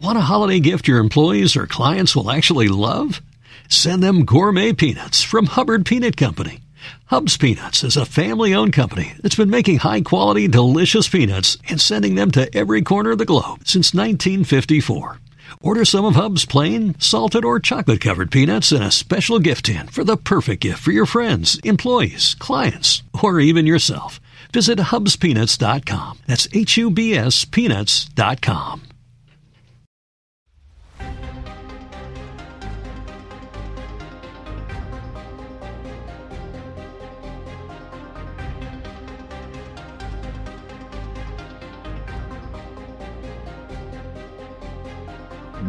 [0.00, 3.22] Want a holiday gift your employees or clients will actually love?
[3.68, 6.60] Send them gourmet peanuts from Hubbard Peanut Company.
[7.06, 11.80] Hubs Peanuts is a family owned company that's been making high quality, delicious peanuts and
[11.80, 15.18] sending them to every corner of the globe since 1954.
[15.62, 19.88] Order some of Hub's plain, salted, or chocolate covered peanuts in a special gift tin
[19.88, 24.20] for the perfect gift for your friends, employees, clients, or even yourself.
[24.52, 26.18] Visit hubspeanuts.com.
[26.26, 28.82] That's H U B S peanuts.com.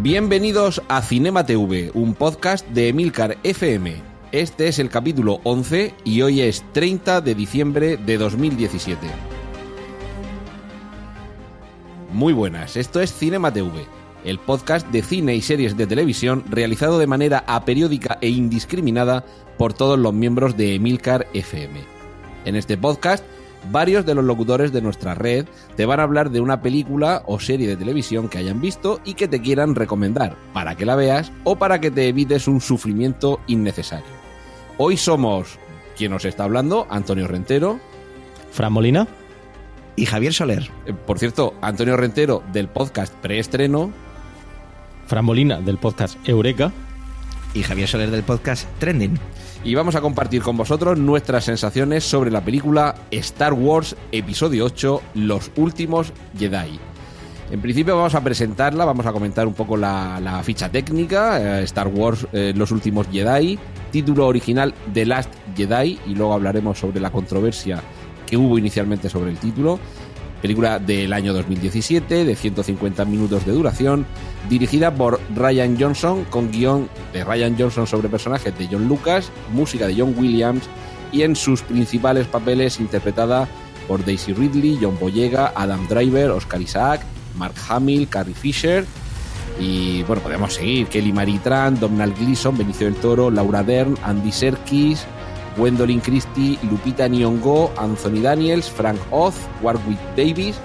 [0.09, 3.93] Bienvenidos a Cinema TV, un podcast de Emilcar FM.
[4.31, 9.05] Este es el capítulo 11 y hoy es 30 de diciembre de 2017.
[12.13, 13.85] Muy buenas, esto es Cinema TV,
[14.23, 19.25] el podcast de cine y series de televisión realizado de manera aperiódica e indiscriminada
[19.57, 21.81] por todos los miembros de Emilcar FM.
[22.45, 23.25] En este podcast
[23.71, 27.39] varios de los locutores de nuestra red te van a hablar de una película o
[27.39, 31.31] serie de televisión que hayan visto y que te quieran recomendar para que la veas
[31.43, 34.05] o para que te evites un sufrimiento innecesario.
[34.77, 35.59] Hoy somos
[35.97, 37.79] quien nos está hablando, Antonio Rentero.
[38.51, 39.07] Fran Molina.
[39.95, 40.69] Y Javier Soler.
[40.85, 43.91] Eh, Por cierto, Antonio Rentero del podcast preestreno.
[45.07, 46.71] Fran Molina del podcast Eureka.
[47.53, 49.19] Y Javier Soler del podcast Trending
[49.67, 55.01] y vamos a compartir con vosotros nuestras sensaciones sobre la película Star Wars Episodio 8,
[55.15, 56.79] Los Últimos Jedi.
[57.51, 61.89] En principio vamos a presentarla, vamos a comentar un poco la, ficha técnica, eh, Star
[61.89, 63.59] Wars eh, Los Últimos Jedi,
[63.91, 67.83] título original The Last Jedi, y luego hablaremos sobre la controversia
[68.25, 69.79] que hubo inicialmente sobre el título.
[70.41, 74.05] Película del año 2017, de 150 minutos de duración,
[74.49, 79.87] dirigida por Ryan Johnson, con guion de Ryan Johnson sobre personajes de John Lucas, música
[79.87, 80.63] de John Williams
[81.11, 83.47] y en sus principales papeles interpretada
[83.87, 87.01] por Daisy Ridley, John Boyega, Adam Driver, Oscar Isaac,
[87.35, 88.85] Mark Hamill, Carrie Fisher
[89.59, 94.31] y bueno, podemos seguir, Kelly Marie Tran, Donald Gleason, Benicio del Toro, Laura Dern, Andy
[94.31, 95.05] Serkis,
[95.57, 100.55] Gwendolyn Christie, Lupita Nyong'o, Anthony Daniels, Frank Oz, Warwick Davis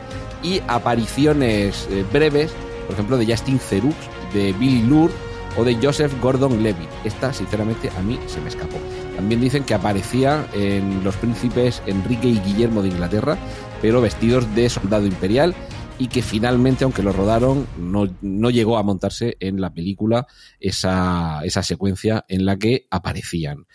[0.42, 2.52] y apariciones eh, breves,
[2.86, 3.94] por ejemplo, de Justin Theroux,
[4.34, 5.12] de Billy Lure
[5.56, 6.88] o de Joseph Gordon-Levitt.
[7.04, 8.78] Esta, sinceramente, a mí se me escapó.
[9.16, 13.36] También dicen que aparecía en Los Príncipes Enrique y Guillermo de Inglaterra,
[13.80, 15.54] pero vestidos de soldado imperial
[15.98, 20.26] y que finalmente, aunque lo rodaron, no, no llegó a montarse en la película
[20.58, 23.66] esa, esa secuencia en la que aparecían.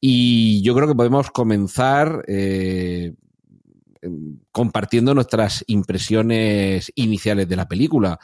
[0.00, 3.14] Y yo creo que podemos comenzar eh,
[4.52, 8.18] compartiendo nuestras impresiones iniciales de la película.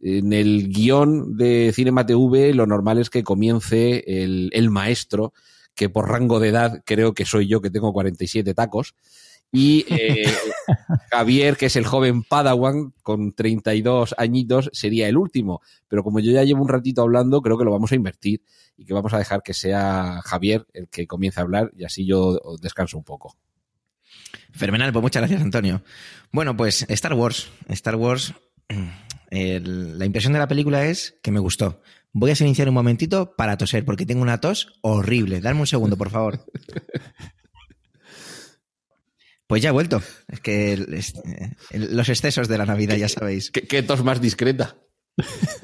[0.00, 5.32] En el guion de Cinema TV lo normal es que comience el, el maestro,
[5.74, 8.94] que por rango de edad creo que soy yo, que tengo 47 tacos,
[9.52, 10.24] y eh,
[11.10, 15.60] Javier, que es el joven Padawan, con 32 añitos, sería el último.
[15.88, 18.42] Pero como yo ya llevo un ratito hablando, creo que lo vamos a invertir
[18.76, 22.06] y que vamos a dejar que sea Javier el que comience a hablar y así
[22.06, 23.36] yo descanso un poco.
[24.52, 25.82] Fenomenal, pues muchas gracias, Antonio.
[26.32, 27.50] Bueno, pues Star Wars.
[27.68, 28.34] Star Wars.
[29.30, 31.82] El, la impresión de la película es que me gustó.
[32.12, 35.40] Voy a iniciar un momentito para toser, porque tengo una tos horrible.
[35.40, 36.44] Dame un segundo, por favor.
[39.48, 40.02] Pues ya he vuelto.
[40.26, 41.00] Es que el,
[41.70, 43.52] el, los excesos de la Navidad, ya sabéis.
[43.52, 44.76] ¿Qué, qué tos más discreta?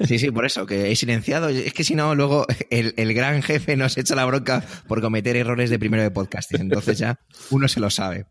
[0.05, 1.49] Sí, sí, por eso, que he silenciado.
[1.49, 5.35] Es que si no, luego el, el, gran jefe nos echa la bronca por cometer
[5.35, 6.61] errores de primero de podcasting.
[6.61, 7.19] Entonces ya
[7.51, 8.25] uno se lo sabe.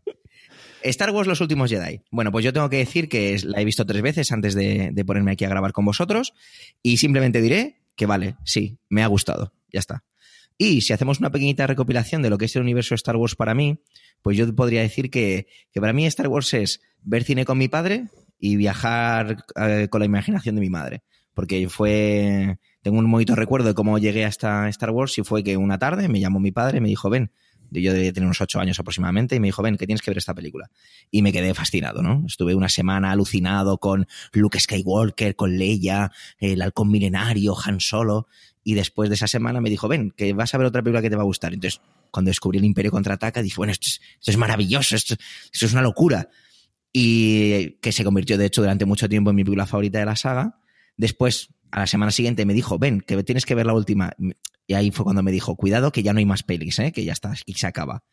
[0.83, 2.01] Star Wars Los Últimos Jedi.
[2.11, 5.05] Bueno, pues yo tengo que decir que la he visto tres veces antes de, de
[5.05, 6.33] ponerme aquí a grabar con vosotros
[6.81, 9.53] y simplemente diré que vale, sí, me ha gustado.
[9.71, 10.03] Ya está.
[10.57, 13.55] Y si hacemos una pequeñita recopilación de lo que es el universo Star Wars para
[13.55, 13.79] mí,
[14.21, 17.67] pues yo podría decir que, que para mí Star Wars es ver cine con mi
[17.67, 18.09] padre
[18.45, 21.01] y viajar eh, con la imaginación de mi madre.
[21.33, 22.59] Porque fue.
[22.81, 26.09] Tengo un bonito recuerdo de cómo llegué hasta Star Wars y fue que una tarde
[26.09, 27.31] me llamó mi padre y me dijo, ven,
[27.71, 30.17] yo debía tener unos ocho años aproximadamente, y me dijo, ven, que tienes que ver
[30.17, 30.69] esta película.
[31.09, 32.25] Y me quedé fascinado, ¿no?
[32.27, 38.27] Estuve una semana alucinado con Luke Skywalker, con Leia, el halcón milenario, Han Solo,
[38.61, 41.09] y después de esa semana me dijo, ven, que vas a ver otra película que
[41.09, 41.53] te va a gustar.
[41.53, 41.79] Entonces,
[42.11, 45.15] cuando descubrí el Imperio Contraataca, dije, bueno, esto es, es maravilloso, esto,
[45.51, 46.27] esto es una locura.
[46.95, 50.15] Y que se convirtió, de hecho, durante mucho tiempo en mi película favorita de la
[50.15, 50.59] saga.
[50.95, 54.13] Después, a la semana siguiente, me dijo, ven, que tienes que ver la última.
[54.67, 56.91] Y ahí fue cuando me dijo, cuidado, que ya no hay más pelis, ¿eh?
[56.91, 58.03] que ya está, y se acaba.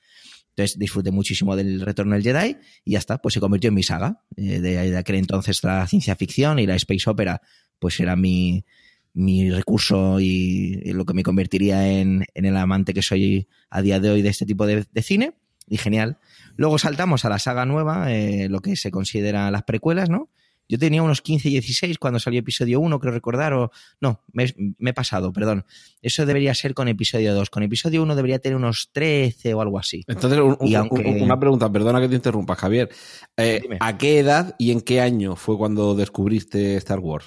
[0.50, 3.82] Entonces disfruté muchísimo del retorno del Jedi y ya está, pues se convirtió en mi
[3.82, 4.24] saga.
[4.36, 7.40] Eh, de, de aquel entonces la ciencia ficción y la space opera,
[7.78, 8.64] pues era mi,
[9.12, 13.82] mi recurso y, y lo que me convertiría en, en el amante que soy a
[13.82, 15.34] día de hoy de este tipo de, de cine.
[15.68, 16.18] Y genial.
[16.60, 20.28] Luego saltamos a la saga nueva, eh, lo que se considera las precuelas, ¿no?
[20.68, 24.44] Yo tenía unos 15, 16 cuando salió episodio 1, creo recordar, o no, me,
[24.78, 25.64] me he pasado, perdón.
[26.02, 27.48] Eso debería ser con episodio 2.
[27.48, 30.04] Con episodio 1 debería tener unos 13 o algo así.
[30.06, 32.90] Entonces, un- Y un- aunque- un- una pregunta, perdona que te interrumpa, Javier.
[33.38, 33.62] Eh.
[33.80, 37.24] ¿A qué edad y en qué año fue cuando descubriste Star Wars?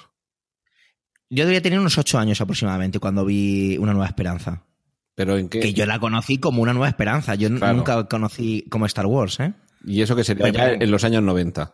[1.28, 4.64] Yo debería tener unos 8 años aproximadamente cuando vi Una Nueva Esperanza.
[5.14, 5.60] Pero en qué.
[5.60, 7.34] Que yo la conocí como Una Nueva Esperanza.
[7.34, 7.76] Yo Claro.
[7.76, 9.52] nunca conocí como Star Wars, ¿eh?
[9.86, 11.72] Y eso que sería ya en los años 90.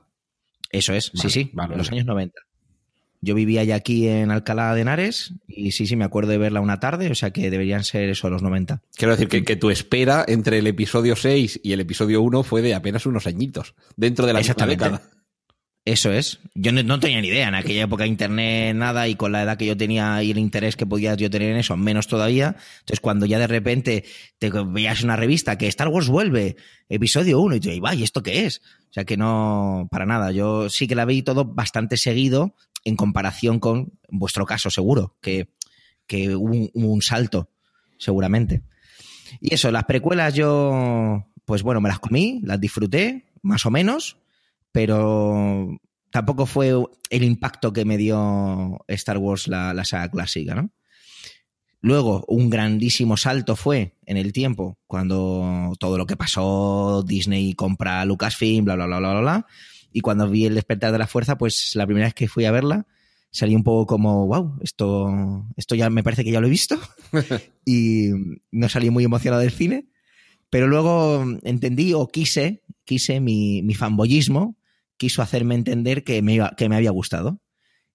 [0.71, 2.41] Eso es, Vale, sí, sí, vale, en los años 90.
[3.23, 6.61] Yo vivía ya aquí en Alcalá de Henares y sí, sí, me acuerdo de verla
[6.61, 8.81] una tarde, o sea que deberían ser eso, los 90.
[8.97, 12.63] Quiero decir que, que tu espera entre el episodio 6 y el episodio 1 fue
[12.63, 15.03] de apenas unos añitos, dentro de la misma década.
[15.87, 16.41] Eso es.
[16.55, 19.57] Yo no, no tenía ni idea en aquella época internet, nada, y con la edad
[19.57, 22.57] que yo tenía y el interés que podía yo tener en eso, menos todavía.
[22.81, 24.05] Entonces, cuando ya de repente
[24.39, 26.57] te veías una revista que Star Wars vuelve,
[26.89, 28.61] episodio 1, y tú, "Ay, ¿y esto qué es?
[28.91, 30.33] O sea que no, para nada.
[30.33, 32.55] Yo sí que la vi todo bastante seguido
[32.85, 35.49] en comparación con vuestro caso, seguro, que,
[36.07, 37.49] que hubo un, un salto,
[37.99, 38.63] seguramente.
[39.41, 44.19] Y eso, las precuelas yo, pues bueno, me las comí, las disfruté, más o menos,
[44.73, 45.79] pero
[46.11, 46.73] tampoco fue
[47.11, 50.71] el impacto que me dio Star Wars la, la saga clásica, ¿no?
[51.83, 58.05] Luego, un grandísimo salto fue en el tiempo, cuando todo lo que pasó, Disney compra
[58.05, 59.47] Lucasfilm, bla, bla, bla, bla, bla, bla.
[59.91, 62.51] Y cuando vi el despertar de la fuerza, pues la primera vez que fui a
[62.51, 62.87] verla,
[63.31, 66.79] salí un poco como, wow, esto, esto ya me parece que ya lo he visto.
[67.65, 68.11] y
[68.53, 69.87] no salí muy emocionado del cine.
[70.51, 74.57] Pero luego entendí o quise, quise mi, mi fanboyismo,
[75.01, 77.41] quiso hacerme entender que me, iba- que me había gustado.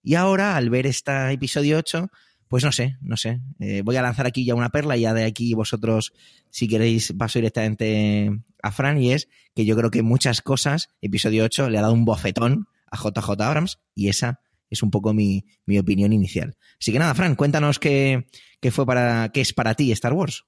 [0.01, 2.09] Y ahora, al ver este episodio 8,
[2.47, 3.41] pues no sé, no sé.
[3.59, 6.13] Eh, voy a lanzar aquí ya una perla ya de aquí vosotros,
[6.49, 8.31] si queréis, paso directamente
[8.63, 11.93] a Fran y es que yo creo que muchas cosas, episodio 8 le ha dado
[11.93, 14.39] un bofetón a JJ Abrams y esa
[14.71, 16.57] es un poco mi, mi opinión inicial.
[16.81, 18.25] Así que nada, Fran, cuéntanos qué,
[18.61, 20.45] qué fue para, qué es para ti Star Wars.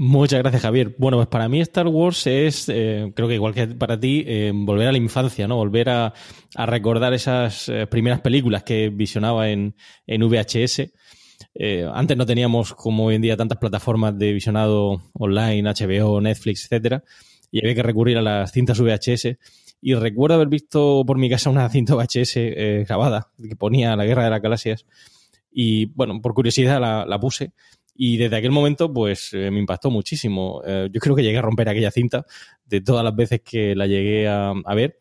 [0.00, 0.94] Muchas gracias, Javier.
[0.96, 4.52] Bueno, pues para mí Star Wars es, eh, creo que igual que para ti, eh,
[4.54, 5.56] volver a la infancia, ¿no?
[5.56, 6.14] Volver a,
[6.54, 9.74] recordar esas eh, primeras películas que visionaba en,
[10.06, 10.92] en VHS.
[11.92, 17.02] Antes no teníamos, como hoy en día, tantas plataformas de visionado online, HBO, Netflix, etcétera,
[17.50, 19.36] y había que recurrir a las cintas VHS.
[19.80, 24.22] Y recuerdo haber visto por mi casa una cinta VHS grabada que ponía La Guerra
[24.22, 24.86] de las Galaxias.
[25.50, 27.52] Y bueno, por curiosidad la puse.
[28.00, 30.62] Y desde aquel momento, pues eh, me impactó muchísimo.
[30.64, 32.24] Eh, yo creo que llegué a romper aquella cinta
[32.64, 35.00] de todas las veces que la llegué a, ver.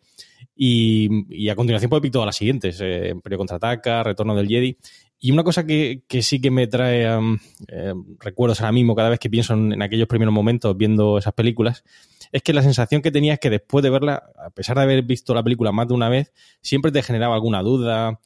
[0.56, 4.76] Y, a continuación, pues vi todas las siguientes: eh, Imperio contraataca, Retorno del Jedi.
[5.20, 9.20] Y una cosa que, sí que me trae um, eh, recuerdos ahora mismo, cada vez
[9.20, 11.84] que pienso en, en aquellos primeros momentos viendo esas películas,
[12.32, 15.04] es que la sensación que tenía es que después de verla, a pesar de haber
[15.04, 18.20] visto la película más de una vez, siempre te generaba alguna duda,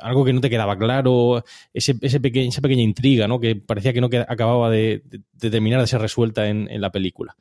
[0.00, 3.38] algo que no te quedaba claro, ese, ese peque- esa pequeña intriga, ¿no?
[3.40, 5.02] Que parecía que no queda- acababa de,
[5.32, 7.36] de- terminar de ser resuelta en, en la película.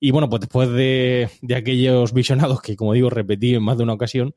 [0.00, 3.82] Y bueno, pues después de, de aquellos visionados que, como digo, repetí en más de
[3.84, 4.34] una ocasión,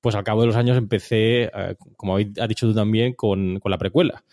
[0.00, 3.70] pues al cabo de los años empecé, eh, como has dicho tú también, con, con
[3.70, 4.24] la precuela.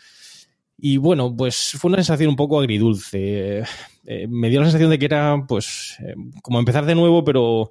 [0.78, 3.64] Y bueno, pues fue una sensación un poco agridulce.
[4.06, 7.70] Eh, me dio la sensación de que era, pues, eh, como empezar de nuevo, pero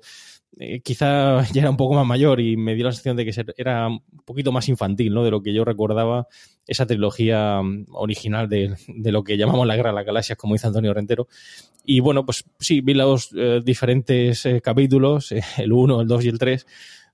[0.59, 3.45] eh, quizá ya era un poco más mayor y me dio la sensación de que
[3.57, 5.25] era un poquito más infantil, ¿no?
[5.25, 6.27] De lo que yo recordaba
[6.67, 10.67] esa trilogía mm, original de, lo que llamamos la Guerra de las Galaxias, como dice
[10.67, 11.29] Antonio Rentero.
[11.85, 16.29] Y bueno, pues sí, vi los eh, diferentes eh, capítulos, el 1, el 2 y
[16.29, 16.67] el 3,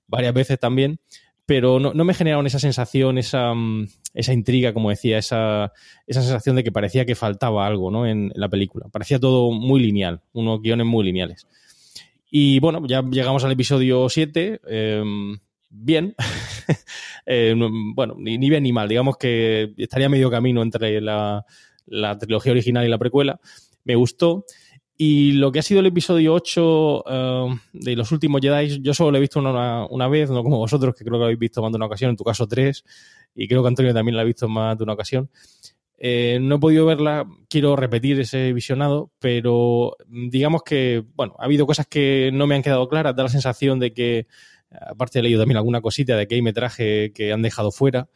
[0.07, 0.99] varias veces también,
[1.45, 5.71] pero no, me generaron esa sensación, esa, mm, esa intriga, como decía, esa,
[6.05, 8.05] esa sensación de que parecía que faltaba algo ¿no?
[8.05, 8.87] en la película.
[8.91, 11.47] Parecía todo muy lineal, unos guiones muy lineales.
[12.29, 14.59] Y bueno, ya llegamos al episodio 7.
[14.67, 15.03] eh,
[15.69, 16.15] bien.
[17.55, 18.87] No- bueno, ni, bien ni mal.
[18.89, 21.45] Digamos que estaría medio camino entre la,
[21.85, 23.39] la trilogía original y la precuela.
[23.83, 24.45] Me gustó.
[24.99, 29.11] Y lo que ha sido el episodio 8 eh, de los últimos Jedi, yo solo
[29.11, 31.61] lo he visto una, una vez, no como vosotros, que creo que lo habéis visto
[31.61, 32.83] más de una ocasión, en tu caso tres,
[33.35, 35.29] y creo que Antonio también lo ha visto más de una ocasión.
[35.97, 41.45] Eh, no he podido verla, quiero repetir ese visionado, pero mm, digamos que, bueno, ha
[41.45, 44.27] habido cosas que no me han quedado claras, da la sensación de que,
[44.69, 48.09] aparte he leído también alguna cosita de que hay metraje que han dejado fuera,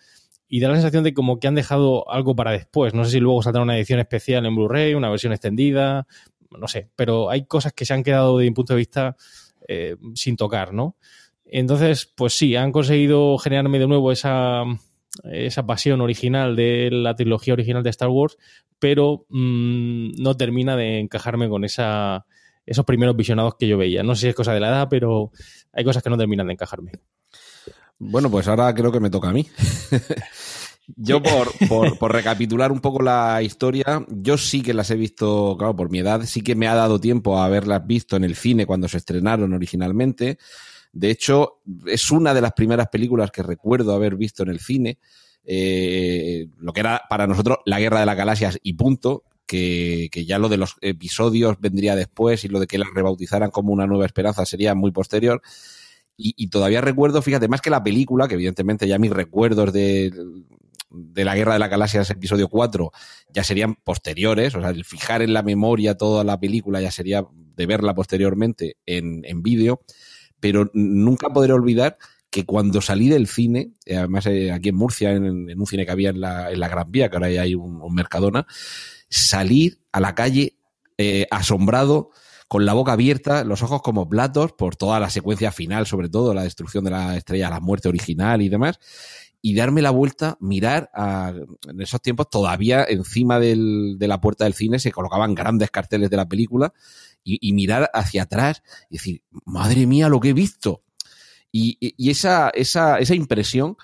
[0.47, 2.93] y da la sensación de como que han dejado algo para después.
[2.93, 6.05] No sé si luego saldrá una edición especial en Blu-ray, una versión extendida,
[6.51, 9.15] no sé, pero hay cosas que se han quedado desde mi punto de vista
[9.67, 10.97] eh, sin tocar, ¿no?
[11.45, 14.63] Entonces, pues sí, han conseguido generarme de nuevo esa,
[15.31, 18.37] esa pasión original de la trilogía original de Star Wars,
[18.79, 22.25] pero mm, no termina de encajarme con esa,
[22.65, 24.03] esos primeros visionados que yo veía.
[24.03, 25.31] No sé si es cosa de la edad, pero
[25.73, 26.91] hay cosas que no terminan de encajarme.
[27.99, 29.47] Bueno, pues ahora creo que me toca a mí.
[30.97, 35.75] Yo, por, por, recapitular un poco la historia, yo sí que las he visto, claro,
[35.75, 38.65] por mi edad, sí que me ha dado tiempo a haberlas visto en el cine
[38.65, 40.37] cuando se estrenaron originalmente.
[40.93, 44.97] De hecho, es una de las primeras películas que recuerdo haber visto en el cine.
[45.43, 50.25] Eh, lo que era para nosotros la Guerra de las Galaxias y punto, que, que,
[50.25, 53.87] ya lo de los episodios vendría después y lo de que la rebautizaran como una
[53.87, 55.41] nueva esperanza sería muy posterior.
[56.23, 60.11] Y, todavía recuerdo, fíjate, más que la película, que evidentemente ya mis recuerdos de,
[60.91, 62.91] de la Guerra de las Galaxias episodio 4
[63.33, 67.25] ya serían posteriores, o sea, el fijar en la memoria toda la película ya sería
[67.33, 69.81] de verla posteriormente en, en vídeo,
[70.41, 71.97] pero nunca podré olvidar
[72.29, 75.91] que cuando salí del cine, eh, además eh, aquí en Murcia, en, un cine que
[75.91, 78.47] había en la, en la Gran Vía, que ahora ya hay un, Mercadona,
[79.09, 80.57] salir a la calle
[80.97, 82.11] eh, asombrado,
[82.47, 86.33] con la boca abierta, los ojos como platos por toda la secuencia final, sobre todo
[86.33, 88.77] la destrucción de la estrella, la muerte original y demás,
[89.41, 91.33] y darme la vuelta, mirar a,
[91.67, 96.09] en esos tiempos todavía encima del, de la puerta del cine se colocaban grandes carteles
[96.09, 96.73] de la película
[97.23, 100.83] y, mirar hacia atrás y decir, madre mía, lo que he visto.
[101.51, 103.75] Y, esa, esa, esa impresión,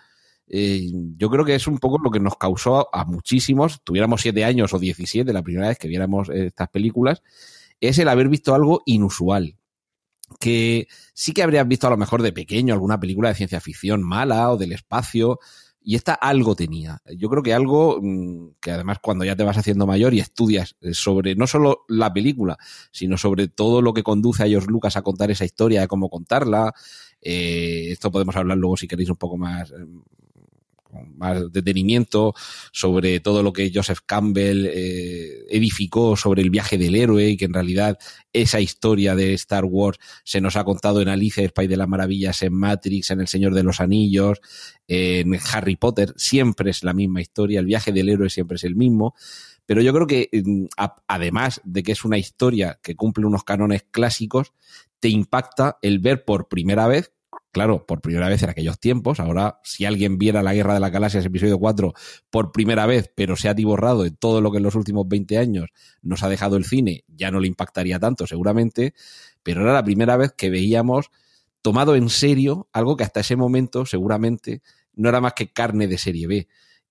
[0.48, 4.46] eh, yo creo que es un poco lo que nos causó a muchísimos, tuviéramos siete
[4.46, 7.22] años o diecisiete la primera vez que viéramos estas películas,
[7.82, 9.58] es el haber visto algo inusual.
[10.40, 14.04] Que sí que habrías visto a lo mejor de pequeño alguna película de ciencia ficción
[14.04, 15.40] mala o del espacio,
[15.88, 17.02] y esta algo tenía.
[17.16, 20.76] Yo creo que algo mmm, que además cuando ya te vas haciendo mayor y estudias
[20.92, 22.58] sobre no solo la película,
[22.92, 26.10] sino sobre todo lo que conduce a George Lucas a contar esa historia, de cómo
[26.10, 26.74] contarla.
[27.22, 29.74] Eh, esto podemos hablar luego si queréis un poco más,
[31.16, 32.34] más detenimiento
[32.72, 37.46] sobre todo lo que Joseph Campbell eh, edificó sobre el viaje del héroe y que
[37.46, 37.98] en realidad
[38.34, 41.88] esa historia de Star Wars se nos ha contado en Alicia, el País de las
[41.88, 44.40] Maravillas, en Matrix, en El Señor de los Anillos,
[44.88, 48.76] en Harry Potter, siempre es la misma historia, el viaje del héroe siempre es el
[48.76, 49.16] mismo.
[49.66, 50.30] Pero yo creo que,
[51.08, 54.54] además de que es una historia que cumple unos canones clásicos,
[55.02, 57.12] te impacta el ver por primera vez
[57.58, 59.20] claro, por primera vez en aquellos tiempos.
[59.20, 61.92] Ahora, si alguien viera la Guerra de las Galaxias, episodio 4,
[62.30, 65.40] por primera vez, pero se ha atiborrado de todo lo que en los últimos 20
[65.40, 65.72] años
[66.04, 68.94] nos ha dejado el cine, ya no le impactaría tanto, seguramente,
[69.42, 71.10] pero era la primera vez que veíamos
[71.64, 74.62] tomado en serio algo que hasta ese momento, seguramente,
[74.94, 76.48] no era más que carne de serie B.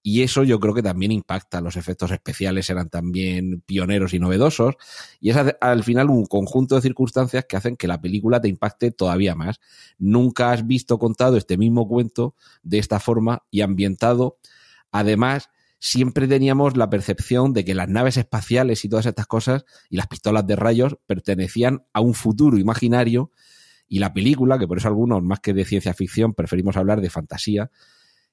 [0.09, 1.61] Y eso yo creo que también impacta.
[1.61, 4.77] Los efectos especiales eran también pioneros y novedosos.
[5.19, 8.93] Y es al final un conjunto de circunstancias que hacen que la película te impacte
[8.93, 9.59] todavía más.
[9.99, 14.39] Nunca has visto contado este mismo cuento de esta forma y ambientado.
[14.93, 19.97] Además, siempre teníamos la percepción de que las naves espaciales y todas estas cosas y
[19.97, 23.33] las pistolas de rayos pertenecían a un futuro imaginario.
[23.89, 27.11] Y la película, que por eso algunos, más que de ciencia ficción, preferimos hablar de
[27.11, 27.73] fantasía,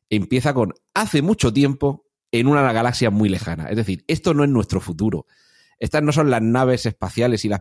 [0.09, 3.69] empieza con hace mucho tiempo en una galaxia muy lejana.
[3.69, 5.27] Es decir, esto no es nuestro futuro.
[5.79, 7.59] Estas no son las naves espaciales y las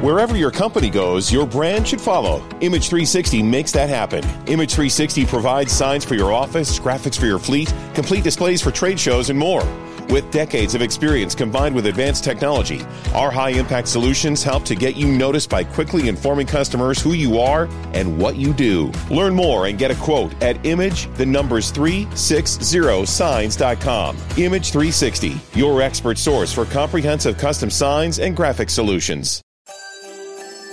[0.00, 2.38] Wherever your company goes, your brand should follow.
[2.62, 4.24] Image 360 makes that happen.
[4.46, 8.98] Image 360 provides signs for your office, graphics for your fleet, complete displays for trade
[8.98, 9.62] shows, and more.
[10.08, 12.80] With decades of experience combined with advanced technology,
[13.14, 17.38] our high impact solutions help to get you noticed by quickly informing customers who you
[17.38, 18.90] are and what you do.
[19.10, 24.16] Learn more and get a quote at image the numbers 360signs.com.
[24.38, 29.42] Image 360, your expert source for comprehensive custom signs and graphic solutions.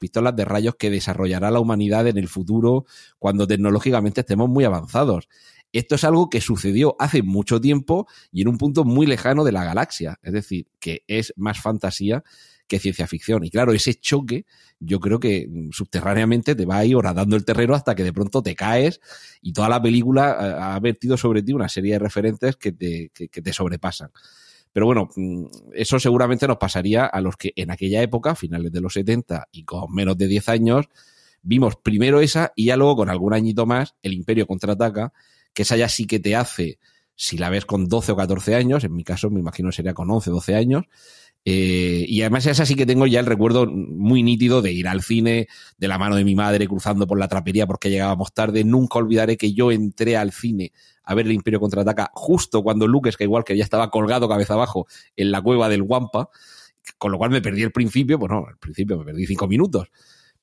[0.00, 2.86] pistolas de rayos que desarrollará la humanidad en el futuro
[3.20, 5.28] cuando tecnológicamente estemos muy avanzados.
[5.72, 9.52] Esto es algo que sucedió hace mucho tiempo y en un punto muy lejano de
[9.52, 10.18] la galaxia.
[10.22, 12.24] Es decir, que es más fantasía
[12.66, 13.44] que ciencia ficción.
[13.44, 14.46] Y claro, ese choque
[14.80, 18.42] yo creo que subterráneamente te va a ir horadando el terreno hasta que de pronto
[18.42, 19.00] te caes
[19.42, 23.42] y toda la película ha vertido sobre ti una serie de referentes que te, que
[23.42, 24.10] te sobrepasan.
[24.72, 25.08] Pero bueno,
[25.74, 29.64] eso seguramente nos pasaría a los que en aquella época, finales de los 70 y
[29.64, 30.86] con menos de 10 años,
[31.42, 35.12] vimos primero esa y ya luego con algún añito más el Imperio contraataca,
[35.52, 36.78] que esa ya sí que te hace
[37.16, 40.10] si la ves con 12 o 14 años, en mi caso me imagino sería con
[40.10, 40.84] 11 o 12 años,
[41.44, 45.02] eh, y además es así que tengo ya el recuerdo muy nítido de ir al
[45.02, 45.48] cine
[45.78, 48.62] de la mano de mi madre cruzando por la trapería porque llegábamos tarde.
[48.64, 50.72] Nunca olvidaré que yo entré al cine
[51.10, 54.86] a ver el Imperio contraataca justo cuando Luke Skywalker ya estaba colgado cabeza abajo
[55.16, 56.30] en la cueva del Wampa,
[56.98, 59.90] con lo cual me perdí el principio, bueno, al principio me perdí cinco minutos,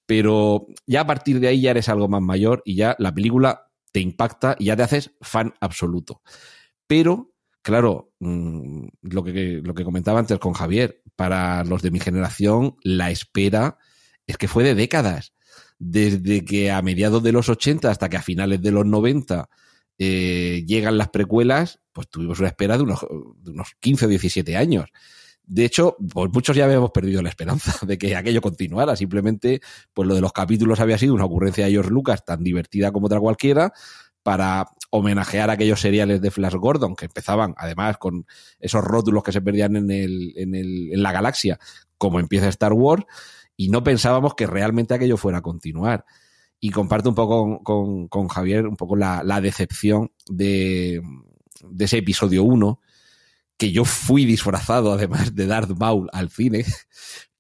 [0.06, 3.70] pero ya a partir de ahí ya eres algo más mayor y ya la película
[3.94, 6.22] te impacta y ya te haces fan absoluto.
[6.86, 7.32] Pero
[7.62, 12.76] claro, mm, lo, que, lo que comentaba antes con Javier, para los de mi generación,
[12.84, 13.78] la espera
[14.26, 15.34] es que fue de décadas.
[15.80, 19.48] Desde que a mediados de los 80 hasta que a finales de los 90
[20.00, 23.06] eh, llegan las precuelas, pues tuvimos una espera de unos,
[23.38, 24.90] de unos 15 o 17 años.
[25.44, 28.96] De hecho, pues muchos ya habíamos perdido la esperanza de que aquello continuara.
[28.96, 29.62] Simplemente,
[29.94, 33.08] pues lo de los capítulos había sido una ocurrencia de George Lucas tan divertida como
[33.08, 33.72] otra cualquiera
[34.24, 38.26] para homenajear aquellos seriales de Flash Gordon que empezaban, además, con
[38.60, 41.60] esos rótulos que se perdían en, el, en, el, en la galaxia,
[41.98, 43.06] como empieza Star Wars,
[43.56, 46.04] y no pensábamos que realmente aquello fuera a continuar.
[46.60, 51.02] Y comparto un poco con, con, Javier un poco la, la decepción de,
[51.70, 52.82] de, ese episodio 1,
[53.58, 56.66] que yo fui disfrazado además de Darth Maul al cine.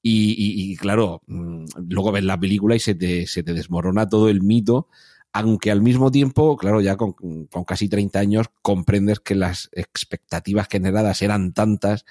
[0.10, 4.30] Y, y, claro, mm, luego ves la película y se te, se te desmorona todo
[4.30, 4.88] el mito
[5.34, 10.68] aunque al mismo tiempo, claro, ya con, con, casi 30 años comprendes que las expectativas
[10.68, 12.06] generadas eran tantas,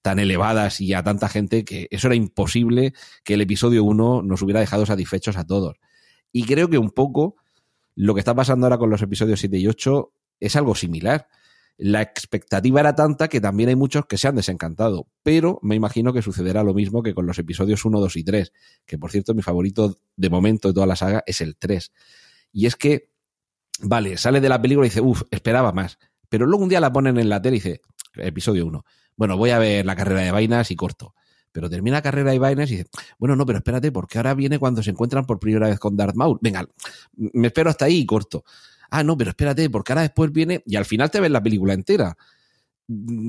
[0.00, 4.40] tan elevadas y a tanta gente que eso era imposible que el episodio 1 nos
[4.40, 5.76] hubiera dejado satisfechos a todos.
[6.32, 7.36] Y creo que un poco
[7.94, 11.28] lo que está pasando ahora con los episodios 7 y 8 es algo similar.
[11.76, 16.12] La expectativa era tanta que también hay muchos que se han desencantado, pero me imagino
[16.12, 18.52] que sucederá lo mismo que con los episodios 1, 2 y 3,
[18.84, 21.90] que por cierto mi favorito de momento de toda la saga es el 3
[22.52, 23.10] y es que,
[23.80, 25.98] vale, sale de la película y dice, uff, esperaba más.
[26.28, 27.80] Pero luego un día la ponen en la tele y dice,
[28.14, 28.84] episodio 1,
[29.16, 31.14] bueno, voy a ver la carrera de vainas y corto.
[31.52, 34.82] Pero termina la carrera vainas y dice, bueno, no, pero espérate, porque ahora viene cuando
[34.82, 36.38] se encuentran por primera vez con Darth Maul.
[36.40, 36.66] Venga,
[37.16, 38.44] me espero hasta ahí y corto.
[38.90, 41.74] Ah, no, pero espérate, porque ahora después viene y al final te ves la película
[41.74, 42.16] entera.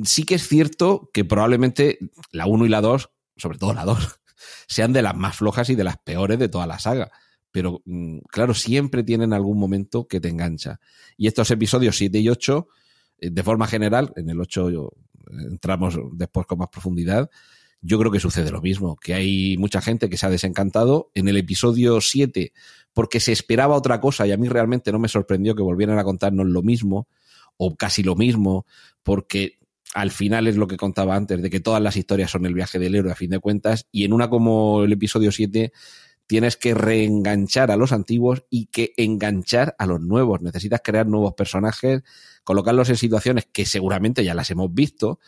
[0.04, 2.00] Sí que es cierto que probablemente
[2.32, 4.20] la 1 y la 2, sobre todo la 2,
[4.68, 7.12] sean de las más flojas y de las peores de toda la saga
[7.52, 10.80] pero mm, claro, siempre tienen algún momento que te engancha.
[11.18, 12.68] Y estos episodios 7 y 8,
[13.20, 14.92] eh, de forma general, en el 8 yo,
[15.30, 17.30] entramos después con más profundidad,
[17.82, 21.12] yo creo que sucede lo mismo, que hay mucha gente que se ha desencantado.
[21.15, 22.54] En el episodio 7,
[22.94, 26.04] porque se esperaba otra cosa y a mí realmente no me sorprendió que volvieran a
[26.04, 27.08] contarnos lo mismo
[27.58, 28.65] o casi lo mismo,
[29.04, 29.60] porque
[29.94, 32.80] al final es lo que contaba antes, de que todas las historias son el viaje
[32.80, 35.72] del héroe a fin de cuentas, y en una como el episodio 7
[36.28, 40.41] tienes que reenganchar a los antiguos y que enganchar a los nuevos.
[40.41, 42.04] Necesitas crear nuevos personajes,
[42.46, 45.20] colocarlos en situaciones que seguramente ya las hemos visto,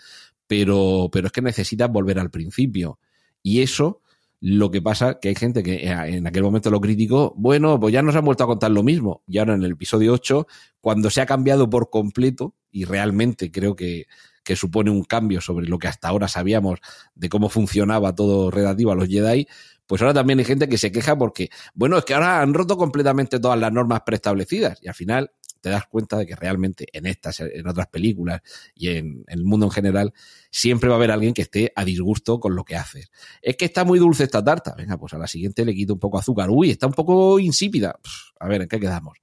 [0.47, 2.99] pero, pero es que necesitas volver al principio.
[3.41, 4.01] Y eso,
[4.39, 8.01] lo que pasa, que hay gente que en aquel momento lo criticó, bueno, pues ya
[8.01, 9.23] nos han vuelto a contar lo mismo.
[9.27, 10.47] Y ahora en el episodio 8,
[10.81, 14.05] cuando se ha cambiado por completo, y realmente creo que,
[14.43, 16.79] que supone un cambio sobre lo que hasta ahora sabíamos
[17.15, 19.47] de cómo funcionaba todo relativo a los Jedi,
[19.87, 22.77] pues ahora también hay gente que se queja porque, bueno, es que ahora han roto
[22.77, 25.31] completamente todas las normas preestablecidas y al final
[25.63, 28.41] te das cuenta de que realmente en estas, en otras películas
[28.75, 30.13] y en, el mundo en general,
[30.51, 33.09] siempre va a haber alguien que esté a disgusto con lo que haces.
[33.41, 34.75] Es que está muy dulce esta tarta.
[34.77, 36.49] Venga, pues a la siguiente le quito un poco azúcar.
[36.51, 37.97] Uy, está un poco insípida.
[38.41, 39.19] a ver, ¿en qué quedamos?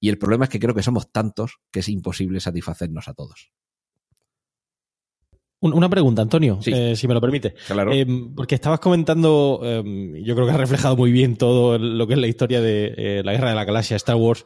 [0.00, 3.52] Y el problema es que creo que somos tantos que es imposible satisfacernos a todos.
[5.60, 6.70] Una pregunta, Antonio, sí.
[6.72, 7.54] eh, si me lo permite.
[7.66, 7.92] Claro.
[7.92, 12.12] Eh, porque estabas comentando, eh, yo creo que ha reflejado muy bien todo lo que
[12.12, 14.44] es la historia de eh, la guerra de la galaxia, Star Wars.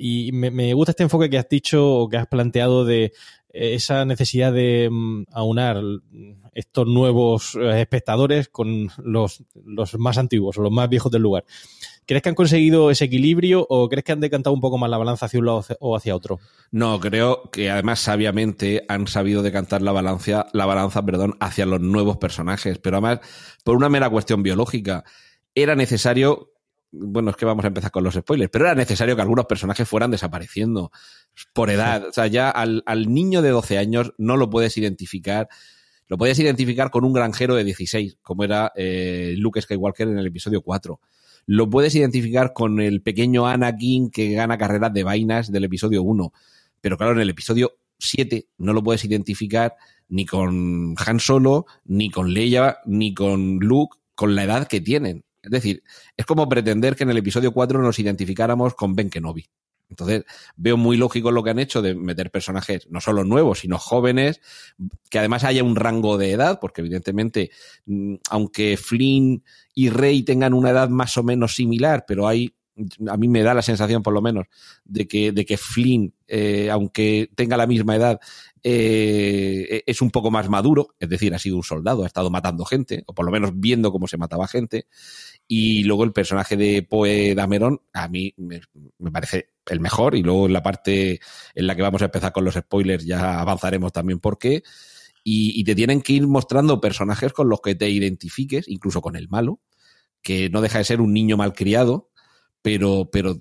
[0.00, 3.06] Y me, gusta este enfoque que has dicho o que has planteado de
[3.52, 5.82] eh, esa necesidad de um, aunar
[6.54, 11.44] estos nuevos eh, espectadores con los, los más antiguos o los más viejos del lugar.
[12.06, 14.98] ¿Crees que han conseguido ese equilibrio o crees que han decantado un poco más la
[14.98, 16.38] balanza hacia un lado o hacia otro?
[16.70, 21.80] No, creo que además sabiamente han sabido decantar la balanza, la balanza, perdón, hacia los
[21.80, 23.20] nuevos personajes, pero además
[23.64, 25.04] por una mera cuestión biológica
[25.54, 26.52] era necesario
[26.90, 29.88] bueno, es que vamos a empezar con los spoilers, pero era necesario que algunos personajes
[29.88, 30.90] fueran desapareciendo
[31.52, 32.06] por edad.
[32.08, 35.48] O sea, ya al, al niño de 12 años no lo puedes identificar.
[36.06, 40.26] Lo puedes identificar con un granjero de 16, como era eh, Luke Skywalker en el
[40.26, 41.00] episodio 4
[41.50, 46.30] lo puedes identificar con el pequeño Anakin que gana carreras de vainas del episodio 1.
[46.82, 49.74] Pero claro, en el episodio 7 no lo puedes identificar
[50.10, 55.24] ni con Han Solo, ni con Leia, ni con Luke, con la edad que tienen.
[55.42, 55.82] Es decir,
[56.16, 59.46] es como pretender que en el episodio 4 nos identificáramos con Ben Kenobi.
[59.90, 60.24] Entonces,
[60.56, 64.40] veo muy lógico lo que han hecho de meter personajes no solo nuevos, sino jóvenes,
[65.08, 67.50] que además haya un rango de edad, porque evidentemente,
[67.86, 69.42] mm, aunque Flynn
[69.74, 72.54] y Rey tengan una edad más o menos similar, pero hay
[73.08, 74.46] a mí me da la sensación, por lo menos,
[74.84, 78.20] de que, de que Flynn, eh, aunque tenga la misma edad,
[78.62, 82.64] eh, es un poco más maduro, es decir, ha sido un soldado, ha estado matando
[82.64, 84.86] gente, o por lo menos viendo cómo se mataba gente.
[85.46, 88.60] Y luego el personaje de Poe Dameron, a mí me,
[88.98, 91.20] me parece el mejor, y luego en la parte
[91.54, 94.62] en la que vamos a empezar con los spoilers ya avanzaremos también por qué.
[95.24, 99.16] Y, y te tienen que ir mostrando personajes con los que te identifiques, incluso con
[99.16, 99.60] el malo,
[100.22, 102.10] que no deja de ser un niño malcriado,
[102.62, 103.38] pero, pero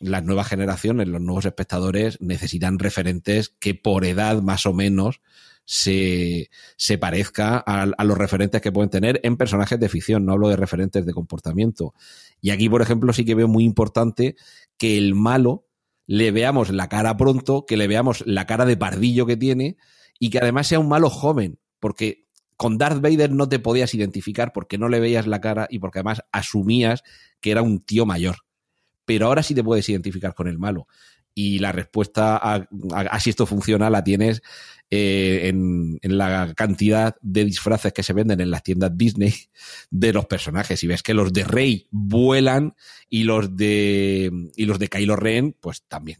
[0.00, 5.20] las nuevas generaciones, los nuevos espectadores necesitan referentes que por edad más o menos
[5.64, 10.32] se, se parezca a, a, los referentes que pueden tener en personajes de ficción, no
[10.32, 11.94] hablo de referentes de comportamiento.
[12.40, 14.36] Y aquí, por ejemplo, sí que veo muy importante
[14.78, 15.66] que el malo
[16.06, 19.76] le veamos la cara pronto, que le veamos la cara de pardillo que tiene
[20.18, 24.52] y que además sea un malo joven, porque con Darth Vader no te podías identificar
[24.54, 27.02] porque no le veías la cara y porque además asumías
[27.40, 28.47] que era un tío mayor
[29.08, 30.86] pero ahora sí te puedes identificar con el malo.
[31.34, 32.56] Y la respuesta a,
[32.92, 34.42] a, a si esto funciona la tienes
[34.90, 39.32] eh, en, en, la cantidad de disfraces que se venden en las tiendas Disney
[39.90, 40.84] de los personajes.
[40.84, 42.74] Y ves que los de Rey vuelan
[43.08, 46.18] y los de, y los de Kylo Ren, pues también.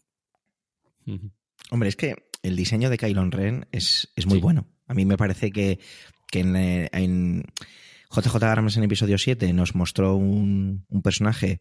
[1.70, 4.42] Hombre, es que el diseño de Kylo Ren es, es muy sí.
[4.42, 4.66] bueno.
[4.87, 5.79] A mí me parece que,
[6.31, 7.44] que en, en
[8.11, 11.61] JJ Abrams en episodio 7 nos mostró un, un personaje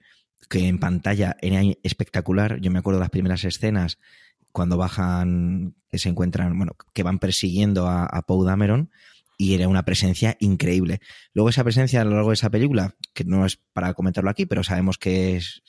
[0.50, 2.60] que en pantalla era espectacular.
[2.60, 3.98] Yo me acuerdo de las primeras escenas
[4.52, 8.92] cuando bajan, que se encuentran, bueno, que van persiguiendo a, a Dameron
[9.38, 11.00] y era una presencia increíble.
[11.34, 14.46] Luego esa presencia a lo largo de esa película, que no es para comentarlo aquí,
[14.46, 15.62] pero sabemos que es,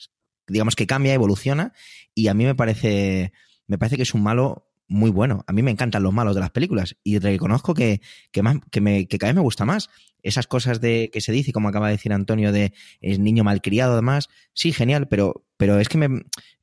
[0.47, 1.73] digamos que cambia, evoluciona
[2.15, 3.31] y a mí me parece,
[3.67, 5.45] me parece que es un malo muy bueno.
[5.47, 8.81] A mí me encantan los malos de las películas y reconozco que, que, más, que,
[8.81, 9.89] me, que cada vez me gusta más.
[10.21, 13.93] Esas cosas de que se dice, como acaba de decir Antonio, de es niño malcriado,
[13.93, 16.09] además, sí, genial, pero, pero es que me,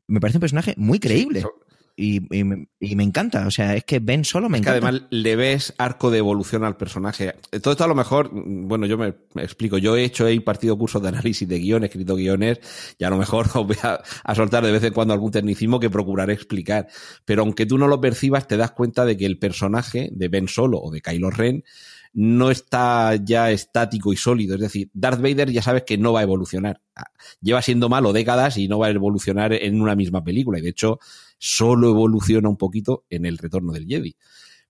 [0.06, 1.40] me parece un personaje muy creíble.
[1.40, 1.46] Sí,
[1.96, 3.46] y, y, y, me encanta.
[3.46, 4.80] O sea, es que Ben solo me es encanta.
[4.80, 7.34] Que además le ves arco de evolución al personaje.
[7.62, 9.78] Todo esto a lo mejor, bueno, yo me, me explico.
[9.78, 12.60] Yo he hecho, he impartido cursos de análisis de guion, he escrito guiones,
[12.98, 15.80] y a lo mejor os voy a, a, soltar de vez en cuando algún tecnicismo
[15.80, 16.86] que procuraré explicar.
[17.24, 20.48] Pero aunque tú no lo percibas, te das cuenta de que el personaje de Ben
[20.48, 21.64] Solo o de Kylo Ren
[22.18, 24.54] no está ya estático y sólido.
[24.54, 26.80] Es decir, Darth Vader ya sabes que no va a evolucionar.
[27.42, 30.58] Lleva siendo malo décadas y no va a evolucionar en una misma película.
[30.58, 30.98] Y de hecho,
[31.36, 34.16] solo evoluciona un poquito en el retorno del Jedi.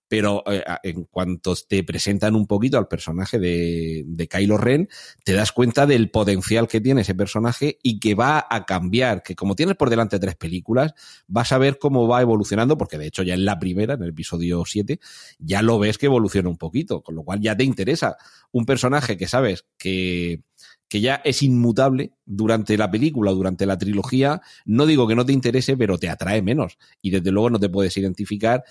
[0.08, 4.88] Pero eh, en cuanto te presentan un poquito al personaje de, de Kylo Ren,
[5.24, 9.34] te das cuenta del potencial que tiene ese personaje y que va a cambiar, que
[9.34, 10.94] como tienes por delante tres películas,
[11.26, 14.10] vas a ver cómo va evolucionando, porque de hecho ya en la primera, en el
[14.10, 15.00] episodio 7,
[15.38, 18.16] ya lo ves que evoluciona un poquito, con lo cual ya te interesa
[18.52, 20.42] un personaje que sabes que,
[20.88, 25.32] que ya es inmutable durante la película, durante la trilogía, no digo que no te
[25.32, 26.78] interese, pero te atrae menos.
[27.02, 28.64] Y desde luego no te puedes identificar,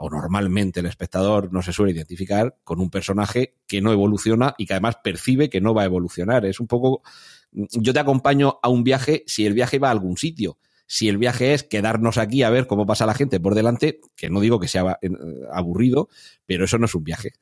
[0.00, 4.64] o normalmente el espectador no se suele identificar con un personaje que no evoluciona y
[4.64, 6.46] que además percibe que no va a evolucionar.
[6.46, 7.02] Es un poco,
[7.50, 10.56] yo te acompaño a un viaje si el viaje va a algún sitio.
[10.86, 14.30] Si el viaje es quedarnos aquí a ver cómo pasa la gente por delante, que
[14.30, 15.10] no digo que sea eh,
[15.52, 16.08] aburrido,
[16.46, 17.32] pero eso no es un viaje.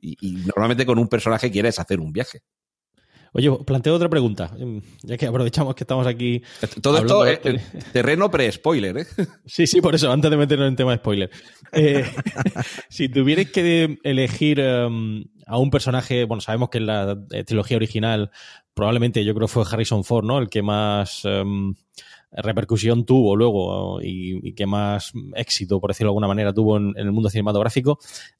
[0.00, 2.42] Y, y normalmente con un personaje quieres hacer un viaje.
[3.36, 4.52] Oye, planteo otra pregunta,
[5.02, 6.40] ya que aprovechamos que estamos aquí.
[6.80, 7.60] Todo esto es de...
[7.92, 9.06] terreno pre-spoiler, ¿eh?
[9.44, 11.30] Sí, sí, por eso, antes de meternos en tema de spoiler.
[11.72, 12.04] Eh,
[12.88, 18.30] si tuvierais que elegir um, a un personaje, bueno, sabemos que en la trilogía original
[18.72, 20.38] probablemente yo creo fue Harrison Ford, ¿no?
[20.38, 21.74] El que más um,
[22.42, 26.94] repercusión tuvo luego y, y, que más éxito, por decirlo de alguna manera, tuvo en,
[26.96, 27.98] en, el mundo cinematográfico.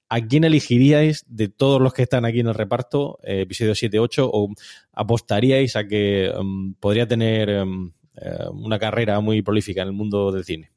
[0.08, 4.28] ¿A quién elegiríais de todos los que están aquí en el reparto, eh, episodio 7-8,
[4.32, 4.48] o
[4.92, 10.30] apostaríais a que um, podría tener um, eh, una carrera muy prolífica en el mundo
[10.32, 10.72] del cine?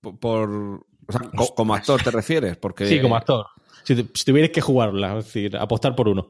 [0.00, 3.46] Por, por o sea, co como actor te refieres, porque sí, como actor.
[3.84, 6.28] Si, si tuvierais que jugarla, es decir, apostar por uno.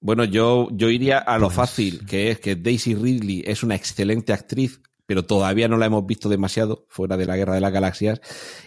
[0.00, 4.32] Bueno, yo, yo iría a lo fácil, que es que Daisy Ridley es una excelente
[4.32, 8.20] actriz, pero todavía no la hemos visto demasiado fuera de la Guerra de las Galaxias.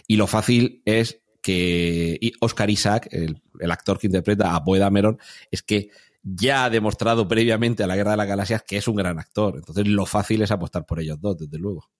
[0.06, 5.18] Y lo fácil es que Oscar Isaac, el, el actor que interpreta a Poe Dameron,
[5.50, 5.88] es que
[6.22, 9.54] ya ha demostrado previamente a la Guerra de las Galaxias que es un gran actor.
[9.56, 11.90] Entonces lo fácil es apostar por ellos dos, desde luego.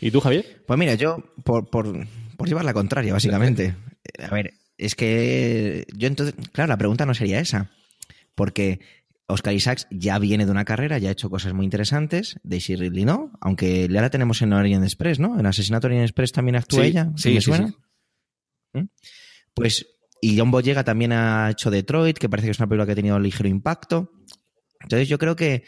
[0.00, 0.64] ¿Y tú, Javier?
[0.66, 3.76] Pues mira, yo por, por, por llevar la contraria, básicamente.
[4.28, 7.70] A ver, es que yo entonces, claro, la pregunta no sería esa.
[8.34, 8.80] Porque
[9.30, 12.38] Oscar Isaacs ya viene de una carrera, ya ha hecho cosas muy interesantes.
[12.42, 15.38] Daisy Ridley no, aunque ya la tenemos en Orient Express, ¿no?
[15.38, 17.12] En Asesinato Orient Express también actúa Sí, ella.
[17.16, 17.74] sí, ¿Me sí, suena?
[18.72, 18.84] ¿Mm?
[19.54, 19.86] Pues,
[20.20, 22.96] y John Boyega también ha hecho Detroit, que parece que es una película que ha
[22.96, 24.12] tenido ligero impacto.
[24.80, 25.64] Entonces yo creo que,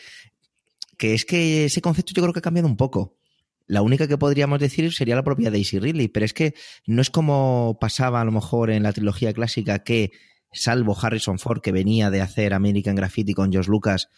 [0.99, 3.19] que es que ese concepto yo creo que ha cambiado un poco.
[3.67, 6.55] La única que podríamos decir sería la propia Daisy Ridley, pero es que
[6.87, 10.11] no es como pasaba a lo mejor en la trilogía clásica que,
[10.53, 14.09] salvo Harrison Ford, que venía de hacer American Graffiti con George Lucas,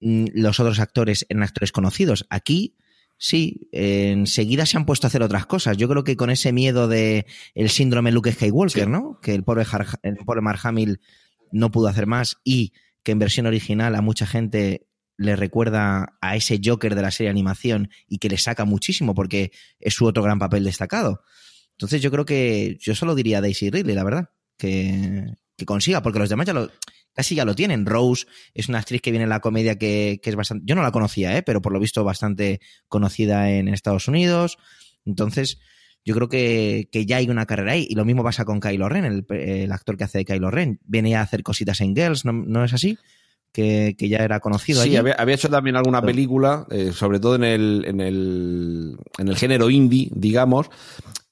[0.00, 2.26] mm, los otros actores eran actores conocidos.
[2.30, 2.76] Aquí,
[3.18, 5.76] sí, eh, enseguida se han puesto a hacer otras cosas.
[5.76, 8.90] Yo creo que con ese miedo de el síndrome Luke Skywalker, Sí.
[8.90, 9.18] ¿no?
[9.22, 11.00] Que el pobre, Har- el pobre Mark Hamill
[11.52, 16.36] no pudo hacer más y que en versión original a mucha gente le recuerda a
[16.36, 20.04] ese Joker de la serie de animación y que le saca muchísimo porque es su
[20.04, 21.22] otro gran papel destacado.
[21.72, 25.24] Entonces yo creo que yo solo diría Daisy Ridley, la verdad, que,
[25.56, 26.70] que consiga, porque los demás ya lo,
[27.12, 27.86] casi ya lo tienen.
[27.86, 30.82] Rose es una actriz que viene en la comedia que, que es bastante, yo no
[30.82, 31.42] la conocía, ¿eh?
[31.42, 34.58] pero por lo visto bastante conocida en Estados Unidos.
[35.04, 35.58] Entonces
[36.04, 37.86] yo creo que, que ya hay una carrera ahí.
[37.88, 40.78] Y lo mismo pasa con Kylo Ren, el, el actor que hace de Kylo Ren.
[40.84, 42.98] Viene a hacer cositas en Girls, ¿no, no es así?
[43.52, 44.96] Que, que ya era conocido Sí, allí.
[44.96, 49.36] había, había hecho también alguna película, eh, sobre todo en el, en, el, en el
[49.36, 50.68] género indie, digamos,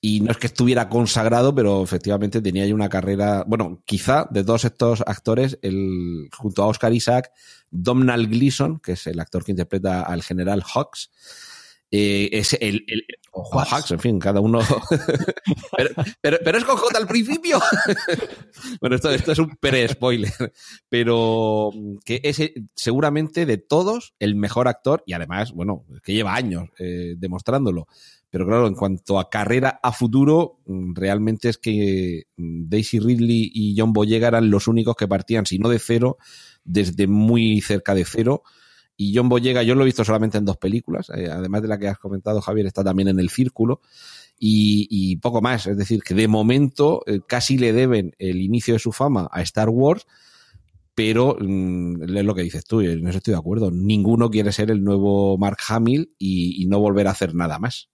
[0.06, 4.44] y no es que estuviera consagrado, pero efectivamente tenía ya una carrera, bueno, quizá de
[4.44, 7.30] todos estos actores, el, junto a Oscar Isaac,
[7.70, 11.10] Domhnall Gleeson, que es el actor que interpreta al general Hawks,
[11.90, 13.72] eh, es el, el- o Hawks.
[13.72, 14.60] Hawks, en fin, cada uno.
[15.76, 15.90] pero,
[16.20, 17.58] pero, pero es con J al principio.
[18.80, 20.52] bueno, esto, esto es un pre-spoiler.
[20.88, 21.70] Pero
[22.04, 26.68] que es eh, seguramente de todos el mejor actor y además, bueno, que lleva años
[26.78, 27.86] eh, demostrándolo.
[28.34, 33.52] Pero claro, en cuanto a carrera a futuro, mm, realmente es que mm, Daisy Ridley
[33.54, 36.18] y John Boyega eran los únicos que partían, si no de cero,
[36.64, 38.42] desde muy cerca de cero.
[38.96, 41.78] Y John Boyega, yo lo he visto solamente en dos películas, eh, además de la
[41.78, 43.82] que has comentado, Javier, está también en El Círculo.
[44.36, 48.80] Y, poco más, es decir, que de momento eh, casi le deben el inicio de
[48.80, 50.08] su fama a Star Wars,
[50.96, 53.70] pero mm, es lo que dices tú, y en eso estoy de acuerdo.
[53.70, 57.93] Ninguno quiere ser el nuevo Mark Hamill y no volver a hacer nada más.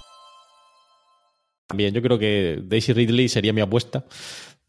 [1.71, 4.03] También yo creo que Daisy Ridley sería mi apuesta.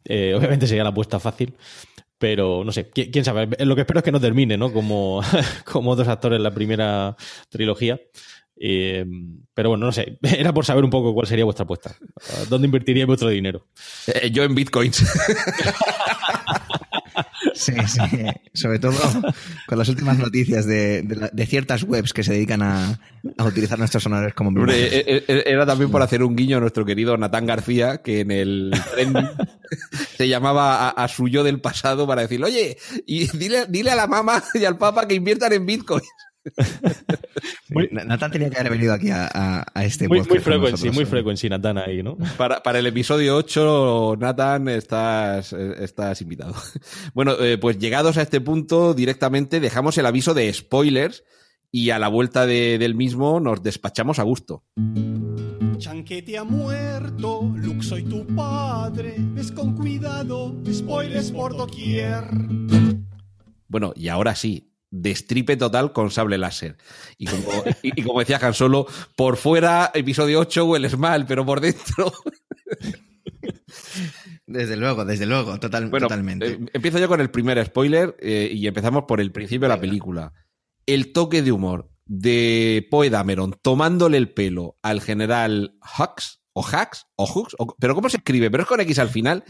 [0.04, 1.54] Eh, obviamente sería la apuesta fácil.
[2.16, 3.48] Pero no sé, quién, quién sabe.
[3.64, 4.72] Lo que espero es que no termine, ¿no?
[4.72, 5.20] Como,
[5.64, 7.16] como otros actores en la primera
[7.48, 8.00] trilogía.
[8.56, 9.04] Eh,
[9.52, 10.18] pero bueno, no sé.
[10.22, 11.96] Era por saber un poco cuál sería vuestra apuesta.
[12.48, 13.66] ¿Dónde invertiría vuestro dinero?
[14.06, 15.04] Eh, yo en bitcoins.
[17.64, 18.00] Sí, sí.
[18.54, 18.92] Sobre todo
[19.66, 22.98] con las últimas noticias de, de la- de ciertas webs que se dedican a,
[23.38, 24.92] a utilizar nuestros honores como Hombre, memorias.
[25.06, 28.30] eh, eh, era también por hacer un guiño a nuestro querido Natán García, que en
[28.30, 29.14] el tren
[30.16, 33.96] se llamaba a, a su yo del pasado para decir, oye, y dile, dile a
[33.96, 36.02] la mamá y al papa que inviertan en bitcoin.
[37.70, 40.70] Muy- Natán tenía que haber venido aquí a, a- a este Muy, podcast muy frecuente,
[40.72, 40.94] nosotros.
[40.94, 42.16] muy frecuente, Nathan ahí, ¿no?
[42.36, 46.54] Para, para el episodio 8, Nathan, estás, eh, estás invitado.
[47.14, 51.24] Bueno, eh, pues llegados a este punto, directamente dejamos el aviso de spoilers
[51.70, 54.64] y a la vuelta de- del mismo nos despachamos a gusto.
[55.78, 62.24] Chanquete ha muerto, Luke soy tu padre, ves con cuidado, spoilers por doquier.
[63.68, 66.76] Bueno, y ahora sí, destripe total con sable láser.
[67.18, 71.44] Y como, y, y como decía Han Solo, por fuera, episodio 8 hueles mal, pero
[71.44, 72.12] por dentro.
[74.46, 76.46] Desde luego, desde luego, total, Bueno, totalmente.
[76.46, 79.80] eh, empiezo yo con el primer spoiler eh, y empezamos por el principio de la
[79.80, 80.32] película.
[80.84, 87.06] El toque de humor de Poe Dameron tomándole el pelo al general Hux, o Hux,
[87.16, 88.50] o Hux, o- pero ¿cómo se escribe?
[88.50, 89.44] Pero es con X al final.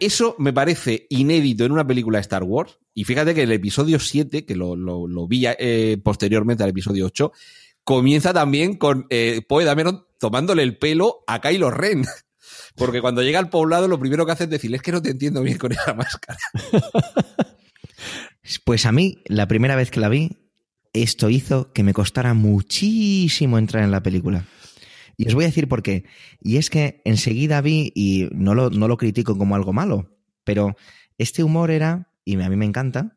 [0.00, 2.78] Eso me parece inédito en una película de Star Wars.
[2.94, 4.76] Y fíjate que el episodio 7, que lo,
[5.28, 7.32] vi eh, posteriormente al episodio 8,
[7.84, 12.04] comienza también con eh, Poe Dameron tomándole el pelo a Kylo Ren.
[12.76, 15.10] Porque cuando llega al poblado, lo primero que hace es decirle, es que no te
[15.10, 16.38] entiendo bien con esa máscara.
[18.64, 20.36] Pues a mí, la primera vez que la vi,
[20.92, 24.44] esto hizo que me costara muchísimo entrar en la película.
[25.16, 26.04] Y os voy a decir por qué.
[26.40, 30.76] Y es que enseguida vi, y no lo, no lo critico como algo malo, pero
[31.18, 33.16] este humor era, y a mí me encanta,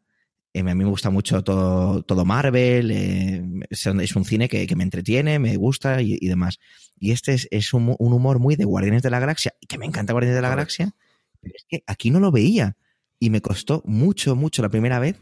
[0.54, 4.76] eh, a mí me gusta mucho todo, todo Marvel, eh, es, un cine que, que,
[4.76, 6.60] me entretiene, me gusta y, y demás.
[7.00, 9.78] Y este es, es un, un, humor muy de Guardianes de la Galaxia, y que
[9.78, 10.96] me encanta Guardianes de la Galaxia,
[11.42, 12.78] pero es que aquí no lo veía.
[13.20, 15.20] Y me costó mucho, mucho la primera vez.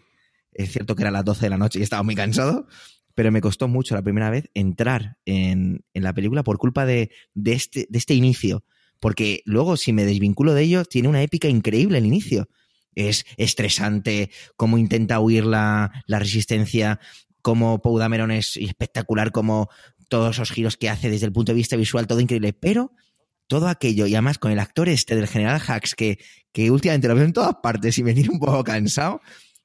[0.51, 2.67] Es cierto que era las 12 de la noche y estaba muy cansado,
[3.15, 7.09] pero me costó mucho la primera vez entrar en, en la película por culpa de,
[7.33, 8.63] de, este, de este inicio.
[8.99, 12.49] Porque luego, si me desvinculo de ello, tiene una épica increíble el inicio.
[12.93, 16.99] Es estresante, cómo intenta huir la, la resistencia,
[17.41, 19.69] cómo Poe Dameron es espectacular, como
[20.09, 22.53] todos esos giros que hace desde el punto de vista visual, todo increíble.
[22.53, 22.91] Pero
[23.47, 26.19] todo aquello, y además con el actor este del General Hux, que,
[26.51, 29.21] que últimamente lo veo en todas partes y me un poco cansado,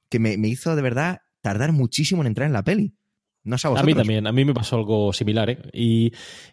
[0.08, 2.94] que me, me hizo de verdad tardar muchísimo en entrar en la peli.
[3.42, 5.50] No sé a, a, mí también, a mí me pasó algo similar.
[5.50, 5.58] ¿eh?
[5.72, 6.12] Y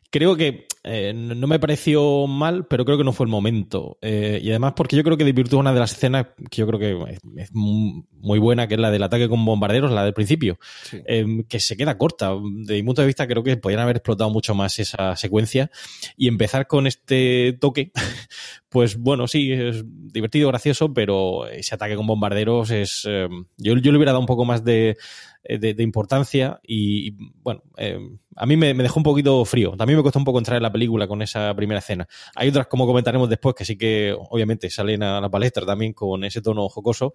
[0.10, 3.97] creo que eh, no me pareció mal, pero creo que no fue el momento.
[4.02, 6.80] Eh, y además porque yo creo que desvirtúa una de las escenas que yo creo
[6.80, 10.58] que es, es, muy buena, que es la del ataque con bombarderos, la del principio,
[10.84, 11.02] sí.
[11.06, 12.32] eh, que se queda corta.
[12.32, 15.69] De mi punto de vista creo que podrían haber explotado mucho más esa secuencia
[16.15, 17.91] y empezar con este toque,
[18.69, 23.04] pues bueno, sí, es divertido, gracioso, pero ese ataque con bombarderos es...
[23.08, 24.97] Eh, yo, yo le hubiera dado un poco más de
[25.47, 28.00] de, de, importancia y, bueno, eh,
[28.38, 29.73] a mí me, dejó un poquito frío.
[29.76, 32.08] También me costó un poco entrar en la película con esa primera escena.
[32.36, 36.23] Hay otras, como comentaremos después, que sí que obviamente salen a la palestra también con
[36.23, 37.13] ese tono jocoso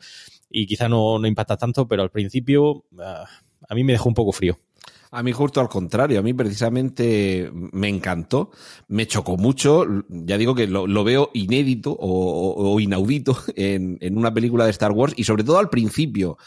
[0.51, 2.85] y quizá no, no impacta tanto, pero al principio uh,
[3.69, 4.59] a mí me dejó un poco frío.
[5.13, 8.51] A mí justo al contrario, a mí precisamente me encantó,
[8.89, 13.99] me chocó mucho, ya digo que lo, lo veo inédito o, o, o inaudito en,
[14.01, 16.39] en, una película de Star Wars y sobre todo al principio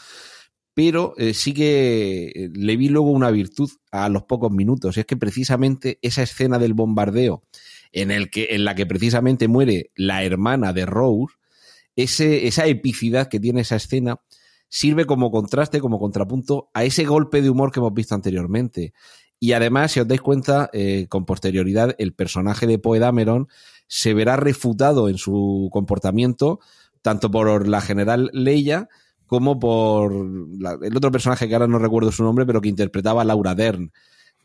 [0.76, 4.98] pero eh, sí que le vi luego una virtud a los pocos minutos.
[4.98, 7.44] Es que precisamente esa escena del bombardeo,
[7.92, 11.34] en, el que, en la que precisamente muere la hermana de Rose,
[11.96, 14.20] esa epicidad que tiene esa escena
[14.68, 18.92] sirve como contraste, como contrapunto a ese golpe de humor que hemos visto anteriormente.
[19.40, 23.48] Y además, si os dais cuenta, eh, con posterioridad, el personaje de Poe Dameron
[23.86, 26.60] se verá refutado en su comportamiento,
[27.00, 28.90] tanto por la general Leia,
[29.26, 33.24] como por el otro personaje que ahora no recuerdo su nombre, pero que interpretaba a
[33.24, 33.92] Laura Dern.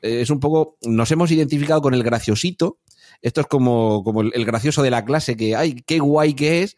[0.02, 2.80] Eh, es un poco, nos hemos identificado con el graciosito.
[3.22, 6.64] Esto es como, como el, el, gracioso de la clase que, ay, qué guay que
[6.64, 6.78] es.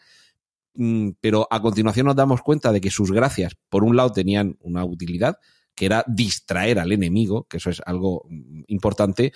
[0.76, 4.58] Mm, pero a continuación nos damos cuenta de que sus gracias, por un lado, tenían
[4.62, 5.38] una utilidad,
[5.76, 8.28] que era distraer al enemigo, que eso es algo
[8.68, 9.34] importante,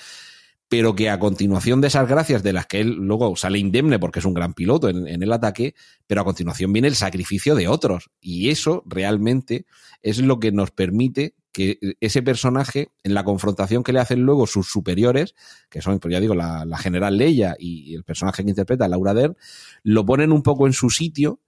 [0.70, 4.20] pero que a continuación de esas gracias de las que él luego sale indemne porque
[4.20, 5.76] es un gran piloto en, el ataque,
[6.08, 8.10] pero a continuación viene el sacrificio de otros.
[8.20, 9.66] Y eso realmente
[10.02, 14.46] es lo que nos permite que ese personaje, en la confrontación que le hacen luego
[14.46, 15.34] sus superiores,
[15.70, 19.14] que son, pues ya digo, la, la general Leia y, el personaje que interpreta Laura
[19.14, 19.38] Dern,
[19.84, 21.40] lo ponen un poco en su sitio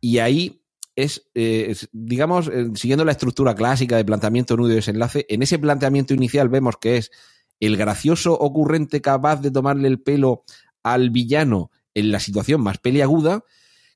[0.00, 0.60] y ahí
[0.96, 5.58] es, eh, digamos, eh, siguiendo la estructura clásica de planteamiento, nudo y desenlace, en ese
[5.60, 7.12] planteamiento inicial vemos que es
[7.60, 10.44] el gracioso ocurrente capaz de tomarle el pelo
[10.82, 13.44] al villano en la situación más peliaguda,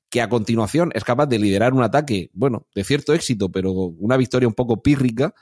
[0.09, 4.17] que a continuación es capaz de liderar un ataque, bueno, de cierto éxito, pero una
[4.17, 5.33] victoria un poco pírrica,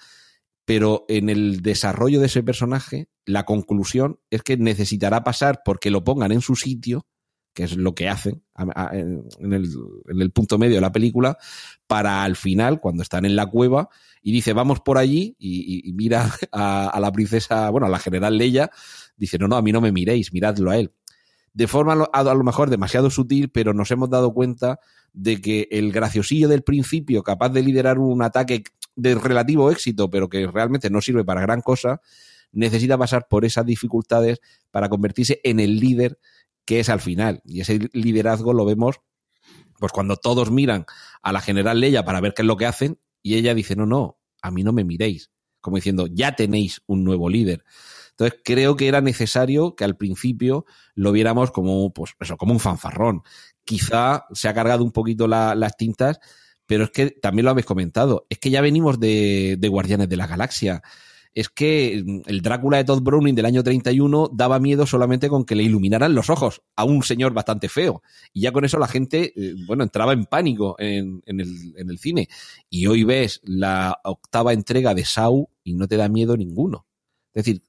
[0.64, 6.04] pero en el desarrollo de ese personaje, la conclusión es que necesitará pasar porque lo
[6.04, 7.06] pongan en su sitio,
[7.54, 9.54] que es lo que hacen en
[10.20, 11.38] el, punto medio de la película,
[11.88, 13.90] para al final, cuando están en la cueva,
[14.22, 18.38] y dice, vamos por allí, y, mira a, a, la princesa, bueno, a la general
[18.38, 18.72] Leia,
[19.18, 20.92] dice, no, no, a mí no me miréis, miradlo a él.
[21.54, 24.80] De forma a lo mejor demasiado sutil, pero nos hemos dado cuenta
[25.12, 28.64] de que el graciosillo del principio, capaz de liderar un ataque
[28.96, 32.00] de relativo éxito, pero que realmente no sirve para gran cosa,
[32.54, 34.40] necesita pasar por esas dificultades
[34.72, 36.20] para convertirse en el líder
[36.66, 37.42] que es al final.
[37.46, 39.02] Y ese liderazgo lo vemos
[39.82, 40.86] pues cuando todos miran
[41.24, 43.88] a la general Leia para ver qué es lo que hacen y ella dice, no,
[43.88, 45.32] no, a mí no me miréis.
[45.60, 47.64] Como diciendo, ya tenéis un nuevo líder.
[48.12, 52.60] Entonces creo que era necesario que al principio lo viéramos como, pues, eso, como un
[52.60, 53.24] fanfarrón.
[53.66, 56.20] Quizá se ha cargado un poquito la, las tintas,
[56.68, 60.18] pero es que también lo habéis comentado, es que ya venimos de, de Guardianes de
[60.18, 60.84] la Galaxia.
[61.34, 65.46] Es que mm, el Drácula de Todd Browning del año 31 daba miedo solamente con
[65.46, 68.02] que le iluminaran los ojos a un señor bastante feo.
[68.34, 71.90] Y ya con eso la gente, eh, bueno, entraba en pánico en, en, el, en
[71.90, 72.28] el cine.
[72.70, 76.86] Y hoy ves la octava entrega de Saw y no te da miedo ninguno.
[77.34, 77.64] Es decir,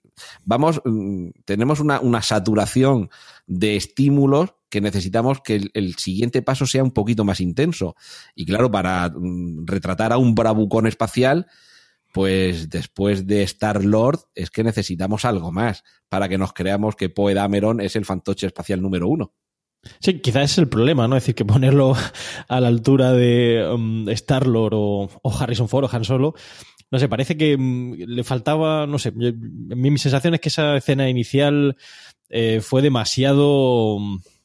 [0.45, 3.11] vamos, mm, tenemos una, una saturación
[3.47, 7.95] de estímulos que necesitamos que el, el, siguiente paso sea un poquito más intenso.
[8.35, 11.47] Y claro, para mm, retratar a un bravucón espacial,
[12.13, 17.09] pues después de Star Lord es que necesitamos algo más para que nos creamos que
[17.09, 19.33] Poe Dameron es el fantoche espacial número uno.
[20.01, 21.17] Sí, quizás es el problema, ¿no?
[21.17, 21.97] Es decir, que ponerlo
[22.49, 26.35] a la altura de um, Star-Lord o, o, Harrison Ford o Han Solo,
[26.91, 31.09] no sé, parece que um, le faltaba, no sé, mi, sensación es que esa escena
[31.09, 31.77] inicial
[32.29, 33.99] eh, fue demasiado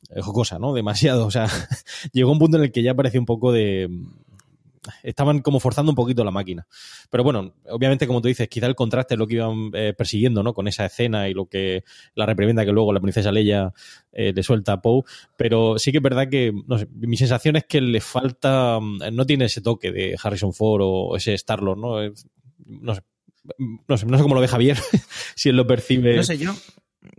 [0.10, 0.74] eh, jocosa, ¿no?
[0.74, 1.48] Demasiado, o sea,
[2.14, 3.90] llegó un punto en el que ya parecía un poco de
[5.04, 6.68] estaban como forzando un poquito la máquina.
[7.10, 10.44] Pero bueno, obviamente, como tú dices, quizá el contraste es lo que iban eh, persiguiendo,
[10.44, 10.54] ¿no?
[10.54, 11.84] Con esa escena y lo que
[12.16, 13.74] la reprimenda que luego la princesa Leia
[14.12, 15.04] eh, le suelta a Poe.
[15.38, 19.26] Pero sí que es verdad que, no mi sensación es que le falta, mm, no
[19.26, 21.98] tiene ese toque de Harrison Ford o ese Star-Lord, ¿no?
[22.66, 23.02] No sé,
[23.88, 24.78] no sé, no sé cómo lo ve Javier,
[25.36, 26.16] si él lo percibe.
[26.16, 26.54] No sé, yo,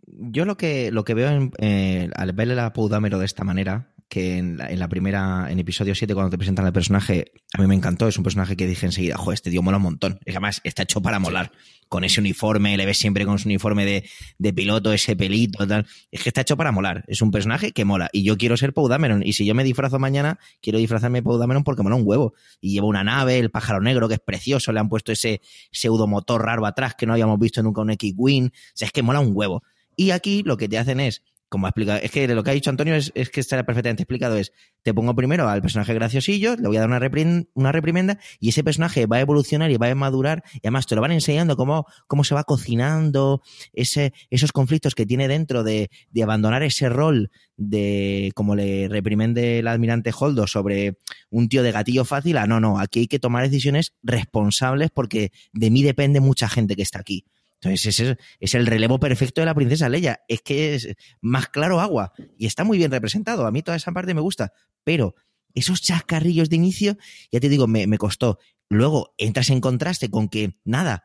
[0.06, 3.44] yo lo que, lo que veo en, eh, al verle a Poe Dameron de esta
[3.44, 7.32] manera que en la, en la, primera, en episodio 7, cuando te presentan al personaje,
[7.52, 8.08] a mí me encantó.
[8.08, 10.18] Es un personaje que dije enseguida, joder, este tío mola un montón.
[10.24, 11.52] Es que además está hecho para molar.
[11.88, 15.86] Con ese uniforme, le ves siempre con su uniforme de, de piloto, ese pelito, tal.
[16.10, 17.04] Es que está hecho para molar.
[17.06, 18.08] Es un personaje que mola.
[18.12, 19.22] Y yo quiero ser Poe Dameron.
[19.22, 22.34] Y si yo me disfrazo mañana, quiero disfrazarme de Dameron porque mola un huevo.
[22.60, 24.72] Y lleva una nave, el pájaro negro, que es precioso.
[24.72, 25.40] Le han puesto ese
[25.70, 28.46] pseudomotor raro atrás que no habíamos visto nunca un X-Wing.
[28.46, 29.62] O sea, es que mola un huevo.
[29.96, 32.54] Y aquí lo que te hacen es como ha explicado, es que lo que ha
[32.54, 36.68] dicho Antonio es, que está perfectamente explicado, es, te pongo primero al personaje graciosillo, le
[36.68, 39.88] voy a dar una, reprim, una reprimenda y ese personaje va a evolucionar y va
[39.88, 43.42] a madurar y además te lo van enseñando cómo, cómo se va cocinando
[43.72, 49.58] ese, esos conflictos que tiene dentro de, de abandonar ese rol de, como le reprimende
[49.58, 50.98] el almirante Holdo sobre
[51.30, 55.32] un tío de gatillo fácil, a no, no, aquí hay que tomar decisiones responsables porque
[55.52, 57.24] de mí depende mucha gente que está aquí.
[57.60, 60.20] Entonces, ese es el relevo perfecto de la princesa Leia.
[60.28, 62.12] Es que es más claro agua.
[62.36, 63.46] Y está muy bien representado.
[63.46, 64.52] A mí toda esa parte me gusta.
[64.84, 65.14] Pero
[65.54, 66.96] esos chascarrillos de inicio,
[67.32, 68.38] ya te digo, me, me costó.
[68.68, 71.04] Luego entras en contraste con que, nada,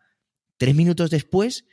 [0.58, 1.66] tres minutos después,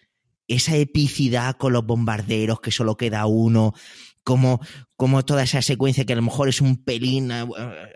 [0.49, 3.75] esa epicidad con los bombarderos, que solo queda uno,
[4.23, 4.61] como,
[4.97, 7.31] como toda esa secuencia que a lo mejor es un pelín,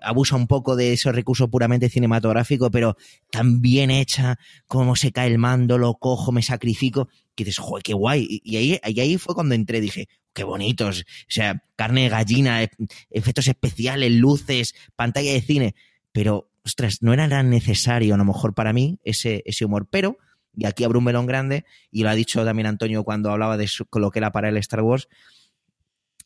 [0.03, 2.97] abusa un poco de ese recurso puramente cinematográfico, pero
[3.31, 7.83] tan bien hecha, como se cae el mando, lo cojo, me sacrifico, que dices, joder,
[7.83, 8.41] qué guay.
[8.43, 12.69] Y ahí, ahí fue cuando entré, dije, qué bonitos, o sea, carne de gallina,
[13.11, 15.75] efectos especiales, luces, pantalla de cine,
[16.13, 20.17] pero, ostras, no era tan necesario a lo mejor para mí ese, ese humor, pero,
[20.57, 23.69] y aquí abro un melón grande, y lo ha dicho también Antonio cuando hablaba de
[23.95, 25.09] lo que era para el Star Wars,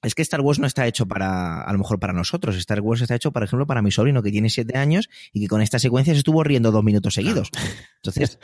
[0.02, 2.56] es que Star Wars no está hecho para, a lo mejor para nosotros.
[2.56, 5.48] Star Wars está hecho, por ejemplo, para mi sobrino que tiene siete años y que
[5.48, 7.50] con esta secuencia se estuvo riendo dos minutos seguidos.
[7.96, 8.38] Entonces,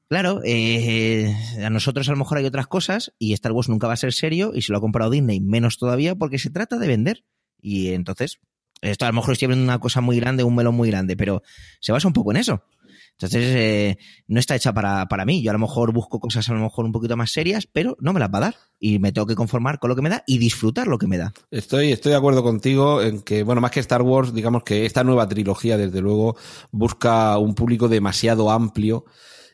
[0.08, 1.34] claro, eh,
[1.64, 4.12] a nosotros a lo mejor hay otras cosas y Star Wars nunca va a ser
[4.12, 7.24] serio y se lo ha comprado Disney menos todavía porque se trata de vender.
[7.62, 8.40] Y entonces,
[8.80, 11.42] esto a lo mejor estoy viendo una cosa muy grande, un melón muy grande, pero
[11.80, 12.64] se basa un poco en eso.
[13.12, 13.98] Entonces, eh,
[14.28, 15.42] no está hecha para, para mí.
[15.42, 18.12] Yo a lo mejor busco cosas a lo mejor un poquito más serias, pero no
[18.12, 18.54] me las va a dar.
[18.78, 21.18] Y me tengo que conformar con lo que me da y disfrutar lo que me
[21.18, 21.32] da.
[21.50, 25.04] Estoy, estoy de acuerdo contigo en que, bueno, más que Star Wars, digamos que esta
[25.04, 26.36] nueva trilogía, desde luego,
[26.70, 29.04] busca un público demasiado amplio.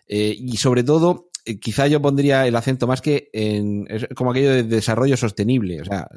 [0.09, 4.33] Eh, y sobre todo, eh, quizá yo pondría el acento más que en es como
[4.33, 5.81] aquello de desarrollo sostenible.
[5.81, 6.09] O sea,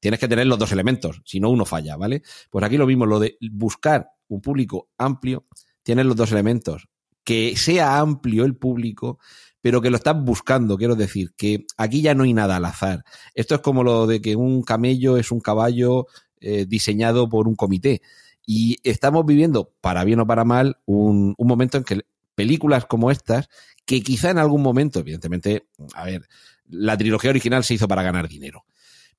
[0.00, 2.22] tienes que tener los dos elementos, si no uno falla, ¿vale?
[2.50, 5.46] Pues aquí lo mismo, lo de buscar un público amplio
[5.82, 6.88] tienes los dos elementos.
[7.24, 9.18] Que sea amplio el público,
[9.60, 13.04] pero que lo estás buscando, quiero decir, que aquí ya no hay nada al azar.
[13.34, 16.06] Esto es como lo de que un camello es un caballo
[16.40, 18.00] eh, diseñado por un comité.
[18.46, 22.00] Y estamos viviendo, para bien o para mal, un, un momento en que
[22.34, 23.48] películas como estas,
[23.84, 26.26] que quizá en algún momento, evidentemente, a ver,
[26.64, 28.64] la trilogía original se hizo para ganar dinero,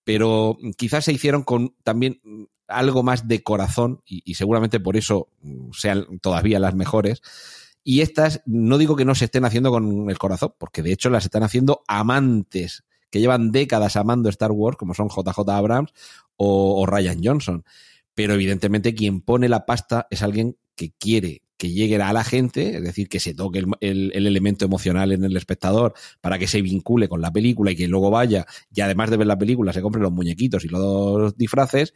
[0.03, 2.19] pero quizás se hicieron con también
[2.71, 5.29] algo más de corazón y, seguramente por eso
[5.73, 7.21] sean todavía las mejores.
[7.83, 11.09] Y estas no digo que no se estén haciendo con el corazón, porque de hecho
[11.09, 15.91] las están haciendo amantes que llevan décadas amando Star Wars, como son JJ Abrams
[16.37, 17.65] o, o Ryan Johnson.
[18.13, 22.77] Pero evidentemente quien pone la pasta es alguien que quiere que llegue a la gente,
[22.77, 26.47] es decir, que se toque el, el, el, elemento emocional en el espectador para que
[26.47, 29.71] se vincule con la película y que luego vaya y además de ver la película
[29.71, 31.93] se compre los muñequitos y los disfraces,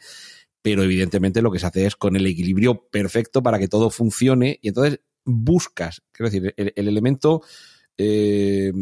[0.66, 4.58] pero evidentemente lo que se hace es con el equilibrio perfecto para que todo funcione
[4.64, 7.44] y entonces buscas, quiero decir, el, el elemento
[8.00, 8.74] eh,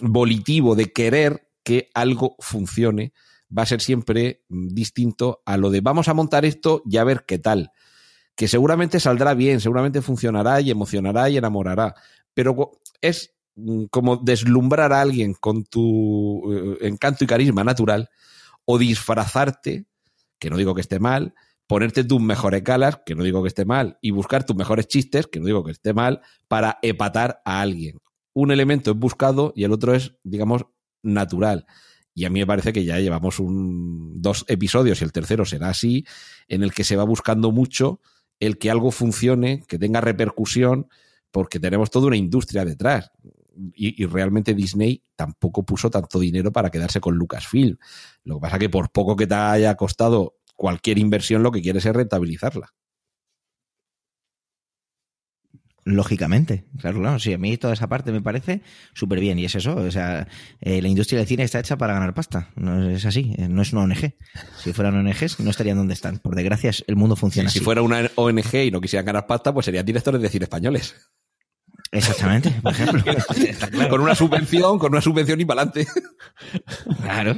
[0.00, 3.14] volitivo de querer que algo funcione
[3.50, 7.24] va a ser siempre distinto a lo de vamos a montar esto y a ver
[7.26, 7.72] qué tal.
[8.36, 11.96] Que seguramente saldrá bien, seguramente funcionará y emocionará y enamorará.
[12.32, 18.08] Pero es mm, como deslumbrar a alguien con tu eh, encanto y carisma natural
[18.64, 19.86] o disfrazarte,
[20.38, 21.34] que no digo que esté mal,
[21.66, 25.26] ponerte tus mejores calas, que no digo que esté mal, y buscar tus mejores chistes,
[25.26, 27.98] que no digo que esté mal, para epatar a alguien.
[28.32, 30.66] Un elemento es buscado y el otro es, digamos,
[31.02, 31.66] natural.
[32.14, 35.70] Y a mí me parece que ya llevamos un, dos episodios y el tercero será
[35.70, 36.04] así,
[36.48, 38.00] en el que se va buscando mucho
[38.40, 40.88] el que algo funcione, que tenga repercusión,
[41.30, 43.10] porque tenemos toda una industria detrás.
[43.74, 47.76] Y, y, realmente Disney tampoco puso tanto dinero para quedarse con Lucasfilm.
[48.24, 51.86] Lo que pasa que por poco que te haya costado cualquier inversión, lo que quieres
[51.86, 52.74] es rentabilizarla.
[55.86, 57.18] Lógicamente, claro, claro.
[57.18, 58.62] Sí, a mí toda esa parte me parece
[58.94, 59.38] súper bien.
[59.38, 60.26] Y es eso, o sea,
[60.62, 62.48] eh, la industria del cine está hecha para ganar pasta.
[62.56, 64.14] No es así, eh, no es una ONG.
[64.62, 66.20] Si fueran ONGs, no estarían donde están.
[66.20, 67.58] Por desgracia, el mundo funciona sí, así.
[67.58, 70.94] Si fuera una ONG y no quisieran ganar pasta, pues serían directores de cine españoles.
[71.94, 73.02] Exactamente, por ejemplo.
[73.70, 73.88] claro.
[73.88, 75.86] Con una subvención, con una subvención y para adelante.
[77.02, 77.36] Claro.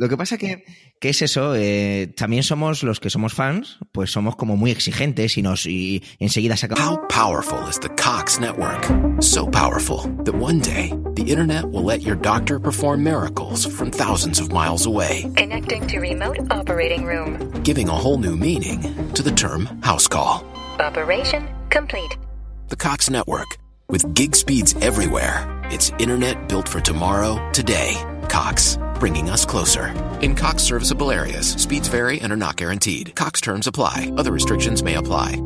[0.00, 0.64] Lo que pasa que,
[1.00, 5.36] que es eso, eh, también somos los que somos fans, pues somos como muy exigentes
[5.36, 6.84] y nos y enseguida sacamos.
[6.84, 8.86] How powerful is the Cox network?
[9.20, 14.40] So powerful that one day the internet will let your doctor perform miracles from thousands
[14.40, 15.28] of miles away.
[15.34, 17.50] Connecting to remote operating room.
[17.64, 18.80] Giving a whole new meaning
[19.14, 20.44] to the term house call.
[20.78, 22.16] Operation complete.
[22.68, 23.56] The Cox network
[23.88, 25.48] with gig speeds everywhere.
[25.70, 27.96] It's internet built for tomorrow, today.
[28.28, 29.86] Cox bringing us closer.
[30.20, 33.14] In Cox serviceable areas, speeds vary and are not guaranteed.
[33.14, 34.12] Cox terms apply.
[34.18, 35.36] Other restrictions may apply.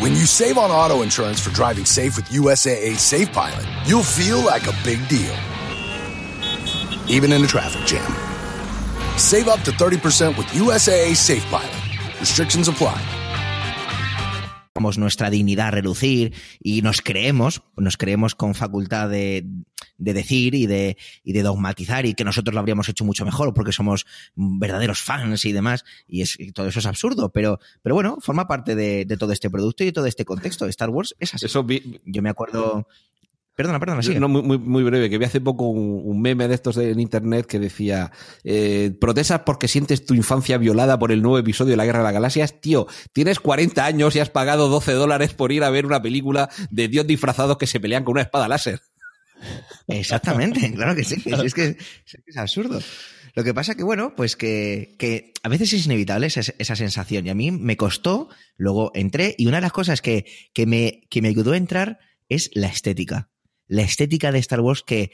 [0.00, 4.42] When you save on auto insurance for driving safe with USAA Safe Pilot, you'll feel
[4.42, 5.36] like a big deal.
[7.08, 8.10] Even in a traffic jam.
[9.18, 12.20] Save up to 30% with USAA Safe Pilot.
[12.20, 13.27] Restrictions apply.
[14.98, 19.44] Nuestra dignidad a relucir y nos creemos, nos creemos con facultad de,
[19.98, 23.52] de decir y de, y de, dogmatizar y que nosotros lo habríamos hecho mucho mejor
[23.54, 24.06] porque somos
[24.36, 25.84] verdaderos fans y demás.
[26.06, 29.32] Y, es, y todo eso es absurdo, pero, pero bueno, forma parte de, de, todo
[29.32, 30.66] este producto y de todo este contexto.
[30.66, 31.46] Star Wars es así.
[31.46, 32.00] Eso vi...
[32.04, 32.86] Yo me acuerdo.
[33.58, 34.14] Perdona, perdona, sí.
[34.14, 37.44] No, muy, breve, que vi hace poco un, un meme de estos de, en internet
[37.44, 38.12] que decía,
[38.44, 42.04] eh, protestas porque sientes tu infancia violada por el nuevo episodio de la Guerra de
[42.04, 42.60] las Galaxias.
[42.60, 46.48] Tío, tienes 40 años y has pagado 12 dólares por ir a ver una película
[46.70, 48.80] de dios disfrazados que se pelean con una espada láser.
[49.88, 51.16] Exactamente, claro que sí.
[51.26, 51.76] Es, que,
[52.26, 52.80] es, absurdo.
[53.34, 57.26] Lo que pasa que, bueno, pues que, que a veces es inevitable esa, esa, sensación.
[57.26, 61.08] Y a mí me costó, luego entré, y una de las cosas que, que, me,
[61.10, 61.98] que me ayudó a entrar
[62.28, 63.30] es la estética
[63.68, 65.12] la estética de Star Wars que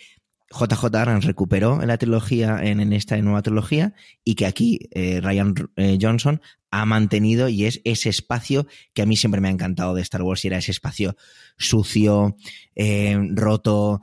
[0.51, 3.95] JJ Abrams recuperó en la trilogía, en, en esta nueva trilogía,
[4.25, 6.41] y que aquí eh, Ryan eh, Johnson
[6.71, 10.23] ha mantenido y es ese espacio que a mí siempre me ha encantado de Star
[10.23, 11.17] Wars y era ese espacio
[11.57, 12.37] sucio,
[12.75, 14.01] eh, roto,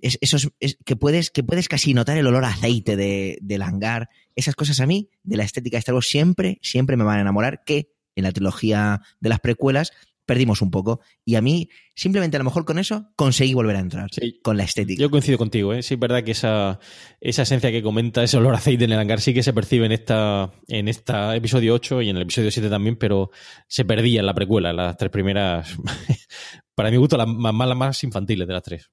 [0.00, 3.62] es, esos, es, que, puedes, que puedes casi notar el olor a aceite de, del
[3.62, 4.10] hangar.
[4.36, 7.22] Esas cosas a mí, de la estética de Star Wars, siempre, siempre me van a
[7.22, 9.92] enamorar, que en la trilogía de las precuelas
[10.30, 11.00] perdimos un poco.
[11.24, 14.10] Y a mí, simplemente a lo mejor con eso, conseguí volver a entrar.
[14.12, 14.38] Sí.
[14.44, 15.00] Con la estética.
[15.00, 15.82] Yo coincido contigo, ¿eh?
[15.82, 16.78] Sí, es verdad que esa,
[17.20, 19.86] esa esencia que comenta, ese olor a aceite en el hangar, sí que se percibe
[19.86, 23.32] en esta, en esta episodio 8 y en el episodio 7 también, pero
[23.66, 25.76] se perdía en la precuela, en las tres primeras.
[26.76, 28.88] para mi gusto, las más, las más infantiles de las tres.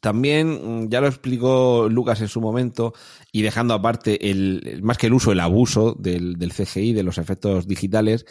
[0.00, 2.94] También ya lo explicó Lucas en su momento
[3.32, 7.18] y dejando aparte el más que el uso, el abuso del, del, CGI, de los
[7.18, 8.26] efectos digitales,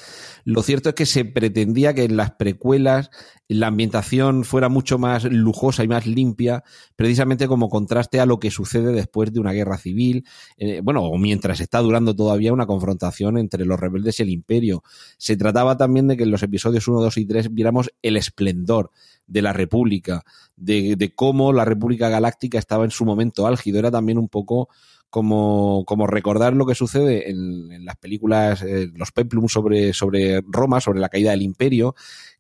[0.46, 3.12] lo cierto es que se pretendía que en las precuelas
[3.50, 6.64] la ambientación fuera mucho más lujosa y más limpia,
[6.96, 10.24] precisamente como contraste a lo que sucede después de una guerra civil,
[10.58, 14.84] eh, bueno, o mientras está durando todavía una confrontación entre los rebeldes y el imperio.
[15.18, 18.92] Se trataba también de que en los episodios 1, 2 y 3 viéramos el esplendor
[19.30, 20.24] de la República,
[20.58, 23.80] de, cómo la República Galáctica estaba en su momento álgido.
[23.80, 24.70] Era también un poco
[25.10, 30.82] como, como recordar lo que sucede en, las películas, eh, los peplum sobre, sobre Roma,
[30.82, 31.96] sobre la caída del imperio,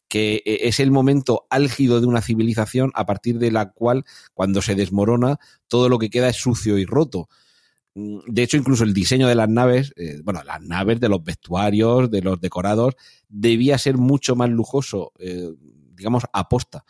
[0.07, 4.75] que es el momento álgido de una civilización a partir de la cual, cuando se
[4.75, 5.37] desmorona,
[5.67, 7.29] todo lo que queda es sucio y roto.
[7.93, 12.09] De hecho, incluso el diseño de las naves, eh, bueno, las naves, de los vestuarios,
[12.09, 12.95] de los decorados,
[13.27, 15.49] debía ser mucho más lujoso, eh,
[16.00, 16.84] digamos, aposta.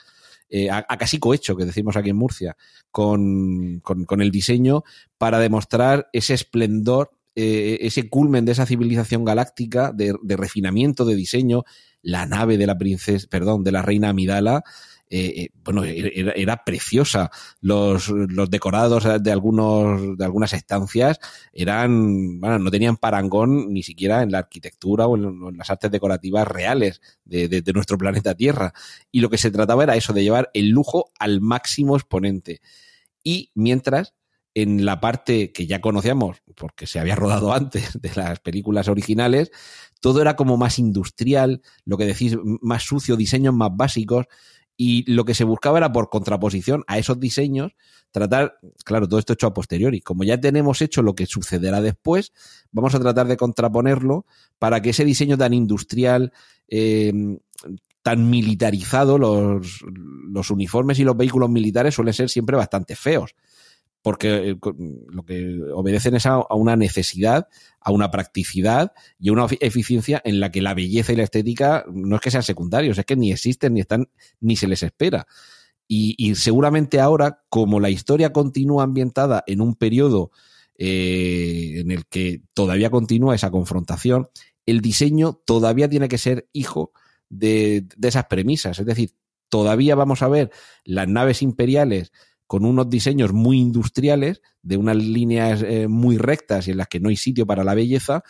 [0.49, 2.55] Eh, a, a, casi cohecho, que decimos aquí en Murcia,
[2.89, 4.83] con, con, el diseño
[5.17, 11.15] para demostrar ese esplendor eh, ese culmen de esa civilización galáctica, de, de refinamiento de
[11.15, 11.63] diseño,
[12.01, 14.63] la nave de la princesa, perdón, de la reina Amidala,
[15.11, 17.31] eh, eh, bueno, era, era preciosa.
[17.61, 21.19] Los, los, decorados de algunos, de algunas estancias
[21.51, 26.47] eran, bueno, no tenían parangón ni siquiera en la arquitectura o en, las artes decorativas
[26.47, 28.73] reales de, de, de, nuestro planeta Tierra.
[29.11, 32.61] Y lo que se trataba era eso, de llevar el lujo al máximo exponente.
[33.23, 34.13] Y mientras,
[34.53, 39.51] en la parte que ya conocíamos, porque se había rodado antes de las películas originales,
[40.01, 44.27] todo era como más industrial, lo que decís, más sucio, diseños más básicos,
[44.81, 47.73] y lo que se buscaba era por contraposición a esos diseños
[48.11, 49.99] tratar, claro, todo esto hecho a posteriori.
[49.99, 52.31] Como ya tenemos hecho lo que sucederá después,
[52.71, 54.25] vamos a tratar de contraponerlo
[54.57, 56.31] para que ese diseño tan industrial,
[56.69, 57.11] eh,
[58.01, 59.83] tan militarizado, los,
[60.31, 63.35] los uniformes y los vehículos militares suelen ser siempre bastante feos
[64.01, 64.57] porque
[65.09, 67.47] lo que obedecen es a, una necesidad,
[67.81, 71.85] a una practicidad y a una eficiencia en la que la belleza y la estética
[71.91, 75.27] no es que sean secundarios, es que ni existen, ni están, ni se les espera.
[75.87, 80.31] Y, y seguramente ahora, como la historia continúa ambientada en un periodo
[80.77, 84.29] eh, en el que todavía continúa esa confrontación,
[84.65, 86.93] el diseño todavía tiene que ser hijo
[87.27, 88.79] de, de esas premisas.
[88.79, 89.11] Es decir,
[89.49, 90.51] todavía vamos a ver
[90.85, 92.13] las naves imperiales
[92.49, 96.99] con unos diseños muy industriales, de unas líneas eh, muy rectas y en las que
[96.99, 98.23] no hay sitio para la belleza,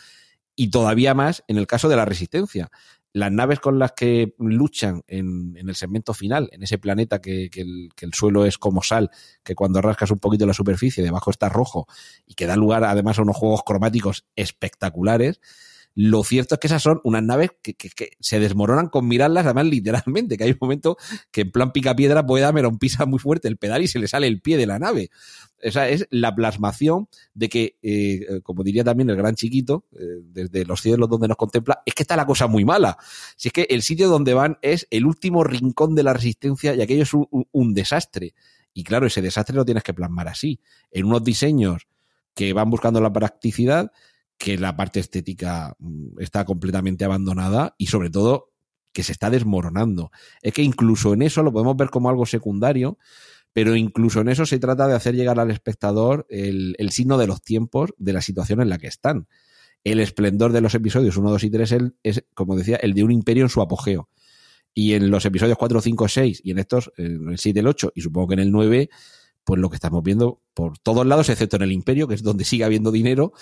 [0.54, 2.70] y todavía más en el caso de la resistencia.
[3.14, 7.48] Las naves con las que luchan en, en el segmento final, en ese planeta que,
[7.50, 9.08] el, que, el, suelo es como sal,
[9.42, 11.86] que cuando rascas un poquito la superficie, debajo está rojo,
[12.26, 15.40] y que da lugar además a unos juegos cromáticos espectaculares,
[15.94, 17.74] lo cierto es que esas son unas naves que,
[18.20, 20.96] se desmoronan con mirarlas, además literalmente, que hay un momento
[21.30, 23.98] que en plan pica piedra puede dar un pisa muy fuerte el pedal y se
[23.98, 25.10] le sale el pie de la nave.
[25.58, 30.64] Esa es la plasmación de que, eh, como diría también el gran chiquito, eh, desde
[30.64, 32.96] los cielos donde nos contempla, es que está la cosa muy mala.
[33.36, 36.80] Si es que el sitio donde van es el último rincón de la resistencia y
[36.80, 38.34] aquello es un, un, un desastre.
[38.72, 40.60] Y claro, ese desastre lo tienes que plasmar así,
[40.90, 41.88] en unos diseños
[42.34, 43.92] que van buscando la practicidad,
[44.40, 48.48] que la parte estética mm, está completamente abandonada y sobre todo
[48.90, 50.10] que se está desmoronando.
[50.40, 52.96] Es que incluso en eso lo podemos ver como algo secundario,
[53.52, 57.26] pero incluso en eso se trata de hacer llegar al espectador el, el signo de
[57.26, 59.28] los tiempos de la situación en la que están.
[59.84, 63.04] El esplendor de los episodios 1, 2 y 3 es, es, como decía, el de
[63.04, 64.08] un imperio en su apogeo.
[64.72, 67.92] Y en los episodios 4, 5, 6 y en estos, en el 7, el 8
[67.94, 68.88] y supongo que en el 9,
[69.44, 72.44] pues lo que estamos viendo por todos lados, excepto en el imperio, que es donde
[72.44, 73.34] sigue habiendo dinero,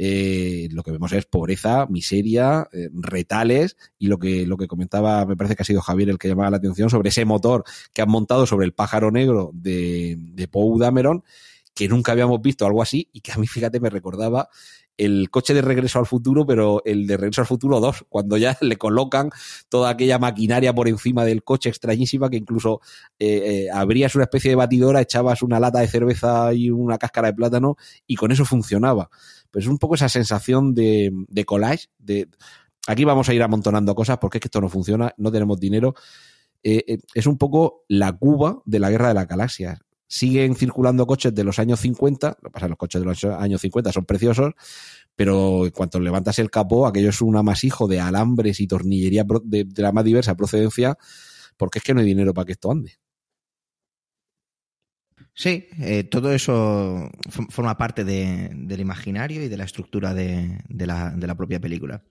[0.00, 5.26] eh, lo que vemos es pobreza, miseria, eh, retales y lo que, lo que comentaba,
[5.26, 8.00] me parece que ha sido Javier el que llamaba la atención sobre ese motor que
[8.00, 11.24] han montado sobre el pájaro negro de, de Poe Dameron,
[11.78, 14.48] que nunca habíamos visto algo así y que a mí, fíjate, me recordaba
[14.96, 18.58] el coche de regreso al futuro, pero el de regreso al futuro 2, cuando ya
[18.62, 19.30] le colocan
[19.68, 22.80] toda aquella maquinaria por encima del coche extrañísima que incluso
[23.20, 27.28] eh, eh, abrías una especie de batidora, echabas una lata de cerveza y una cáscara
[27.28, 27.76] de plátano
[28.08, 29.08] y con eso funcionaba.
[29.52, 31.12] Pues es un poco esa sensación de,
[31.46, 32.28] collage, de
[32.88, 35.94] aquí vamos a ir amontonando cosas porque es que esto no funciona, no tenemos dinero.
[36.64, 39.78] Eh, es un poco la Cuba de la guerra de las galaxias
[40.08, 43.60] siguen circulando coches de los años 50, lo que pasa los coches de los años
[43.60, 44.54] 50 son preciosos,
[45.14, 49.66] pero en cuanto levantas el capó, aquello es un amasijo de alambres y tornillería de,
[49.76, 50.96] la más diversa procedencia,
[51.56, 52.98] porque es que no hay dinero para que esto ande.
[55.34, 57.10] Sí, eh, todo eso
[57.50, 61.60] forma parte de, del imaginario y de la estructura de, de, la, de, la, propia
[61.60, 62.02] película.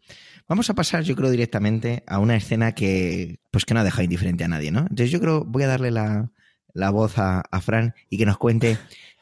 [0.48, 4.04] Vamos a pasar, yo creo, directamente a una escena que, pues que no ha dejado
[4.04, 4.82] indiferente a nadie, ¿no?
[4.82, 6.32] Entonces yo creo, voy a darle la,
[6.78, 8.78] la voz a, a, Fran y que nos cuente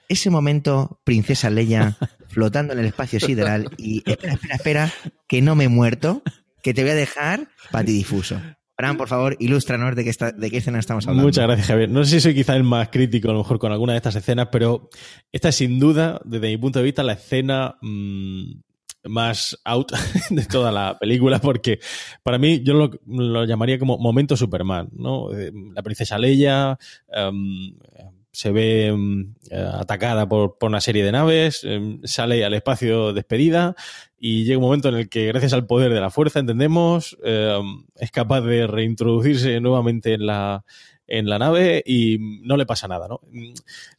[0.08, 1.98] ese momento, Princesa Leia
[2.28, 4.94] flotando en el espacio sideral y espera, espera, espera,
[5.28, 6.22] que no me he muerto,
[6.62, 8.40] que te voy a dejar patidifuso.
[8.78, 11.28] Fran, por favor, ilústranos de qué, está, de qué escena estamos hablando.
[11.28, 11.90] Muchas gracias, Javier.
[11.90, 14.18] No sé si soy quizá el más crítico, a lo mejor, con alguna de estas
[14.18, 14.90] escenas, pero
[15.32, 18.52] esta es sin duda, desde mi punto de vista, la escena mmm,
[19.08, 19.92] más out
[20.30, 21.80] de toda la película, porque
[22.24, 22.74] para mí yo
[23.06, 25.30] lo, llamaría como momento Superman, ¿no?
[25.74, 26.78] La princesa Leia
[27.16, 27.76] um,
[28.32, 33.76] se ve um, atacada por, por, una serie de naves, um, sale al espacio despedida
[34.18, 37.62] y llega un momento en el que gracias al poder de la fuerza, entendemos, eh,
[37.96, 40.66] es capaz de reintroducirse nuevamente en la,
[41.08, 43.22] en la nave y no le pasa nada, ¿no?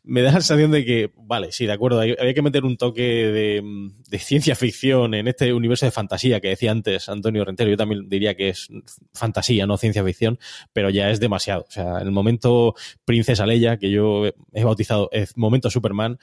[0.02, 2.76] Me da la sensación de que, vale, sí, de acuerdo, hay, había que meter un
[2.76, 7.70] toque de, de, ciencia ficción en este universo de fantasía que decía antes Antonio Rentero.
[7.70, 8.68] Yo también diría que es
[9.12, 10.38] fantasía, no ciencia ficción,
[10.72, 11.64] pero ya es demasiado.
[11.68, 16.18] O sea, en el momento Princesa Leia, que yo he bautizado momento Superman,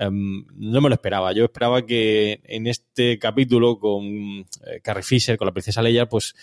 [0.00, 1.32] um, no me lo esperaba.
[1.32, 6.34] Yo esperaba que en este capítulo con eh, Carrie Fisher, con la Princesa Leia, pues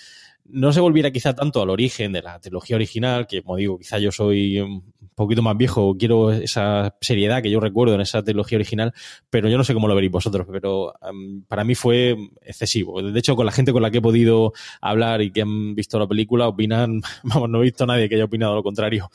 [0.52, 4.00] no se volviera quizá tanto al origen de la trilogía original, que como digo, quizá
[4.00, 4.84] yo soy un
[5.16, 8.94] poquito más viejo, quiero esa seriedad que yo recuerdo en esa trilogía original,
[9.30, 13.02] pero yo no sé cómo lo veréis vosotros, pero um, para mí fue excesivo.
[13.02, 16.00] De hecho, con la gente con la que he podido hablar y que han visto
[16.00, 19.10] la película, opinan, vamos, no he visto a nadie que haya opinado lo contrario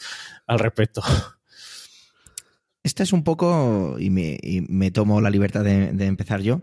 [0.46, 1.02] al respecto.
[2.84, 6.62] Esta es un poco, y me, me tomo la libertad de, de empezar yo,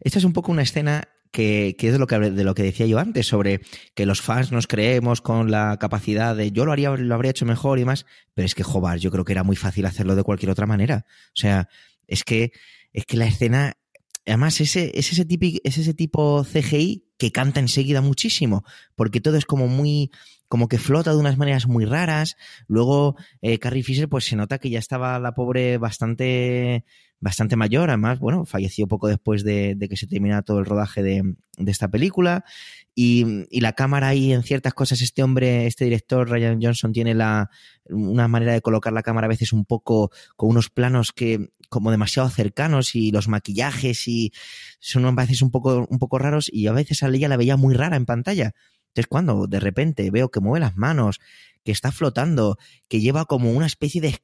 [0.00, 2.62] esta es un poco una escena que, que, es de lo que, de lo que
[2.62, 3.60] decía yo antes, sobre
[3.94, 7.46] que los fans nos creemos con la capacidad de yo lo haría, lo habría hecho
[7.46, 10.24] mejor y más, pero es que, joder, yo creo que era muy fácil hacerlo de
[10.24, 11.06] cualquier otra manera.
[11.28, 11.68] O sea,
[12.06, 12.52] es que,
[12.92, 13.74] es que la escena,
[14.26, 18.64] además, ese, es, ese típico, es ese tipo CGI que canta enseguida muchísimo,
[18.96, 20.10] porque todo es como muy,
[20.50, 22.36] como que flota de unas maneras muy raras.
[22.66, 26.84] Luego, eh, Carrie Fisher, pues se nota que ya estaba la pobre bastante
[27.20, 31.34] bastante mayor, además, bueno, falleció poco después de, que se terminara todo el rodaje de,
[31.66, 32.44] esta película.
[32.94, 37.14] Y, y, la cámara ahí en ciertas cosas, este hombre, este director, Ryan Johnson, tiene
[37.14, 37.50] la,
[37.84, 41.92] una manera de colocar la cámara a veces un poco con unos planos que como
[41.92, 44.32] demasiado cercanos y los maquillajes y
[44.80, 47.56] son a veces un poco, un poco raros y a veces a ella la veía
[47.56, 48.54] muy rara en pantalla.
[49.00, 51.20] Entonces cuando de repente veo que mueve las manos,
[51.64, 54.20] que está flotando, que lleva como una especie de,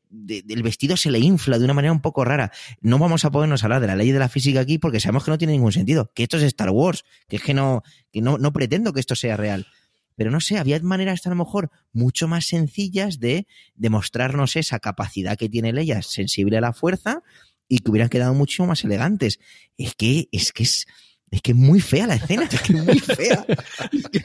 [0.50, 2.52] El vestido se le infla de una manera un poco rara.
[2.82, 5.30] No vamos a podernos hablar de la ley de la física aquí porque sabemos que
[5.30, 6.12] no tiene ningún sentido.
[6.14, 9.16] Que esto es Star Wars, que es que no, que no, no pretendo que esto
[9.16, 9.66] sea real.
[10.14, 13.46] Pero no sé, había maneras a lo mejor mucho más sencillas de
[13.76, 17.22] demostrarnos esa capacidad que tiene Leia sensible a la fuerza
[17.66, 19.38] y que hubieran quedado mucho más elegantes.
[19.78, 20.86] Es que, es que es.
[21.30, 23.46] Es que es muy fea la escena, es que es muy fea.
[23.92, 24.24] Es que,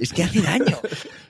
[0.00, 0.78] es que hace daño.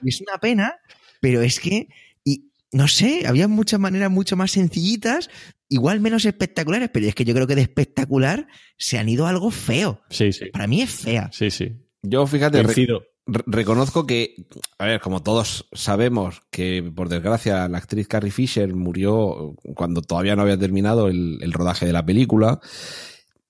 [0.05, 0.77] Es una pena,
[1.21, 1.89] pero es que,
[2.23, 5.31] y no sé, había muchas maneras mucho más sencillitas,
[5.69, 9.31] igual menos espectaculares, pero es que yo creo que de espectacular se han ido a
[9.31, 10.03] algo feo.
[10.11, 10.47] Sí, sí.
[10.47, 11.31] Para mí es fea.
[11.33, 11.73] Sí, sí.
[12.03, 12.87] Yo, fíjate, re
[13.27, 14.35] reconozco que,
[14.79, 20.37] a ver, como todos sabemos que por desgracia la actriz Carrie Fisher murió cuando todavía
[20.37, 22.61] no había terminado el, el rodaje de la película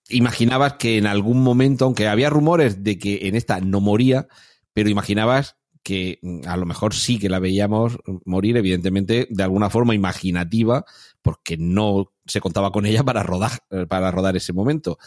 [0.09, 4.29] imaginabas que en algún momento, aunque había rumores de que en esta no moría,
[4.73, 9.71] pero imaginabas que mm, a lo mejor sí que la veíamos morir, evidentemente, de alguna
[9.71, 10.85] forma imaginativa,
[11.23, 13.53] porque no se contaba con ella para rodar,
[13.89, 14.99] para rodar ese momento.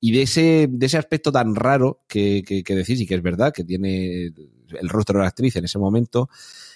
[0.00, 3.22] Y de ese, de ese aspecto tan raro que, que, que decís, y que es
[3.22, 4.32] verdad, que tiene
[4.80, 6.28] el rostro de la actriz en ese momento,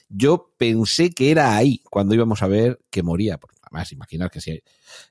[0.08, 3.38] yo pensé que era ahí cuando íbamos a ver que moría.
[3.92, 4.62] Imaginar que si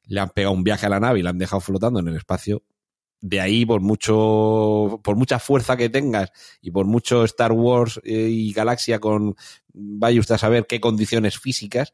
[0.05, 2.15] le han pegado un viaje a la nave y la han dejado flotando en el
[2.15, 2.63] espacio,
[3.21, 8.29] de ahí por mucho por mucha fuerza que tengas y por mucho Star Wars eh,
[8.29, 9.35] y Galaxia con
[9.73, 11.93] vaya usted a saber qué condiciones físicas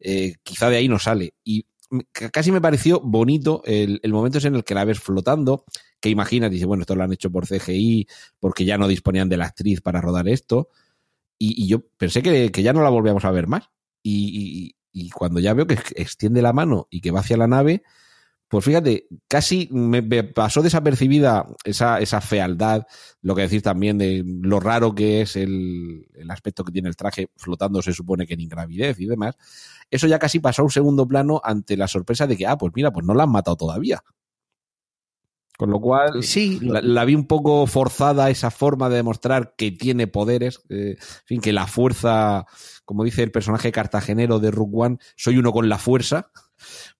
[0.00, 1.34] eh, quizá de ahí no sale.
[1.42, 1.66] Y
[2.12, 5.64] casi me pareció bonito el, el momento en el que la ves flotando
[6.00, 8.06] que imaginas dice bueno esto lo han hecho por CGI
[8.38, 10.68] porque ya no disponían de la actriz para rodar esto
[11.38, 13.70] y, y yo pensé que, que, ya no la volvíamos a ver más.
[14.02, 14.74] Y,
[15.06, 17.82] y, cuando ya veo que extiende la mano y que va hacia la nave
[18.48, 22.86] pues fíjate, casi me, pasó desapercibida esa, esa fealdad,
[23.20, 26.96] lo que decir también de lo raro que es el, el, aspecto que tiene el
[26.96, 29.36] traje flotando, se supone que en ingravidez y demás.
[29.90, 32.72] Eso ya casi pasó a un segundo plano ante la sorpresa de que, ah, pues
[32.74, 34.02] mira, pues no la han matado todavía.
[35.58, 39.72] Con lo cual, sí, la, la, vi un poco forzada esa forma de demostrar que
[39.72, 42.46] tiene poderes, eh, en fin, que la fuerza,
[42.84, 46.30] como dice el personaje cartagenero de Rook One, soy uno con la fuerza.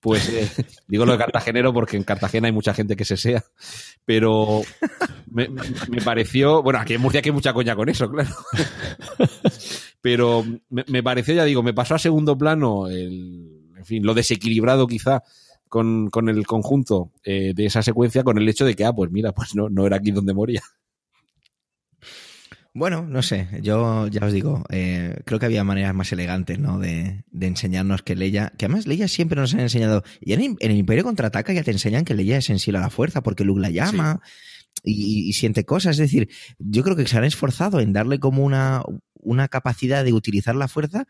[0.01, 0.51] Pues eh,
[0.89, 3.45] digo lo de cartagenero porque en Cartagena hay mucha gente que se sea,
[4.05, 4.63] pero
[5.31, 8.35] me, me, pareció, bueno, aquí en Murcia que hay mucha coña con eso, claro,
[10.01, 14.15] pero me, me, pareció, ya digo, me pasó a segundo plano, el, en fin, lo
[14.15, 15.23] desequilibrado quizá
[15.69, 19.11] con, con el conjunto eh, de esa secuencia, con el hecho de que, ah, pues
[19.11, 20.62] mira, pues no, no era aquí donde moría.
[22.75, 26.79] Bueno, no sé, yo ya os digo, eh, creo que había maneras más elegantes, ¿no?
[26.79, 30.57] De, de, enseñarnos que Leia, que además Leia siempre nos ha enseñado, y en, en,
[30.61, 33.61] el Imperio Contraataca ya te enseñan que Leia es sensible a la fuerza porque Luke
[33.61, 34.21] la llama
[34.85, 34.93] sí.
[34.93, 38.45] y, y, siente cosas, es decir, yo creo que se han esforzado en darle como
[38.45, 38.83] una,
[39.14, 41.07] una capacidad de utilizar la fuerza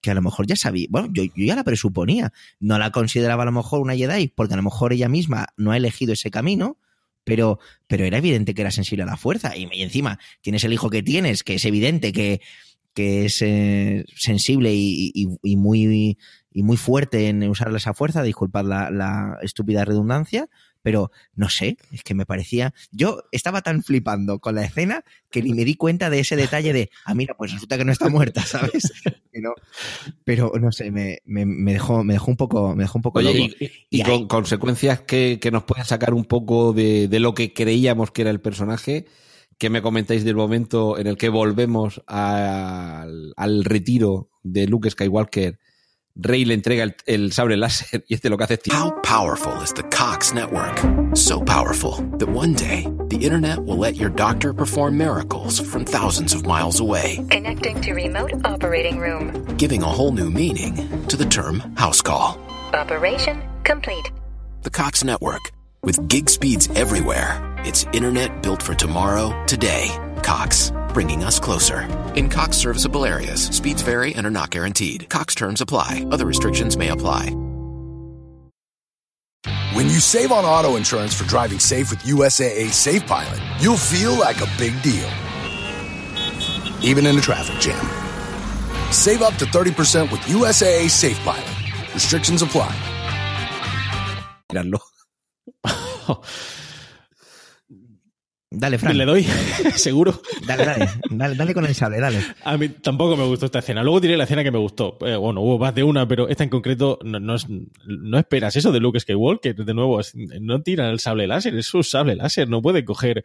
[0.00, 3.42] que a lo mejor ya sabía, bueno, yo, yo ya la presuponía, no la consideraba
[3.42, 6.30] a lo mejor una Jedi porque a lo mejor ella misma no ha elegido ese
[6.30, 6.78] camino,
[7.24, 9.56] pero, pero era evidente que era sensible a la fuerza.
[9.56, 12.40] Y, encima tienes el hijo que tienes, que es evidente que,
[12.94, 16.18] que es eh, sensible y- y muy,
[16.52, 20.48] y muy fuerte en usar esa fuerza, disculpad la, la estúpida redundancia,
[20.82, 22.72] pero no sé, es que me parecía.
[22.90, 26.72] Yo estaba tan flipando con la escena que ni me di cuenta de ese detalle
[26.72, 28.90] de, ah, mira, pues resulta que no está muerta, ¿sabes?
[30.24, 33.18] Pero no sé, me, me, me dejó, me dejó un poco, me dejó un poco
[33.18, 33.56] Oye, loco.
[33.60, 37.34] y, y Y con consecuencias que, que nos pueden sacar un poco de, de lo
[37.34, 39.06] que creíamos que era el personaje.
[39.58, 45.58] ¿Qué me comentáis del momento en el que volvemos al, al retiro de Luke Skywalker?
[46.16, 48.80] Rey le entrega el, el sable láser y este lo que hace es tirar.
[48.80, 50.76] How powerful is the Cox network?
[51.14, 56.34] So powerful that one day the internet will let your doctor perform miracles from thousands
[56.34, 59.44] of miles away, Connecting to remote operating room.
[59.56, 60.74] giving a whole new meaning
[61.06, 62.38] to the term house call.
[62.74, 64.10] Operation complete.
[64.62, 65.40] The Cox network.
[65.82, 69.88] With gig speeds everywhere, it's internet built for tomorrow, today.
[70.30, 71.88] Cox, bringing us closer.
[72.14, 75.08] In Cox serviceable areas, speeds vary and are not guaranteed.
[75.08, 76.06] Cox terms apply.
[76.12, 77.34] Other restrictions may apply.
[79.72, 84.12] When you save on auto insurance for driving safe with USAA Safe Pilot, you'll feel
[84.12, 85.10] like a big deal.
[86.80, 87.84] Even in a traffic jam.
[88.92, 91.92] Save up to 30% with USAA Safe Pilot.
[91.92, 92.72] Restrictions apply.
[98.52, 98.98] Dale, Fran.
[98.98, 99.22] Le doy,
[99.76, 100.20] seguro.
[100.44, 102.18] Dale, dale, dale, dale con el sable, dale.
[102.42, 103.84] A mí tampoco me gustó esta escena.
[103.84, 104.98] Luego diré la escena que me gustó.
[105.06, 108.56] Eh, bueno, hubo más de una, pero esta en concreto no, no, es- no esperas
[108.56, 109.54] eso de Luke Skywalker.
[109.54, 112.48] De nuevo, es- no tira el sable láser, es su sable láser.
[112.48, 113.22] No puede coger.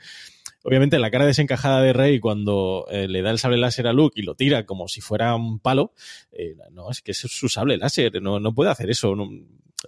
[0.61, 4.19] Obviamente, la cara desencajada de Rey cuando eh, le da el sable láser a Luke
[4.19, 5.93] y lo tira como si fuera un palo.
[6.33, 8.21] eh, no, es que es su sable láser.
[8.21, 9.15] No, no puede hacer eso.
[9.15, 9.27] No-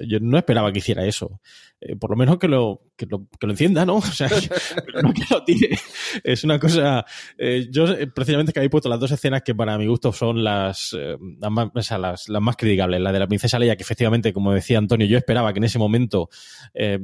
[0.01, 1.39] yo no esperaba que hiciera eso.
[1.79, 4.01] Eh, por lo menos que lo, que lo, que lo encienda, ¿no?
[6.23, 7.05] Es una cosa.
[7.37, 10.43] eh, yo, eh, precisamente, que habéis puesto las dos escenas que para mi gusto son
[10.43, 10.95] las,
[11.39, 12.99] las, más, o sea, las, más criticables.
[12.99, 15.77] La de la princesa Leia, que efectivamente, como decía Antonio, yo esperaba que en ese
[15.77, 16.29] momento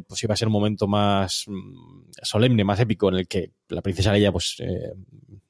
[0.07, 3.81] pues iba a ser un momento más mm, solemne, más épico, en el que la
[3.81, 4.57] princesa Leia pues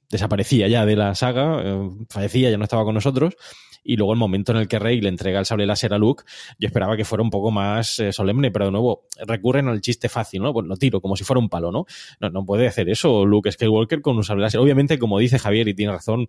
[0.09, 1.63] desaparecía ya de la saga,
[2.09, 3.35] fallecía, ya no estaba con nosotros.
[3.83, 6.23] Y luego el momento en el que Rey le entrega el sable láser a Luke,
[6.57, 10.09] yo esperaba que fuera un poco más eh, solemne, pero de nuevo recurren al chiste
[10.09, 10.53] fácil, ¿no?
[10.53, 11.85] Pues lo tiro como si fuera un palo, ¿no?
[12.19, 14.59] No, no puede hacer eso Luke Skywalker con un sable láser.
[14.59, 16.27] Obviamente, como dice Javier, y tiene razón,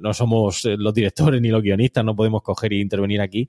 [0.00, 3.48] no somos eh, los directores ni los guionistas, no podemos coger e intervenir aquí,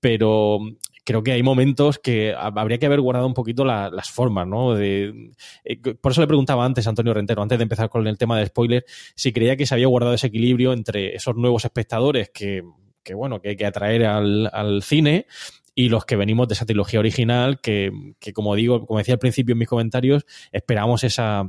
[0.00, 0.58] pero
[1.04, 4.46] creo que hay momentos que ha- habría que haber guardado un poquito la- las formas,
[4.46, 4.74] ¿no?
[4.74, 5.32] De,
[5.64, 8.38] eh, por eso le preguntaba antes a Antonio Rentero, antes de empezar con el tema
[8.38, 8.84] de spoiler,
[9.14, 12.62] si creía que se había guardado ese equilibrio entre esos nuevos espectadores que,
[13.02, 15.26] que bueno, que hay que atraer al, al cine
[15.74, 19.18] y los que venimos de esa trilogía original que, que, como digo, como decía al
[19.20, 21.48] principio en mis comentarios, esperamos esa,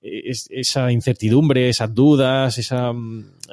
[0.00, 2.92] es- esa incertidumbre, esas dudas, esa,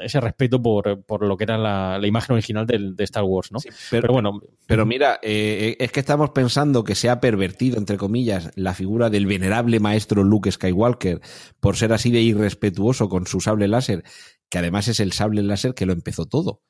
[0.01, 3.51] ese respeto por, por lo que era la, la imagen original del- de Star Wars,
[3.51, 3.59] ¿no?
[3.89, 7.97] pero, Pero bueno, Pero mira, eh, es que estamos pensando que se ha pervertido, entre
[7.97, 11.19] comillas, la figura del venerable maestro Luke Skywalker
[11.59, 14.03] por ser así de irrespetuoso con su sable láser,
[14.49, 16.61] que además es el sable láser que lo empezó todo.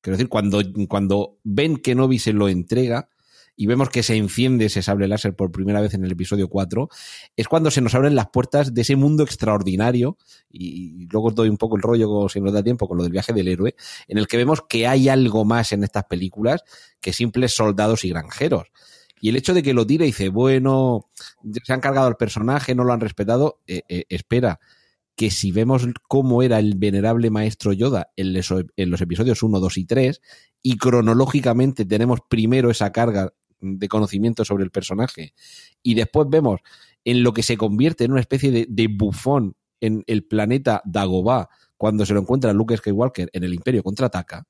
[0.00, 3.08] Quiero decir, cuando, cuando ven que Novi se lo entrega
[3.60, 6.88] y vemos que se enciende ese sable láser por primera vez en el episodio 4,
[7.36, 10.16] es cuando se nos abren las puertas de ese mundo extraordinario,
[10.48, 13.10] y luego os doy un poco el rollo, si nos da tiempo, con lo del
[13.10, 13.74] viaje del héroe,
[14.06, 16.62] en el que vemos que hay algo más en estas películas
[17.00, 18.68] que simples soldados y granjeros.
[19.20, 21.10] Y el hecho de que lo tire y dice, bueno,
[21.64, 24.60] se han cargado al personaje, no lo han respetado, eh, eh, espera,
[25.18, 29.84] que si vemos cómo era el venerable maestro Yoda en los, episodios 1, 2 y
[29.84, 30.22] 3,
[30.62, 35.34] y cronológicamente tenemos primero esa carga de conocimiento sobre el personaje,
[35.82, 36.60] y después vemos
[37.04, 41.48] en lo que se convierte en una especie de, de bufón en el planeta Dagobah,
[41.76, 44.46] cuando se lo encuentra Luke Skywalker en el Imperio contraataca,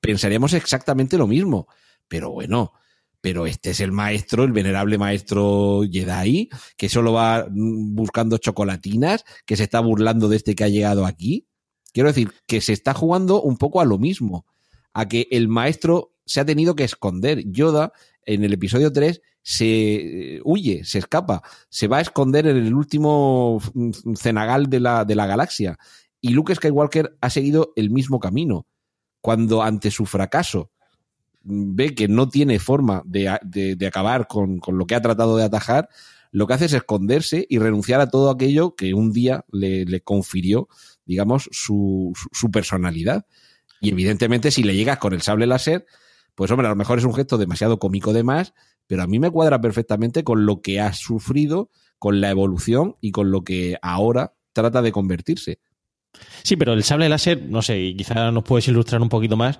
[0.00, 1.66] pensaríamos exactamente lo mismo.
[2.08, 2.72] Pero bueno,
[3.20, 9.24] pero este es el maestro, el venerable maestro Jedi, que solo va mm, buscando chocolatinas,
[9.46, 11.46] que se está burlando de este que ha llegado aquí.
[11.92, 14.46] Quiero decir, que se está jugando un poco a lo mismo,
[14.92, 17.42] a que el maestro se ha tenido que esconder.
[17.50, 17.92] Yoda,
[18.24, 19.66] en el episodio 3, se
[20.36, 25.04] eh, huye, se escapa, se va a esconder en el último mm, cenagal de la,
[25.04, 25.78] de la galaxia.
[26.20, 28.66] Y Luke Skywalker ha seguido el mismo camino.
[29.22, 30.70] Cuando ante su fracaso
[31.42, 35.44] ve que no tiene forma de, de, acabar con, con, lo que ha tratado de
[35.44, 35.88] atajar,
[36.32, 40.00] lo que hace es esconderse y renunciar a todo aquello que un día le, le
[40.00, 40.68] confirió,
[41.04, 43.26] digamos, su, su, personalidad.
[43.80, 45.86] Y evidentemente, si le llegas con el sable láser,
[46.34, 48.54] pues hombre, a lo mejor es un gesto demasiado cómico de más,
[48.86, 53.10] pero a mí me cuadra perfectamente con lo que ha sufrido, con la evolución y
[53.10, 55.60] con lo que ahora trata de convertirse.
[56.42, 59.58] Sí, pero el sable láser, no sé, y quizá nos puedes ilustrar un poquito más,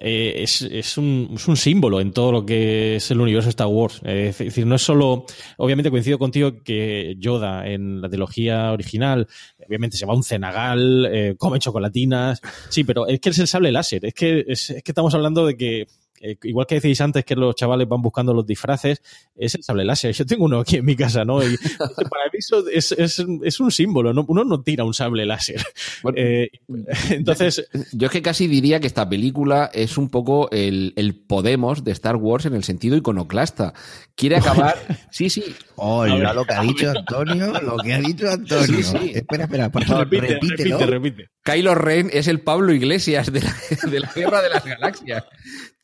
[0.00, 3.66] eh, es, es, un, es, un, símbolo en todo lo que es el universo Star
[3.66, 4.00] Wars.
[4.04, 5.26] Es decir, no es solo,
[5.56, 9.26] obviamente coincido contigo que Yoda en la trilogía original,
[9.66, 13.48] obviamente se va a un cenagal, eh, come chocolatinas, sí, pero es que es el
[13.48, 15.86] sable láser, es que, es que estamos hablando de que
[16.20, 19.02] eh, igual que decís antes que los chavales van buscando los disfraces,
[19.36, 20.12] es el sable láser.
[20.12, 21.42] Yo tengo uno aquí en mi casa, ¿no?
[21.42, 21.56] Y
[22.10, 24.24] para mí eso es, es, es un símbolo, ¿no?
[24.28, 25.64] uno no tira un sable láser.
[26.02, 26.50] Bueno, eh,
[27.10, 27.68] entonces...
[27.92, 31.92] Yo es que casi diría que esta película es un poco el, el Podemos de
[31.92, 33.74] Star Wars en el sentido iconoclasta.
[34.14, 34.76] Quiere acabar...
[35.10, 35.44] Sí, sí.
[35.76, 38.66] Hola, lo que ha dicho Antonio, lo que ha dicho Antonio.
[38.66, 39.12] Sí, sí.
[39.14, 40.78] Espera, espera, por favor, repite, repítelo.
[40.78, 41.30] repite, repite.
[41.44, 43.56] Kylo Ren es el Pablo Iglesias de la,
[43.90, 45.24] de la Guerra de las Galaxias.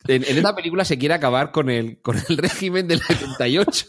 [0.07, 3.87] En, en, esta película se quiere acabar con el, con el régimen del 78.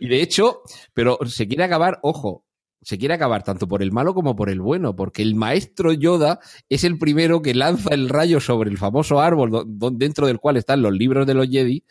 [0.00, 0.62] Y de hecho,
[0.94, 2.44] pero se quiere acabar, ojo,
[2.86, 6.38] se quiere acabar tanto por el malo como por el bueno, porque el maestro Yoda
[6.68, 9.64] es el primero que lanza el rayo sobre el famoso árbol
[9.94, 11.82] dentro del cual están los libros de los Jedi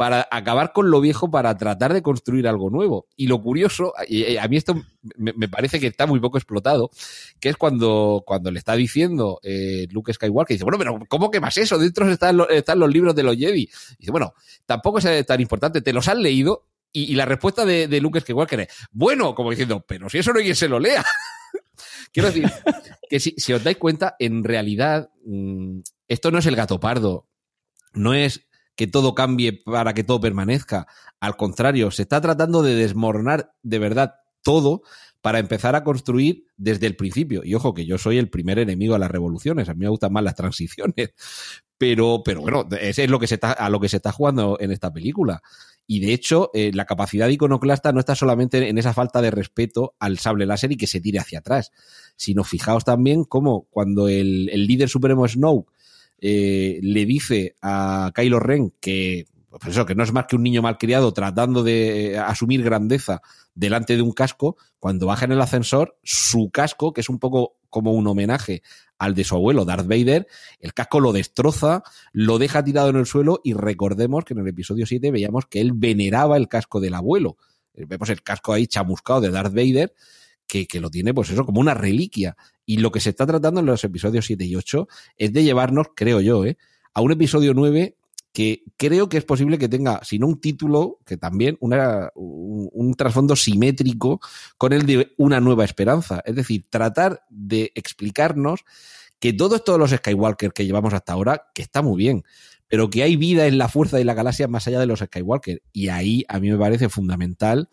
[0.00, 3.06] para acabar con lo viejo para tratar de construir algo nuevo.
[3.16, 4.74] Y lo curioso, y a mí esto
[5.18, 6.88] me, parece que está muy poco explotado,
[7.38, 11.38] que es cuando, cuando le está diciendo eh, Luke Skywalker, dice, bueno, pero ¿cómo que
[11.38, 11.76] más eso?
[11.76, 13.68] Dentro están, los, están los libros de los Jedi.
[13.98, 14.32] dice, bueno,
[14.64, 16.64] tampoco es tan importante, ¿te los han leído?
[16.94, 20.38] Y, la respuesta de, de, Luke Skywalker es, bueno, como diciendo, pero si eso no
[20.38, 21.04] hay quien se lo lea.
[22.10, 22.50] Quiero decir,
[23.10, 27.28] que si, os dais cuenta, en realidad, mmm, esto no es el gato pardo,
[27.92, 28.46] no es
[28.80, 30.86] que todo cambie para que todo permanezca.
[31.20, 34.80] Al contrario, se está tratando de desmoronar de verdad todo
[35.20, 37.42] para empezar a construir desde el principio.
[37.44, 40.14] Y ojo que yo soy el primer enemigo a las revoluciones, a mí me gustan
[40.14, 41.10] más las transiciones.
[41.76, 44.56] Pero, pero bueno, ese es lo que se está, a lo que se está jugando
[44.60, 45.42] en esta película.
[45.86, 49.94] Y de hecho, eh, la capacidad iconoclasta no está solamente en esa falta de respeto
[49.98, 51.70] al sable láser y que se tire hacia atrás,
[52.16, 55.70] sino fijaos también cómo cuando el, el líder supremo Snoke
[56.20, 60.62] eh, le dice a Kylo Ren que, pues que no es más que un niño
[60.62, 63.20] malcriado tratando de asumir grandeza
[63.54, 67.56] delante de un casco, cuando baja en el ascensor, su casco, que es un poco
[67.68, 68.62] como un homenaje
[68.98, 70.26] al de su abuelo Darth Vader,
[70.60, 74.48] el casco lo destroza, lo deja tirado en el suelo y recordemos que en el
[74.48, 77.36] episodio 7 veíamos que él veneraba el casco del abuelo.
[77.74, 79.94] Vemos el casco ahí chamuscado de Darth Vader,
[80.50, 82.36] que, lo tiene, pues eso, como una reliquia.
[82.66, 85.88] Y lo que se está tratando en los episodios 7 y 8 es de llevarnos,
[85.94, 86.58] creo yo, ¿eh?
[86.92, 87.96] a un episodio 9
[88.32, 92.68] que creo que es posible que tenga, si no un título, que también una, un,
[92.72, 94.20] un trasfondo simétrico
[94.56, 96.22] con el de una nueva esperanza.
[96.24, 98.60] Es decir, tratar de explicarnos
[99.18, 102.24] que todo esto de los Skywalker que llevamos hasta ahora, que está muy bien,
[102.68, 105.62] pero que hay vida en la fuerza de la galaxia más allá de los Skywalker.
[105.72, 107.68] Y ahí a mí me parece fundamental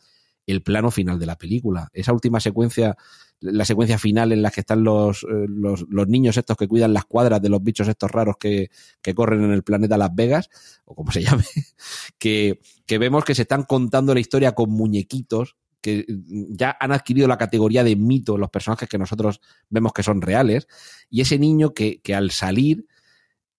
[0.48, 1.90] el plano final de la película.
[1.94, 2.96] Esa última secuencia,
[3.42, 6.94] la secuencia final en la que están los, eh, los, los, niños estos que cuidan
[6.94, 8.70] las cuadras de los bichos estos raros que,
[9.02, 10.50] que, corren en el planeta Las Vegas,
[10.86, 11.44] o como se llame,
[12.18, 16.06] que, que vemos que se están contando la historia con muñequitos que
[16.50, 20.68] ya han adquirido la categoría de mito los personajes que nosotros vemos que son reales,
[21.10, 22.88] y ese niño que, que al salir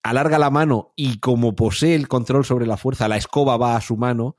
[0.03, 3.80] alarga la mano y como posee el control sobre la fuerza, la escoba va a
[3.80, 4.36] su mano,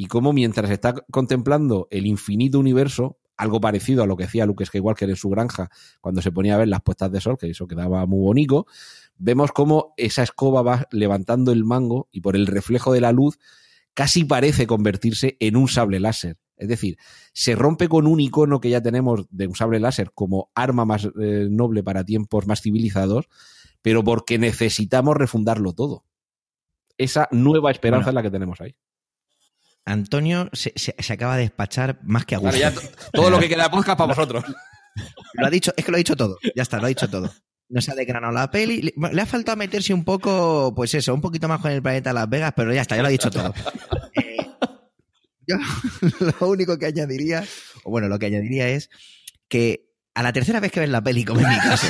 [0.00, 4.64] y cómo mientras está contemplando el infinito universo, algo parecido a lo que hacía Luke
[4.64, 5.68] Skywalker en su granja
[6.00, 8.64] cuando se ponía a ver las puestas de sol, que eso quedaba muy bonito,
[9.18, 13.38] vemos cómo esa escoba va levantando el mango y por el reflejo de la luz
[13.92, 16.38] casi parece convertirse en un sable láser.
[16.56, 16.96] Es decir,
[17.34, 21.10] se rompe con un icono que ya tenemos de un sable láser como arma más
[21.20, 23.28] eh, noble para tiempos más civilizados,
[23.82, 26.06] pero porque necesitamos refundarlo todo.
[26.96, 28.10] Esa nueva esperanza bueno.
[28.12, 28.74] es la que tenemos ahí.
[29.84, 32.56] Antonio se, se, se, acaba de despachar más que a gusto.
[32.56, 32.72] Ya
[33.12, 34.44] todo lo que queda de podcast para vosotros.
[35.34, 36.36] Lo ha dicho, es que lo ha dicho todo.
[36.54, 37.32] Ya está, lo ha dicho todo.
[37.68, 38.82] No se ha decranado la peli.
[38.82, 42.12] Le, le, ha faltado meterse un poco, pues eso, un poquito más con el planeta
[42.12, 43.54] Las Vegas, pero ya está, ya lo ha dicho todo.
[44.14, 44.50] Eh,
[45.46, 45.56] yo
[46.40, 47.44] lo único que añadiría,
[47.84, 48.90] o bueno, lo que añadiría es
[49.48, 51.86] que a la tercera vez que ves la peli, como en mi caso.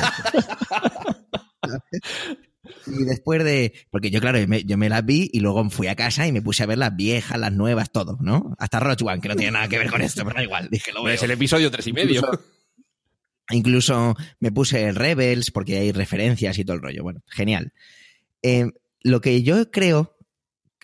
[2.87, 3.73] Y después de.
[3.89, 6.31] Porque yo, claro, yo me, yo me, las vi y luego fui a casa y
[6.31, 8.55] me puse a ver las viejas, las nuevas, todo, ¿no?
[8.59, 10.67] Hasta Roach One, que no tiene nada que ver con esto, pero da igual.
[10.69, 11.13] Dije, lo veo.
[11.13, 12.21] Es el episodio tres y medio.
[12.21, 12.43] Incluso,
[13.51, 17.03] incluso, me puse Rebels porque hay referencias y todo el rollo.
[17.03, 17.73] Bueno, genial.
[18.41, 20.17] Eh, lo que yo creo,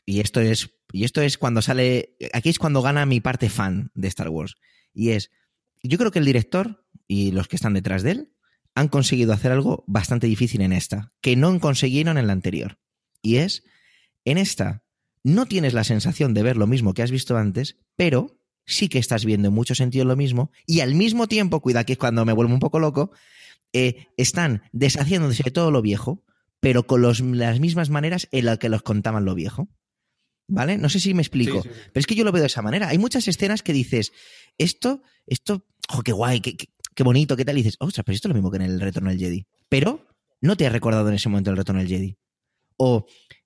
[0.06, 0.70] y esto es.
[0.92, 2.16] Y esto es cuando sale.
[2.34, 4.56] Aquí es cuando gana mi parte fan de Star Wars.
[4.94, 5.32] Y es.
[5.84, 8.30] Yo creo que el director y los que están detrás de él
[8.78, 12.78] han conseguido hacer algo bastante difícil en esta, que no consiguieron en la anterior.
[13.24, 13.64] Y es,
[14.24, 14.84] en esta,
[15.24, 19.00] no tienes la sensación de ver lo mismo que has visto antes, pero sí que
[19.00, 22.24] estás viendo en muchos sentidos lo mismo, y al mismo tiempo, cuida que es cuando
[22.24, 23.12] me vuelvo un poco loco,
[23.74, 26.24] eh, están deshaciéndose de todo lo viejo,
[26.60, 29.70] pero con los- las mismas maneras en las que los contaban lo viejo.
[30.50, 30.78] ¿Vale?
[30.78, 31.62] No sé si me explico.
[31.64, 31.82] Sí, sí, sí.
[31.94, 32.88] Pero es que yo lo veo de esa manera.
[32.88, 34.14] Hay muchas escenas que dices,
[34.58, 37.58] esto, esto, oh, qué guay, qué, qué- qué bonito, qué tal.
[37.58, 39.46] Y dices, ostras, pero esto es lo mismo que en el Retorno del Jedi.
[39.70, 40.08] Pero
[40.42, 42.18] no te has recordado en ese momento el Retorno del Jedi.
[42.76, 43.06] O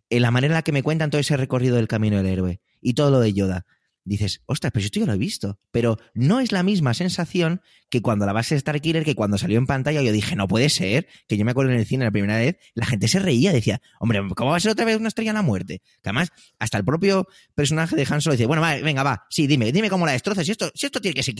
[0.09, 2.61] en la manera en la que me cuentan todo ese recorrido del camino del héroe
[2.79, 3.65] y todo lo de Yoda.
[4.03, 5.59] Dices, ostras, pero esto ya lo he visto.
[5.71, 9.59] Pero no es la misma sensación que cuando la base de Starkiller, que cuando salió
[9.59, 12.11] en pantalla, yo dije, no puede ser, que yo me acuerdo en el cine la
[12.11, 15.09] primera vez, la gente se reía, decía, hombre, ¿cómo va a ser otra vez una
[15.09, 15.81] estrella en la muerte?
[16.01, 19.45] Que además, hasta el propio personaje de Han Solo dice, bueno, va, venga, va, sí,
[19.45, 21.35] dime, dime cómo la destrozas, si esto, si esto tiene que ser,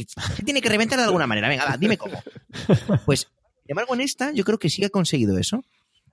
[0.46, 2.22] tiene que reventar de alguna manera, venga, va, dime cómo.
[3.06, 5.64] Pues, sin embargo, en esta, yo creo que sí ha conseguido eso.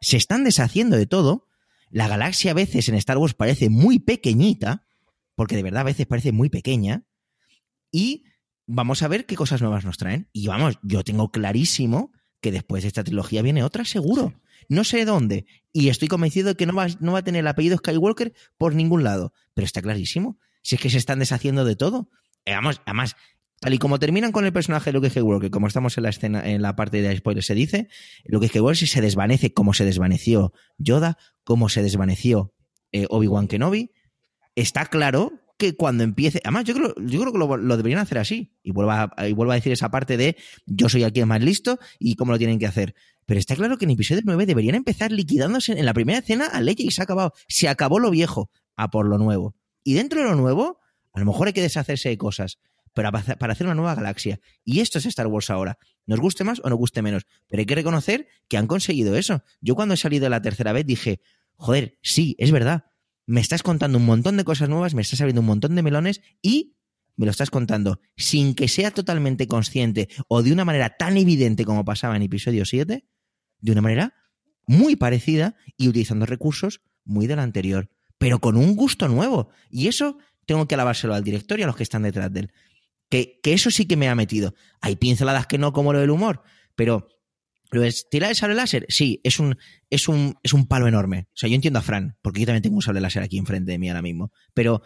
[0.01, 1.49] Se están deshaciendo de todo.
[1.91, 4.85] La galaxia a veces en Star Wars parece muy pequeñita,
[5.39, 7.05] porque de verdad a veces parece muy pequeña.
[7.93, 8.25] Y
[8.67, 10.29] vamos a ver qué cosas nuevas nos traen.
[10.33, 12.11] Y vamos, yo tengo clarísimo
[12.41, 14.35] que después de esta trilogía viene otra, seguro.
[14.69, 15.47] No sé dónde.
[15.73, 18.75] Y estoy convencido de que no va, no va a tener el apellido Skywalker por
[18.75, 19.33] ningún lado.
[19.55, 20.41] Pero está clarísimo.
[20.63, 22.11] Si es que se están deshaciendo de todo.
[22.45, 23.15] Eh, Vamos, además,
[23.61, 26.51] tal y como terminan con el personaje de Luke Skywalker, como estamos en la escena,
[26.51, 27.87] en la parte de spoiler se dice,
[28.25, 32.53] Luke Skywalker se desvanece como se desvaneció Yoda, como se desvaneció
[32.91, 33.93] eh, Obi-Wan Kenobi.
[34.59, 36.41] Está claro que cuando empiece.
[36.43, 38.57] Además, yo creo, yo creo que lo, deberían hacer así.
[38.65, 40.37] Y vuelvo, a, y vuelvo a decir esa parte de
[40.67, 42.97] yo soy aquí más listo y cómo lo tienen que hacer.
[43.25, 46.61] Pero está claro que en episodio 9 deberían empezar liquidándose en la primera escena a
[46.61, 47.35] Leia y se ha acabado.
[47.47, 49.55] Se acabó lo viejo a por lo nuevo.
[49.85, 50.81] Y dentro de lo nuevo,
[51.13, 52.59] a lo mejor hay que deshacerse de cosas
[52.95, 54.41] para, para hacer una nueva galaxia.
[54.65, 55.79] Y esto es Star Wars ahora.
[56.05, 57.27] Nos guste más o nos guste menos.
[57.47, 59.45] Pero hay que reconocer que han conseguido eso.
[59.61, 61.21] Yo cuando he salido la tercera vez dije,
[61.55, 62.87] joder, sí, es verdad.
[63.29, 66.23] Me estás contando un montón de cosas nuevas, me estás abriendo un montón de melones
[66.41, 66.79] y
[67.15, 71.67] me lo estás contando sin que sea totalmente consciente o de una manera tan evidente
[71.67, 73.05] como pasaba en episodio 7,
[73.61, 74.15] de una manera
[74.67, 79.51] muy parecida y utilizando recursos muy del anterior, pero con un gusto nuevo.
[79.69, 80.17] Y eso
[80.47, 82.53] tengo que alabárselo al director y a los que están detrás de él.
[83.11, 84.55] Que, que eso sí que me ha metido.
[84.81, 86.45] Hay pinceladas que no, como lo del humor,
[86.77, 87.09] pero
[87.71, 88.87] ¿Lo es tirar el sable láser?
[88.89, 89.57] Sí, es un,
[89.91, 91.29] es, un, es un palo enorme.
[91.29, 93.73] O sea, yo entiendo a Fran, porque yo también tengo un sable láser aquí enfrente
[93.73, 94.33] de mí ahora mismo.
[94.55, 94.83] Pero,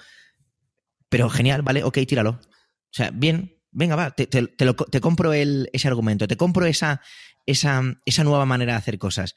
[1.09, 2.31] pero genial, vale, ok, tíralo.
[2.31, 6.67] O sea, bien, venga, va, te, te, te, lo, compro el, ese argumento, te compro
[6.67, 7.01] esa,
[7.47, 9.35] esa, esa nueva manera de hacer cosas.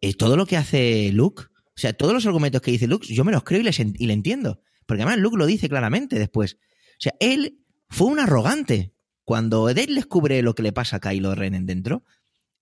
[0.00, 3.24] Eh, todo lo que hace Luke, o sea, todos los argumentos que dice Luke, yo
[3.24, 4.60] me los creo y, le entiendo.
[4.86, 6.54] Porque además Luke lo dice claramente después.
[6.54, 8.94] O sea, él fue un arrogante.
[9.24, 12.04] Cuando Ed descubre lo que le pasa a Kylo Ren dentro,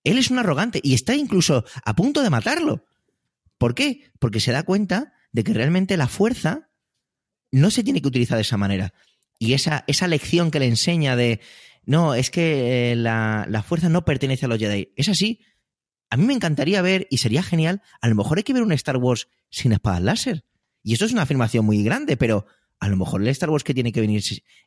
[0.05, 2.85] él es un arrogante y está incluso a punto de matarlo.
[3.57, 4.11] ¿Por qué?
[4.19, 6.69] Porque se da cuenta de que realmente la fuerza
[7.51, 8.93] no se tiene que utilizar de esa manera.
[9.39, 11.41] Y esa, esa lección que le enseña de,
[11.85, 14.93] no, es que eh, la, la, fuerza no pertenece a los Jedi.
[14.95, 15.41] Es así.
[16.09, 18.71] A mí me encantaría ver, y sería genial, a lo mejor hay que ver un
[18.71, 20.45] Star Wars sin espadas láser.
[20.83, 22.45] Y esto es una afirmación muy grande, pero
[22.79, 24.21] a lo mejor el Star Wars que tiene que venir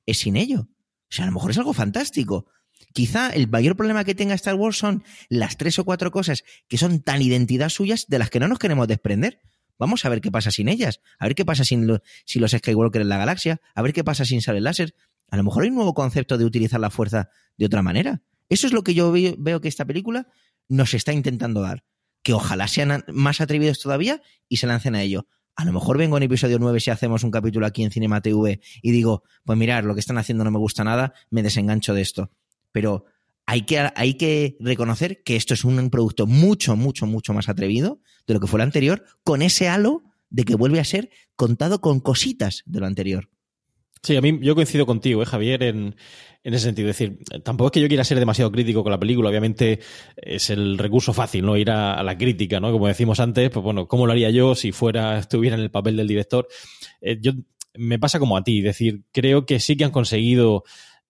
[0.05, 0.69] es sin ello.
[1.11, 2.47] O sea, a lo mejor es algo fantástico.
[2.93, 6.79] Quizá el mayor problema que tenga Star Wars son las tres o cuatro cosas que
[6.79, 9.41] son tan identidad suyas de las que no nos queremos desprender.
[9.79, 12.51] Vamos a ver qué pasa sin ellas, a ver qué pasa sin, lo, sin los
[12.51, 14.95] Skywalker en la galaxia, a ver qué pasa sin sable láser.
[15.31, 18.23] A lo mejor hay un nuevo concepto de utilizar la fuerza de otra manera.
[18.49, 20.27] Eso es lo que yo veo que esta película
[20.69, 21.85] nos está intentando dar.
[22.23, 25.29] Que ojalá sean más atrevidos todavía y se lancen a ello.
[25.55, 28.61] A lo mejor vengo en episodio 9 si hacemos un capítulo aquí en Cinema TV
[28.83, 32.03] y digo, pues mirar, lo que están haciendo no me gusta nada, me desengancho de
[32.03, 32.33] esto
[32.79, 33.07] pero
[33.45, 38.01] hay que, hay que reconocer que esto es un producto mucho, mucho, mucho más atrevido
[38.29, 41.81] de lo que fue el anterior, con ese halo de que vuelve a ser contado
[41.81, 43.31] con cositas de lo anterior.
[44.01, 45.97] Sí, a mí yo coincido contigo, ¿eh, Javier, en,
[46.45, 46.89] en ese sentido.
[46.89, 49.81] Es decir, tampoco es que yo quiera ser demasiado crítico con la película, obviamente
[50.17, 51.57] es el recurso fácil, ¿no?
[51.57, 52.71] Ir a, la crítica, ¿no?
[52.71, 55.97] Como decimos antes, pues bueno, ¿cómo lo haría yo si fuera, estuviera en el papel
[55.97, 56.47] del director?
[57.01, 57.33] Eh, yo
[57.75, 60.65] me pasa como a ti, es decir, creo que sí que han conseguido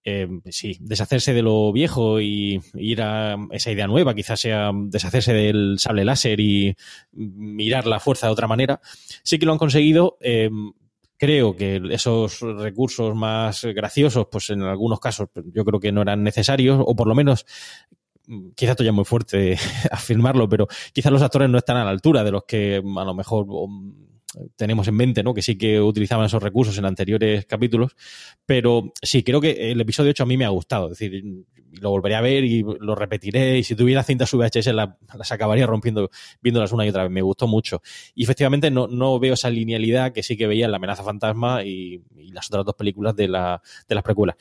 [0.09, 5.33] eh, sí, deshacerse de lo viejo y ir a esa idea nueva, quizás sea deshacerse
[5.33, 6.74] del sable láser y
[7.12, 8.80] mirar la fuerza de otra manera,
[9.22, 10.16] sí que lo han conseguido.
[10.20, 10.50] Eh,
[11.18, 16.22] creo que esos recursos más graciosos, pues en algunos casos yo creo que no eran
[16.22, 17.45] necesarios, o por lo menos
[18.54, 19.57] quizás esto ya muy fuerte
[19.91, 23.14] afirmarlo, pero quizás los actores no están a la altura de los que a lo
[23.14, 23.46] mejor
[24.57, 25.34] tenemos en mente, ¿no?
[25.34, 27.96] Que sí que utilizaban esos recursos en anteriores capítulos.
[28.45, 30.92] Pero sí, creo que el episodio 8 a mí me ha gustado.
[30.92, 31.25] Es decir,
[31.80, 33.59] lo volveré a ver y lo repetiré.
[33.59, 36.11] Y si tuviera cintas VHS las, las acabaría rompiendo,
[36.42, 37.13] viéndolas una y otra vez.
[37.13, 37.80] Me gustó mucho.
[38.14, 41.64] Y efectivamente no, no veo esa linealidad que sí que veía en La amenaza fantasma
[41.64, 44.37] y, y las otras dos películas de, la, de las precuelas.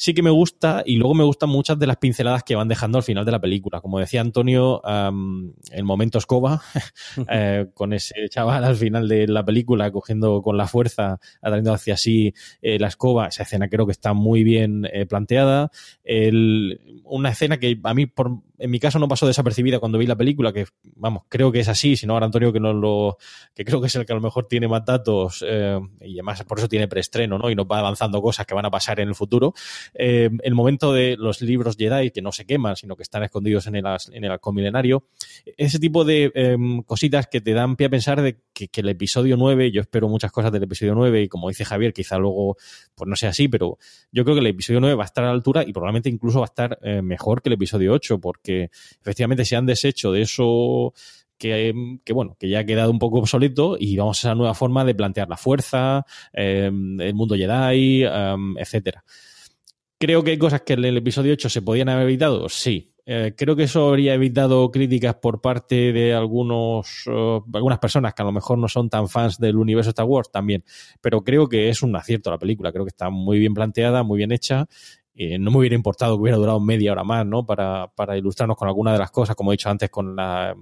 [0.00, 2.96] Sí que me gusta y luego me gustan muchas de las pinceladas que van dejando
[2.96, 3.82] al final de la película.
[3.82, 6.62] Como decía Antonio, el momento escoba,
[7.30, 11.98] eh, con ese chaval al final de la película cogiendo con la fuerza, atrayendo hacia
[11.98, 12.32] sí
[12.62, 15.70] eh, la escoba, esa escena creo que está muy bien eh, planteada.
[17.04, 20.16] una escena que a mí, por, en mi caso, no pasó desapercibida cuando vi la
[20.16, 20.66] película, que
[20.96, 23.18] vamos, creo que es así, si no ahora Antonio que no lo,
[23.54, 26.58] que creo que es el que a lo mejor tiene más datos y además por
[26.58, 27.50] eso tiene preestreno, ¿no?
[27.50, 29.54] Y nos va avanzando cosas que van a pasar en el futuro.
[29.94, 33.76] el momento de los libros Jedi que no se queman, sino que están escondidos en
[33.76, 35.04] el, en el milenario,
[35.56, 39.36] ese tipo de em, cositas que te dan pie a pensar de que, el episodio
[39.36, 42.56] 9, yo espero muchas cosas del episodio 9 y como dice Javier, quizá luego
[42.94, 43.78] pues no sea así, pero
[44.10, 46.40] yo creo que el episodio 9 va a estar a la altura y probablemente incluso
[46.40, 48.49] va a estar eh, mejor que el episodio 8 porque
[49.00, 50.92] efectivamente se han deshecho de eso
[51.40, 54.84] que, bueno, que ya ha quedado un poco obsoleto y vamos a esa nueva forma
[54.84, 59.02] de plantear la fuerza, em, el mundo Jedi, em, etcétera.
[59.98, 63.34] Creo que hay cosas que en el episodio 8 se podían haber evitado, sí, eh,
[63.36, 68.24] creo que eso habría evitado críticas por parte de algunos, eh, algunas personas que a
[68.24, 70.62] lo mejor no son tan fans del universo Star Wars también,
[71.00, 74.18] pero creo que es un acierto la película, creo que está muy bien planteada, muy
[74.18, 74.68] bien hecha.
[75.38, 77.44] No me hubiera importado que hubiera durado media hora más, ¿no?
[77.44, 80.54] Para, para ilustrarnos con alguna de las cosas, como he dicho antes, con la,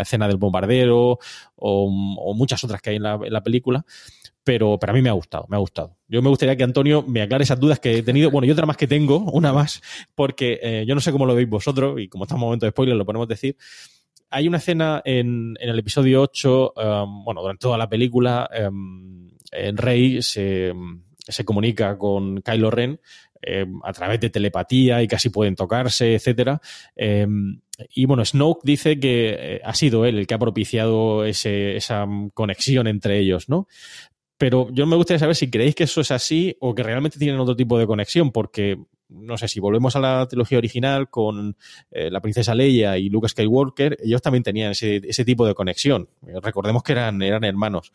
[0.00, 1.18] escena del bombardero
[1.56, 3.84] o, muchas otras que hay en la, la película
[4.44, 5.96] pero, pero a mí me ha gustado, me ha gustado.
[6.08, 8.30] Yo me gustaría que Antonio me aclare esas dudas que he tenido.
[8.30, 9.80] Bueno, y otra más que tengo, una más,
[10.14, 12.70] porque eh, yo no sé cómo lo veis vosotros, y como estamos en momento de
[12.70, 13.56] spoiler, lo podemos decir.
[14.30, 19.30] Hay una escena en, en el episodio 8, um, bueno, durante toda la película, um,
[19.50, 20.72] el rey se,
[21.26, 23.00] se comunica con Kylo Ren
[23.42, 26.60] eh, a través de telepatía y casi pueden tocarse, etcétera.
[26.96, 31.76] Em, y bueno, Snoke dice que eh, ha sido él el que ha propiciado ese,
[31.76, 33.66] esa conexión entre ellos, ¿no?
[34.38, 37.38] Pero yo me gustaría saber si creéis que eso es así o que realmente tienen
[37.38, 38.78] otro tipo de conexión, porque
[39.08, 41.56] no sé si volvemos a la trilogía original con
[41.90, 46.08] eh, la princesa Leia y Luke Skywalker, ellos también tenían ese, tipo de conexión.
[46.22, 47.92] Recordemos que eran, eran hermanos.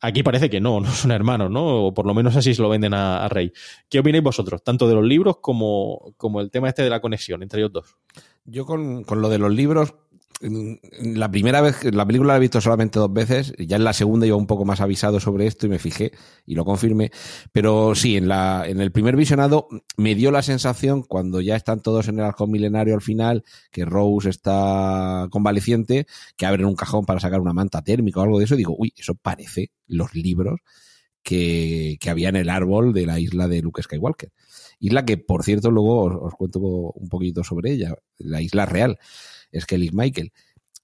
[0.00, 1.86] Aquí parece que no, no son hermanos, ¿no?
[1.86, 3.52] O por lo menos así se lo venden a, Rey.
[3.88, 7.42] ¿Qué opináis vosotros, tanto de los libros como, como el tema este de la conexión
[7.42, 7.96] entre ellos dos?
[8.44, 9.94] Yo con, con lo de los libros
[10.40, 14.26] la primera vez, la película la he visto solamente dos veces, ya en la segunda
[14.26, 16.12] iba un poco más avisado sobre esto y me fijé
[16.46, 17.10] y lo confirmé,
[17.50, 21.80] pero sí, en, la, en el primer visionado me dio la sensación cuando ya están
[21.80, 26.06] todos en el halcón milenario al final, que Rose está convaleciente,
[26.36, 28.76] que abren un cajón para sacar una manta térmica o algo de eso, y digo,
[28.78, 30.60] uy, eso parece los libros
[31.22, 34.30] que, que había en el árbol de la isla de Luke Skywalker.
[34.78, 38.98] Isla que, por cierto, luego os, os cuento un poquito sobre ella, la isla real
[39.52, 40.32] es Kelly Michael.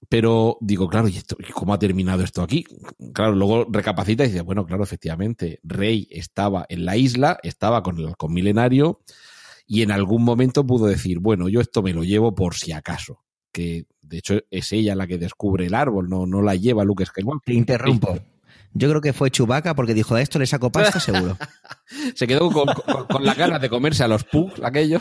[0.09, 2.65] Pero digo, claro, ¿y, esto, cómo ha terminado esto aquí?
[3.13, 7.99] Claro, luego recapacita y dice, bueno, claro, efectivamente, Rey estaba en la isla, estaba con
[7.99, 9.01] el halcón milenario
[9.67, 13.25] y en algún momento pudo decir, bueno, yo esto me lo llevo por si acaso.
[13.51, 17.07] Que de hecho es ella la que descubre el árbol, no, no la lleva Luke
[17.07, 17.53] Skywalker.
[17.53, 18.19] Te interrumpo.
[18.77, 21.39] Yo creo que fue Chubaca porque dijo, a esto le saco pasta seguro.
[22.17, 22.67] Se quedó con,
[23.25, 25.01] la ganas de comerse a los pugs, aquello.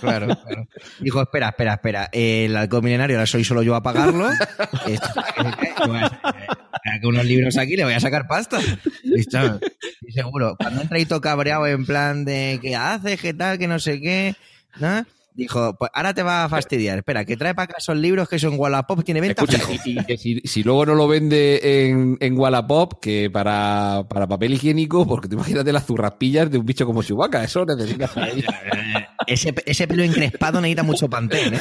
[0.00, 0.68] claro, claro.
[0.98, 2.08] Dijo, espera, espera, espera.
[2.12, 4.28] El halcón milenario ahora soy solo yo a pagarlo.
[4.86, 5.08] Esto,
[7.00, 8.58] que unos libros aquí le voy a sacar pasta.
[9.04, 9.60] ¿Listo?
[10.02, 10.56] Y seguro.
[10.58, 13.20] Cuando entra y cabreado en plan de ¿qué haces?
[13.20, 13.58] ¿Qué tal?
[13.58, 14.34] Que no sé qué.
[14.78, 15.04] ¿no?
[15.32, 16.98] Dijo, pues ahora te va a fastidiar.
[16.98, 19.44] Espera, que trae para acá esos libros que son Wallapop, tiene venta.
[19.44, 19.62] Escucha,
[20.08, 25.28] y, si, luego no lo vende en, en Wallapop, que para, para papel higiénico, porque
[25.28, 28.10] te imagínate las zurraspillas de un bicho como Chewbacca, eso necesita.
[29.26, 31.60] ese, ese pelo encrespado necesita mucho pantén, ¿eh?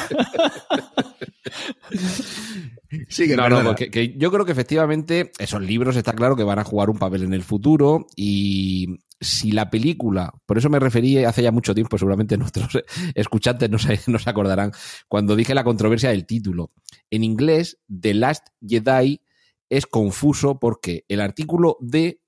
[3.08, 6.60] Sí, que, no, no, que, yo creo que efectivamente esos libros está claro que van
[6.60, 11.24] a jugar un papel en el futuro y si la película, por eso me referí
[11.24, 12.80] hace ya mucho tiempo, seguramente nuestros
[13.14, 14.72] escuchantes no se, no se acordarán,
[15.08, 16.72] cuando dije la controversia del título.
[17.12, 19.22] En inglés, The Last Jedi
[19.70, 22.22] es confuso porque el artículo de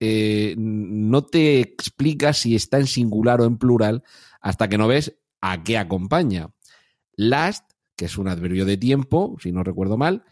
[0.00, 4.02] eh, no te explica si está en singular o en plural
[4.40, 6.50] hasta que no ves a qué acompaña.
[7.14, 7.71] Last
[8.02, 10.24] que es un adverbio de tiempo, si no recuerdo mal,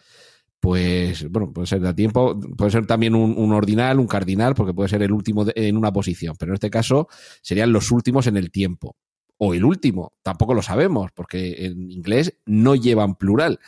[0.59, 4.89] pues, bueno, puede ser de tiempo, puede ser también un, ordinal, un cardinal, porque puede
[4.89, 7.07] ser el último en una posición, pero en este caso
[7.43, 8.97] serían los últimos en el tiempo.
[9.39, 13.61] O el último, tampoco lo sabemos, porque en inglés no llevan plural.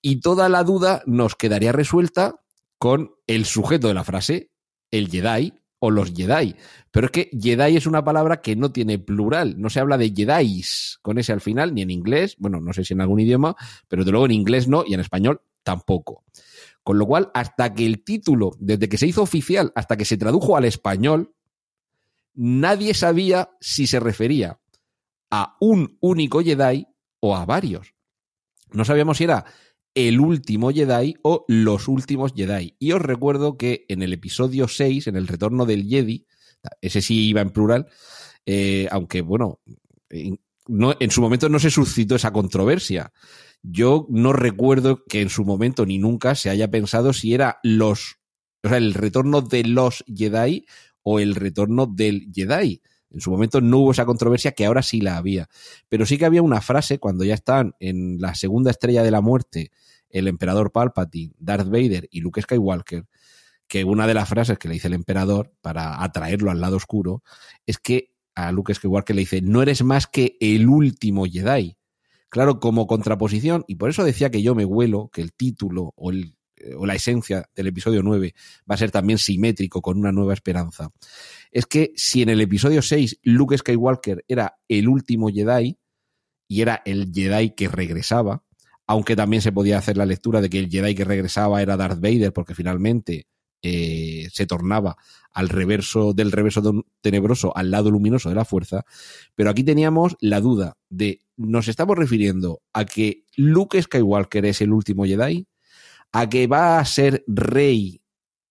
[0.00, 2.40] Y toda la duda nos quedaría resuelta
[2.78, 4.48] con el sujeto de la frase,
[4.90, 5.52] el Jedi,
[5.84, 6.56] o los Jedi.
[6.90, 9.60] Pero es que Jedi es una palabra que no tiene plural.
[9.60, 12.84] No se habla de Jedis con ese al final, ni en inglés, bueno, no sé
[12.84, 13.54] si en algún idioma,
[13.86, 16.24] pero de luego en inglés no y en español tampoco.
[16.82, 20.16] Con lo cual, hasta que el título, desde que se hizo oficial hasta que se
[20.16, 21.34] tradujo al español,
[22.34, 24.58] nadie sabía si se refería
[25.30, 26.86] a un único Jedi
[27.20, 27.94] o a varios.
[28.72, 29.44] No sabíamos si era
[29.94, 32.76] el último Jedi o los últimos Jedi.
[32.78, 36.26] Y os recuerdo que en el episodio 6, en el retorno del Jedi,
[36.80, 37.86] ese sí iba en plural,
[38.46, 39.60] eh, aunque bueno,
[40.10, 43.12] en, no, en su momento no se suscitó esa controversia.
[43.62, 48.16] Yo no recuerdo que en su momento ni nunca se haya pensado si era los,
[48.62, 50.66] o sea, el retorno de los Jedi
[51.02, 52.82] o el retorno del Jedi.
[53.14, 55.48] En su momento no hubo esa controversia que ahora sí la había.
[55.88, 59.20] Pero sí que había una frase cuando ya están en la segunda estrella de la
[59.20, 59.70] muerte
[60.10, 63.04] el emperador Palpatine, Darth Vader y Luke Skywalker,
[63.66, 67.22] que una de las frases que le dice el emperador para atraerlo al lado oscuro
[67.66, 71.76] es que a Luke Skywalker le dice, no eres más que el último Jedi.
[72.28, 76.10] Claro, como contraposición, y por eso decía que yo me huelo que el título o,
[76.10, 76.36] el,
[76.76, 78.34] o la esencia del episodio 9
[78.68, 80.90] va a ser también simétrico con una nueva esperanza.
[81.54, 85.78] Es que si en el episodio 6 Luke Skywalker era el último Jedi
[86.48, 88.42] y era el Jedi que regresaba,
[88.88, 92.00] aunque también se podía hacer la lectura de que el Jedi que regresaba era Darth
[92.00, 93.28] Vader, porque finalmente
[93.62, 94.96] eh, se tornaba
[95.32, 98.84] al reverso del reverso tenebroso, al lado luminoso de la fuerza.
[99.36, 104.72] Pero aquí teníamos la duda de, ¿nos estamos refiriendo a que Luke Skywalker es el
[104.72, 105.46] último Jedi?
[106.10, 108.02] ¿A que va a ser Rey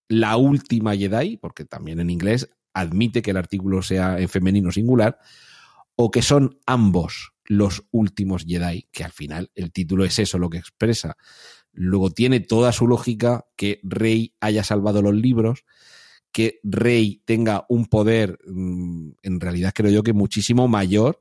[0.08, 1.36] la última Jedi?
[1.36, 5.20] Porque también en inglés admite que el artículo sea en femenino singular.
[5.96, 8.88] ¿O que son ambos los últimos Jedi?
[8.92, 11.18] Que al final el título es eso lo que expresa.
[11.72, 15.66] Luego tiene toda su lógica que Rey haya salvado los libros,
[16.32, 21.20] que Rey tenga un poder, mm, en realidad creo yo que muchísimo mayor,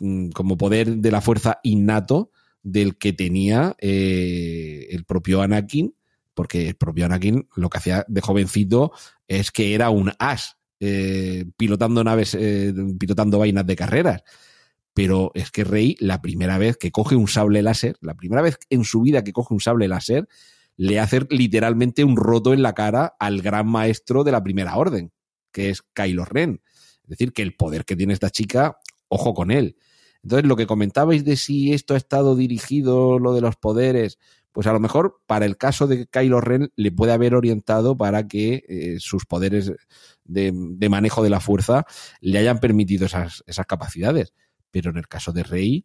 [0.00, 2.30] mm, como poder de la fuerza innato
[2.62, 5.94] del que tenía eh, el propio Anakin,
[6.34, 8.92] porque el propio Anakin lo que hacía de jovencito
[9.28, 14.22] es que era un as, eh, pilotando naves, eh, pilotando vainas de carreras
[14.94, 18.58] pero es que Rey, la primera vez que coge un sable láser, la primera vez
[18.70, 20.28] en su vida que coge un sable láser,
[20.76, 25.12] le hace literalmente un roto en la cara al gran maestro de la primera orden,
[25.52, 26.62] que es Kylo Ren.
[27.04, 28.78] Es decir, que el poder que tiene esta chica,
[29.08, 29.76] ojo con él.
[30.22, 34.18] Entonces, lo que comentabais de si esto ha estado dirigido, lo de los poderes,
[34.52, 38.26] pues a lo mejor para el caso de Kylo Ren le puede haber orientado para
[38.26, 39.72] que eh, sus poderes
[40.24, 41.84] de, manejo de la fuerza
[42.20, 44.34] le hayan permitido esas, capacidades.
[44.70, 45.84] Pero en el caso de Rey,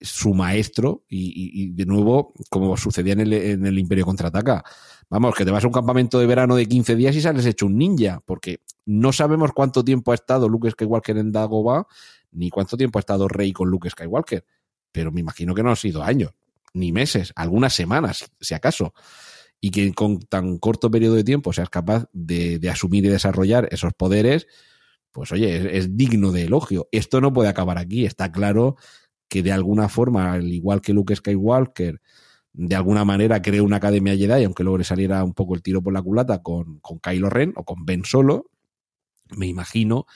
[0.00, 4.64] su maestro, y, de nuevo, como sucedía en el, en el, Imperio Contraataca,
[5.08, 7.66] vamos, que te vas a un campamento de verano de 15 días y sales hecho
[7.66, 11.86] un ninja, porque no sabemos cuánto tiempo ha estado Luke Skywalker en Dagobah,
[12.32, 14.44] ni cuánto tiempo ha estado Rey con Luke Skywalker,
[14.92, 16.32] pero me imagino que no han sido años,
[16.76, 18.92] ni meses, algunas semanas, si acaso.
[19.60, 23.94] Y que con tan corto periodo de tiempo seas capaz de, asumir y desarrollar esos
[23.94, 24.46] poderes,
[25.10, 26.88] pues oye, es, digno de elogio.
[26.92, 28.04] Esto no puede acabar aquí.
[28.04, 28.76] Está claro
[29.28, 32.00] que de alguna forma, al igual que Luke Skywalker,
[32.52, 35.82] de alguna manera creó una academia Jedi, aunque luego le saliera un poco el tiro
[35.82, 38.50] por la culata con, con Kylo Ren o con Ben Solo,
[39.36, 40.06] me imagino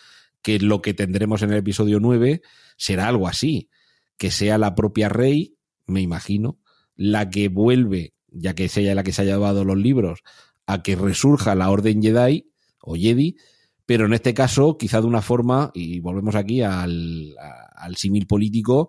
[0.42, 2.42] que lo que tendremos en el episodio 9
[2.76, 3.70] será algo así,
[4.16, 5.56] que sea la propia Rey,
[5.90, 6.58] me imagino,
[6.96, 10.20] la que vuelve, ya que sea la que se haya llevado los libros,
[10.66, 12.50] a que resurja la Orden Jedi
[12.80, 13.36] o Jedi
[13.90, 17.34] pero en este caso, quizá de una forma, y volvemos aquí al,
[17.74, 18.88] al símil político,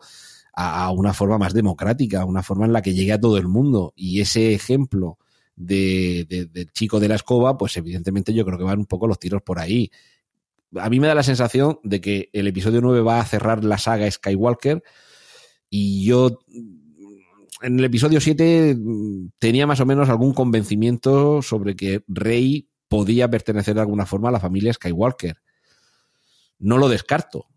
[0.54, 3.94] a, una forma más democrática, una forma en la que llegue a todo el mundo.
[3.96, 5.18] Y ese ejemplo
[5.56, 9.18] de, del chico de la escoba, pues evidentemente yo creo que van un poco los
[9.18, 9.90] tiros por ahí.
[10.76, 13.80] A mí me da la sensación de que el episodio 9 va a cerrar la
[13.80, 14.84] saga Skywalker
[15.68, 16.42] y yo
[17.62, 18.78] en el episodio 7
[19.40, 24.32] tenía más o menos algún convencimiento sobre que Rey podía pertenecer de alguna forma a
[24.32, 25.38] la familia Skywalker.
[26.60, 27.48] No lo descarto.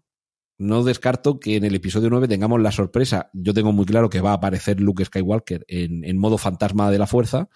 [0.56, 3.30] No descarto que en el episodio 9 tengamos la sorpresa.
[3.32, 6.98] Yo tengo muy claro que va a aparecer Luke Skywalker en, en modo fantasma de
[6.98, 7.48] la fuerza.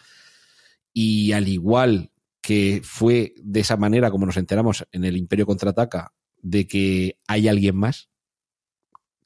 [0.92, 2.10] Y al igual
[2.40, 7.46] que fue de esa manera como nos enteramos en el Imperio contraataca de que hay
[7.46, 8.08] alguien más,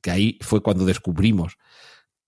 [0.02, 1.56] que ahí fue cuando descubrimos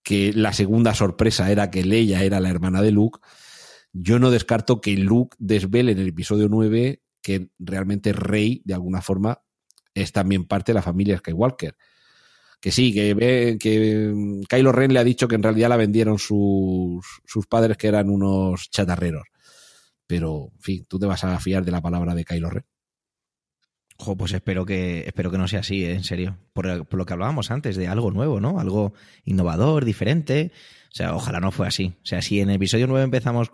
[0.04, 3.18] que la segunda sorpresa era que Leia era la hermana de Luke
[3.96, 9.00] yo no descarto que Luke desvele en el episodio 9 que realmente Rey, de alguna
[9.00, 9.40] forma,
[9.94, 11.76] es también parte de la familia Skywalker.
[12.60, 16.18] Que sí, que, que mm, Kylo Ren le ha dicho que en realidad la vendieron
[16.18, 19.28] sus, sus padres que eran unos chatarreros.
[20.08, 22.64] Pero, en fin, tú te vas a fiar de la palabra de Kylo Ren.
[23.96, 25.94] Jo, pues espero que, espero que no sea así, ¿eh?
[25.94, 26.36] en serio.
[26.52, 28.58] Por, lo que hablábamos antes, de algo nuevo, ¿no?
[28.58, 28.92] Algo
[29.24, 30.50] innovador, diferente.
[30.90, 31.94] O sea, ojalá no fue así.
[32.02, 33.50] O sea, si en el episodio 9 empezamos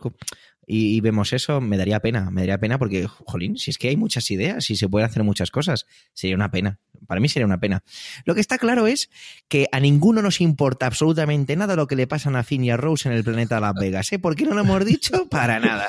[0.67, 3.97] y, vemos eso, me daría pena, me daría pena porque, jolín, si es que hay
[3.97, 6.79] muchas ideas y se puede hacer muchas cosas, sería una pena.
[7.07, 7.83] Para mí sería una pena.
[8.25, 9.11] Lo que está claro es
[9.49, 12.77] que a ninguno nos importa absolutamente nada lo que le pasan a Finn y a
[12.77, 14.19] Rose en el planeta Las Vegas, ¿eh?
[14.19, 15.29] ¿Por qué no lo hemos dicho?
[15.29, 15.89] Para nada.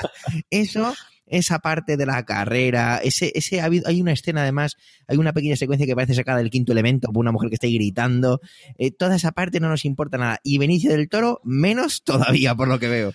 [0.50, 0.94] Eso
[1.32, 4.76] esa parte de la carrera, ese, ese hay una escena además,
[5.08, 7.66] hay una pequeña secuencia que parece sacada del quinto elemento, por una mujer que está
[7.68, 8.40] gritando,
[8.76, 10.40] eh, toda esa parte no nos importa nada.
[10.44, 13.14] Y Benicio del Toro, menos todavía, por lo que veo.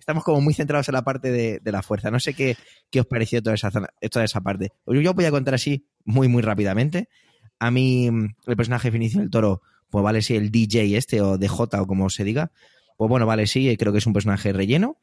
[0.00, 2.10] Estamos como muy centrados en la parte de, la fuerza.
[2.10, 2.56] No sé qué,
[2.90, 4.72] qué os pareció toda esa, zona- toda esa parte.
[4.86, 7.10] Yo, voy a contar así, muy, muy rápidamente.
[7.58, 8.06] A mí,
[8.46, 11.86] el personaje de Benicio del Toro, pues vale, sí, el DJ este, o DJ, o
[11.86, 12.50] como se diga,
[12.96, 14.96] pues bueno, vale, sí, creo que es un personaje relleno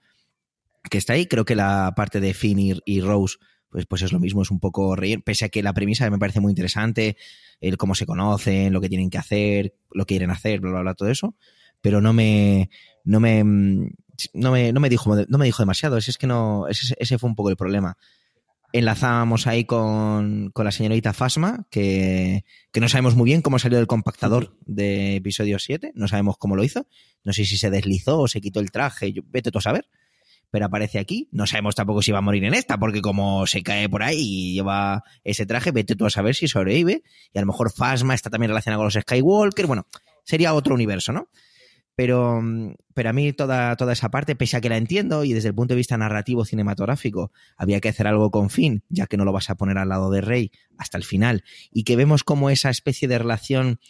[0.89, 1.25] que está ahí.
[1.27, 3.37] Creo que la parte de Finn y, y Rose,
[3.69, 6.17] pues, pues es lo mismo, es un poco relleno, pese a que la premisa me
[6.19, 7.17] parece muy interesante,
[7.61, 10.81] el cómo se conocen, lo que tienen que hacer, lo que quieren hacer, bla, bla,
[10.81, 11.35] bla, todo eso.
[11.81, 12.69] Pero no me,
[13.03, 13.89] no me, mm,
[14.33, 15.97] no me, no me dijo, no me dijo demasiado.
[15.97, 17.97] Es, es que no, ese, ese fue un poco el problema.
[18.73, 22.43] Enlazábamos ahí con, con la señorita Fasma, que,
[22.73, 26.57] que no sabemos muy bien cómo salió del compactador de episodio 7, no sabemos cómo
[26.57, 26.85] lo hizo,
[27.23, 29.87] no sé si se deslizó o se quitó el traje, yo- vete tú a saber
[30.55, 31.27] pero aparece aquí.
[31.33, 34.21] No sabemos tampoco si va a morir en esta, porque como se cae por ahí
[34.21, 37.03] y lleva ese traje, vete tú a saber si sobrevive.
[37.33, 39.67] Y a lo mejor Fasma está también relacionado con los Skywalker.
[39.67, 39.85] Bueno,
[40.23, 41.27] sería otro universo, ¿no?
[41.93, 45.33] Pero, mm, pero a mí toda, toda esa parte, pese a que la entiendo y
[45.33, 49.17] desde el punto de vista narrativo cinematográfico, había que hacer algo con Finn, ya que
[49.17, 51.43] no lo vas a poner al lado de Rey hasta el final.
[51.69, 53.81] Y que vemos como esa especie de relación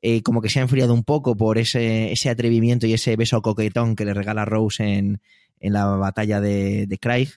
[0.00, 3.42] eh, como que se ha enfriado un poco por ese, ese atrevimiento y ese beso
[3.42, 5.20] coquetón que le regala Rose en,
[5.60, 7.28] en la batalla de, de Craig,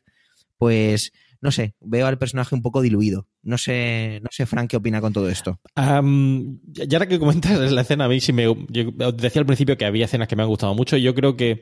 [0.58, 3.26] pues no sé, veo al personaje un poco diluido.
[3.44, 5.60] No sé, no sé, Frank, qué opina con todo esto.
[5.76, 8.44] Am, ya ahora que comentas la escena, a mí sí me.
[8.70, 10.98] Yo decía al principio que había escenas que me han gustado mucho.
[10.98, 11.62] y Yo creo que.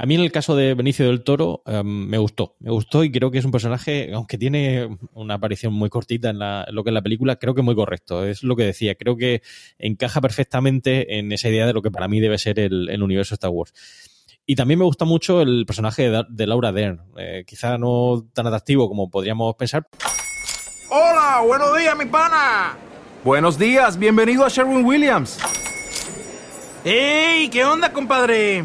[0.00, 3.32] A mí en el caso de Benicio del Toro me gustó, me gustó y creo
[3.32, 6.90] que es un personaje, aunque tiene una aparición muy cortita en, la- en lo que
[6.90, 8.24] es la película, creo que muy correcto.
[8.24, 9.42] Es lo que decía, creo que
[9.76, 13.34] encaja perfectamente en esa idea de lo que para mí debe ser el, el universo
[13.34, 13.72] Star Wars.
[14.50, 17.02] Y también me gusta mucho el personaje de, Laura Dern.
[17.18, 19.86] Eh, quizá no tan atractivo como podríamos pensar,
[20.88, 22.74] Hola, buenos días, mi pana.
[23.24, 25.38] Buenos días, bienvenido a Sherwin Williams.
[26.82, 27.50] ¡Ey!
[27.50, 28.64] ¿Qué onda, compadre?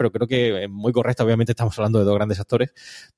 [0.00, 1.24] Pero creo que es muy correcta.
[1.24, 2.72] Obviamente estamos hablando de dos grandes actores,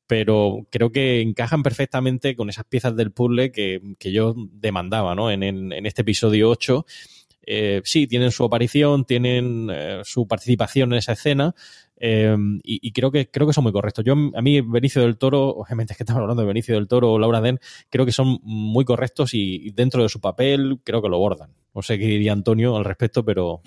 [0.08, 5.30] pero creo que encajan perfectamente con esas piezas del puzzle que, que yo demandaba ¿no?
[5.30, 6.84] en, en- en este episodio 8.
[7.44, 11.54] Eh, sí, tienen su aparición, tienen eh, su participación en esa escena.
[11.96, 14.04] eh, y, creo que creo que son muy correctos.
[14.04, 17.12] Yo a mí Benicio del Toro, obviamente es que estamos hablando de Benicio del Toro
[17.12, 17.58] o Laura Den,
[17.90, 21.50] creo que son muy correctos y, y dentro de su papel creo que lo bordan.
[21.74, 23.62] No sé qué diría Antonio al respecto, pero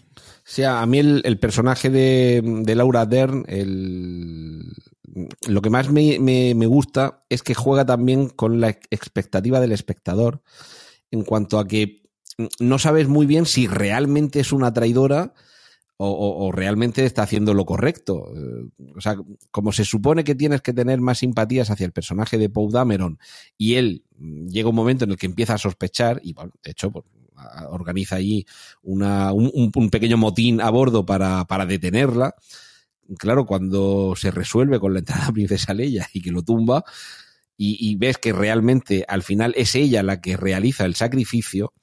[0.47, 4.73] sea, a mí el, personaje de, Laura Dern, el,
[5.47, 10.43] lo que más me, me- gusta es que juega también con la expectativa del espectador
[11.09, 12.03] en cuanto a que
[12.59, 15.33] no sabes muy bien si realmente es una traidora
[15.97, 16.09] o,
[16.45, 18.31] o- realmente está haciendo lo correcto.
[18.35, 19.15] Eh, O sea,
[19.49, 23.17] como se supone que tienes que tener más simpatías hacia el personaje de Poe Dameron
[23.57, 24.03] y él
[24.47, 27.05] llega un momento en el que empieza a sospechar y, bueno, de hecho, pues,
[27.69, 28.45] organiza allí
[28.83, 32.35] una, un, pequeño motín a bordo para, para detenerla.
[33.17, 36.83] Claro, cuando se resuelve con la entrada de Princesa Leia y que lo tumba
[37.57, 41.73] y, y ves que realmente al final es ella la que realiza el sacrificio,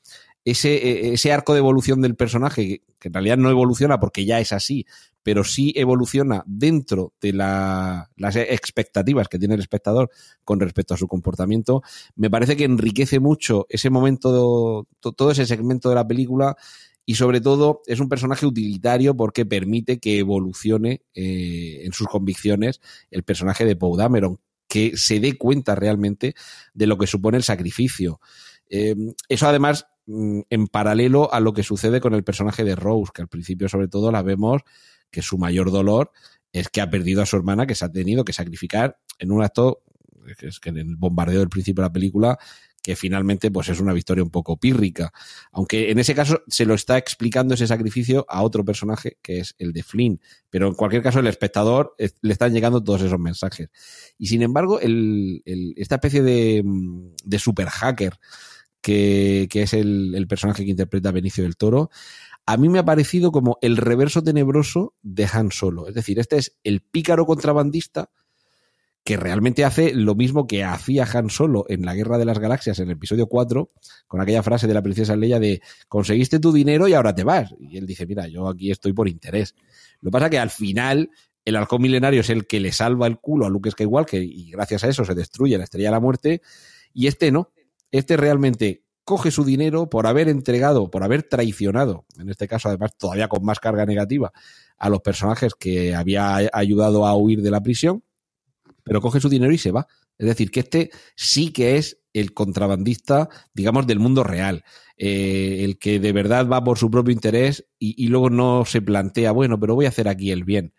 [0.45, 4.41] ese, eh, ese arco de evolución del personaje, que en realidad no evoluciona porque ya
[4.41, 4.87] es así,
[5.23, 10.11] pero sí evoluciona dentro de la- las expectativas que tiene el espectador
[10.45, 11.83] con respecto a su comportamiento,
[12.17, 16.57] me parece que enriquece mucho ese momento, to- todo ese segmento de la película
[17.05, 22.81] y sobre todo es un personaje utilitario porque permite que evolucione eh, en sus convicciones
[23.11, 24.39] el personaje de Poe Dameron,
[24.69, 26.35] que se dé cuenta realmente
[26.75, 28.21] de lo que supone el sacrificio.
[28.71, 28.95] Eh,
[29.29, 33.23] eso además mm, en paralelo a lo que sucede con el personaje de Rose, que
[33.23, 34.63] al principio sobre todo la vemos
[35.13, 36.11] que su mayor dolor
[36.53, 39.43] es que ha perdido a su hermana, que se ha tenido que sacrificar en un
[39.45, 39.85] acto,
[40.39, 42.39] que es que en el bombardeo del principio de la película,
[42.83, 45.13] que finalmente pues es una victoria un poco pírrica.
[45.53, 49.55] Aunque en ese caso se lo está explicando ese sacrificio a otro personaje, que es
[49.59, 50.21] el de Flynn.
[50.51, 53.69] Pero en cualquier caso, el espectador le están llegando todos esos mensajes.
[54.19, 56.65] Y sin embargo, el, el, esta especie de,
[57.25, 58.19] de super hacker,
[58.81, 61.89] que, que es el, el personaje que interpreta Benicio del Toro,
[62.47, 65.89] a mí me ha parecido como el reverso tenebroso de Han Solo.
[65.89, 68.11] Es decir, este es el pícaro contrabandista
[69.05, 72.79] que realmente hace lo mismo que hacía Han Solo en la Guerra de las Galaxias
[72.79, 73.71] en el episodio 4,
[74.07, 77.55] con aquella frase de la princesa Leia de conseguiste tu dinero y ahora te vas.
[77.59, 79.55] Y él dice, mira, yo aquí estoy por interés.
[80.01, 81.11] Lo que pasa que al final
[81.45, 84.85] el halcón milenario es el que le salva el culo a Luke Skywalker y gracias
[84.85, 86.43] a eso se destruye la estrella de la muerte
[86.93, 87.51] y este no.
[87.91, 92.97] Este realmente coge su dinero por haber entregado, por haber traicionado, en este caso además
[92.97, 94.33] todavía con más carga negativa,
[94.79, 98.03] a los personajes que había ayudado a huir de la prisión
[98.85, 99.87] pero coge su dinero y se va.
[100.19, 104.65] Es decir, que este sí que es el contrabandista, digamos, del mundo real.
[104.97, 108.83] Eh, el que de verdad va por su propio interés y, y, luego no se
[108.83, 110.75] plantea, bueno, pero voy a hacer aquí el bien.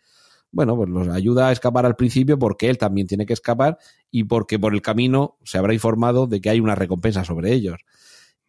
[0.52, 3.80] Bueno, pues los ayuda a escapar al principio porque él también tiene que escapar
[4.12, 7.78] y porque por el camino se habrá informado de que hay una recompensa sobre ellos.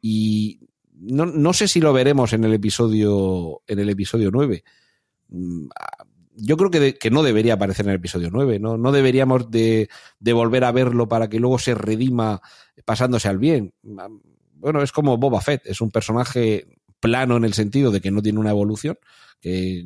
[0.07, 0.61] Y
[0.93, 4.63] no, no sé si lo veremos en el episodio, en el episodio 9
[6.37, 8.77] yo creo que, que, no debería aparecer en el episodio 9, ¿no?
[8.77, 12.43] No deberíamos de, de, volver a verlo para que luego se redima
[12.85, 13.73] pasándose al bien.
[14.55, 16.67] Bueno, es como Boba Fett, es un personaje
[17.01, 18.99] plano en el sentido de que no tiene una evolución,
[19.41, 19.85] que,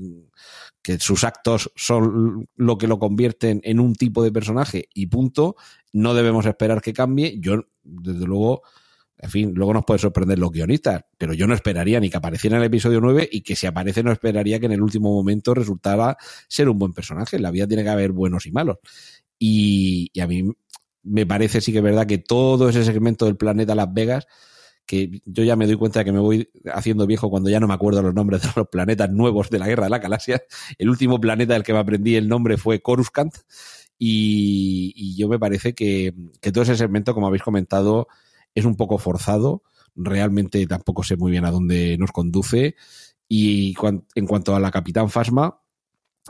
[0.82, 5.54] que sus actos son lo que lo convierten en un tipo de personaje y punto.
[5.92, 7.38] No debemos esperar que cambie.
[7.38, 8.62] Yo, desde luego,
[9.20, 12.56] en fin, luego nos puede sorprender los guionistas, pero yo no esperaría ni que apareciera
[12.56, 15.54] en el episodio 9 y que si aparece no esperaría que en el último momento
[15.54, 16.16] resultara
[16.48, 17.36] ser un buen personaje.
[17.36, 18.76] En la vida tiene que haber buenos y malos.
[19.36, 20.44] Y, a mí
[21.02, 24.26] me parece sí que es verdad que todo ese segmento del planeta Las Vegas,
[24.86, 27.66] que yo ya me doy cuenta de que me voy haciendo viejo cuando ya no
[27.66, 30.40] me acuerdo los nombres de los planetas nuevos de la Guerra de la Galaxia.
[30.78, 33.34] El último planeta del que me aprendí el nombre fue Coruscant.
[33.98, 36.14] Y, yo me parece que
[36.52, 38.06] todo ese segmento, como habéis comentado,
[38.58, 39.62] es un poco forzado,
[39.94, 42.76] realmente tampoco sé muy bien a dónde nos conduce.
[43.28, 43.74] Y
[44.14, 45.60] en cuanto a la Capitán Fasma,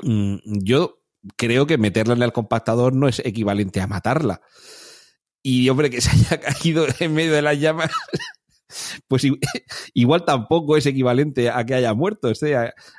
[0.03, 1.01] mm, yo
[1.37, 4.41] creo que meterla en el compactador no es equivalente a matarla.
[5.43, 7.91] Y hombre, que se haya caído en medio de las llamas,
[9.09, 9.25] pues
[9.95, 12.33] igual tampoco es equivalente a que haya muerto.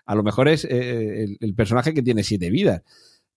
[0.05, 2.83] A, lo mejor es eh, el, el, personaje que tiene siete vidas.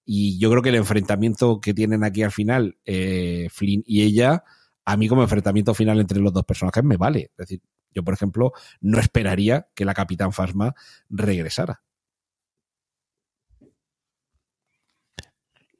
[0.05, 4.45] Y yo creo que el enfrentamiento que tienen aquí al final, eh, Flynn y ella,
[4.85, 7.31] a mí como enfrentamiento final entre los dos personajes me vale.
[7.33, 7.63] Es decir,
[7.95, 10.75] yo, por ejemplo, no esperaría que la Capitán Fasma
[11.09, 11.83] regresara.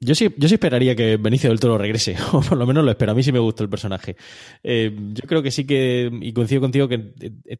[0.03, 2.91] Yo sí, yo sí esperaría que Benicio del Toro regrese, o por lo menos lo
[2.91, 3.11] espero.
[3.11, 4.15] A mí sí me gusta el personaje.
[4.63, 6.99] Eh, yo creo que sí que, y coincido contigo, que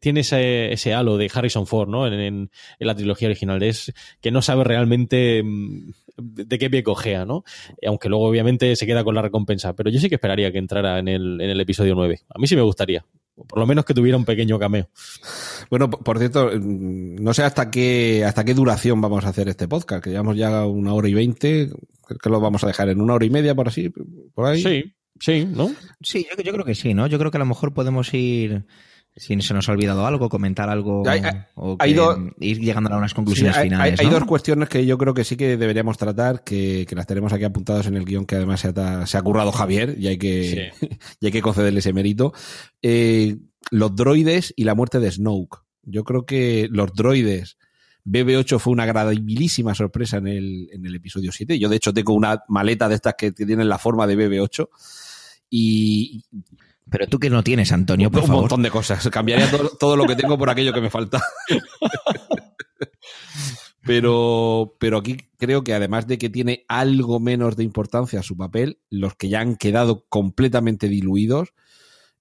[0.00, 2.06] tiene ese, ese halo de Harrison Ford, ¿no?
[2.06, 3.62] En, en, en, la trilogía original.
[3.62, 5.42] Es que no sabe realmente
[6.16, 7.44] de qué pie cojea, ¿no?
[7.86, 9.74] Aunque luego, obviamente, se queda con la recompensa.
[9.74, 12.20] Pero yo sí que esperaría que entrara en el, en el episodio 9.
[12.28, 13.04] A mí sí me gustaría.
[13.34, 14.88] Por lo menos que tuviera un pequeño cameo.
[15.70, 20.04] Bueno, por cierto, no sé hasta qué, hasta qué duración vamos a hacer este podcast,
[20.04, 21.70] que llevamos ya una hora y veinte,
[22.22, 23.92] que lo vamos a dejar en una hora y media, por así,
[24.34, 24.62] por ahí.
[24.62, 25.74] Sí, sí, ¿no?
[26.00, 27.06] Sí, yo, yo creo que sí, ¿no?
[27.06, 28.66] Yo creo que a lo mejor podemos ir
[29.16, 31.22] si se nos ha olvidado algo, comentar algo hay,
[31.54, 31.96] o hay
[32.40, 34.00] ir llegando a unas conclusiones sí, finales.
[34.00, 34.12] Hay, ¿no?
[34.12, 37.44] dos cuestiones que yo creo que sí que deberíamos tratar, que, que las tenemos aquí
[37.44, 40.72] apuntadas en el guion que además se ha, se ha currado Javier y hay que,
[40.80, 40.88] sí.
[41.20, 42.32] y hay que concederle ese mérito.
[42.82, 43.36] Eh,
[43.70, 45.58] los droides y la muerte de Snoke.
[45.84, 47.56] Yo creo que los droides
[48.04, 51.58] BB8 fue una agradabilísima sorpresa en el, en el episodio 7.
[51.58, 54.68] Yo, de hecho, tengo una maleta de estas que tienen la forma de BB8.
[55.50, 56.24] Y.
[56.90, 58.42] Pero tú que no tienes, Antonio, por un favor.
[58.42, 59.08] montón de cosas.
[59.10, 61.22] Cambiaría todo, todo lo que tengo por aquello que me falta.
[63.84, 68.80] pero, pero aquí creo que además de que tiene algo menos de importancia su papel,
[68.90, 71.54] los que ya han quedado completamente diluidos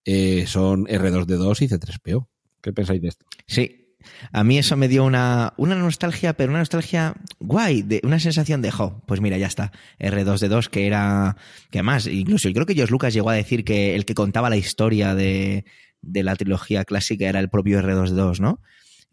[0.06, 2.27] eh, son R2D2 y C3PO.
[2.61, 3.26] ¿Qué pensáis de esto?
[3.45, 3.82] Sí,
[4.31, 8.61] a mí eso me dio una, una nostalgia, pero una nostalgia guay, de una sensación
[8.61, 11.38] de, jo, pues mira, ya está, R2D2, que era,
[11.71, 14.49] que además, incluso yo creo que George Lucas llegó a decir que el que contaba
[14.49, 15.65] la historia de,
[16.01, 18.59] de la trilogía clásica era el propio R2D2, ¿no?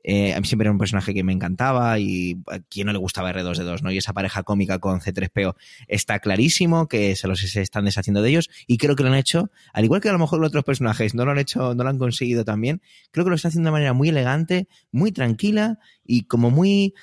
[0.02, 2.98] Eh, a mí siempre era un personaje que me encantaba y a quien no le
[2.98, 3.92] gustaba R2D2, ¿no?
[3.92, 5.54] Y esa pareja cómica con C3PO
[5.88, 9.16] está clarísimo que se los se están deshaciendo de ellos y creo que lo han
[9.16, 11.84] hecho, al igual que a lo mejor los otros personajes no lo han hecho, no
[11.84, 15.78] lo han conseguido también, creo que lo están haciendo de manera muy elegante, muy tranquila
[16.04, 16.94] y como muy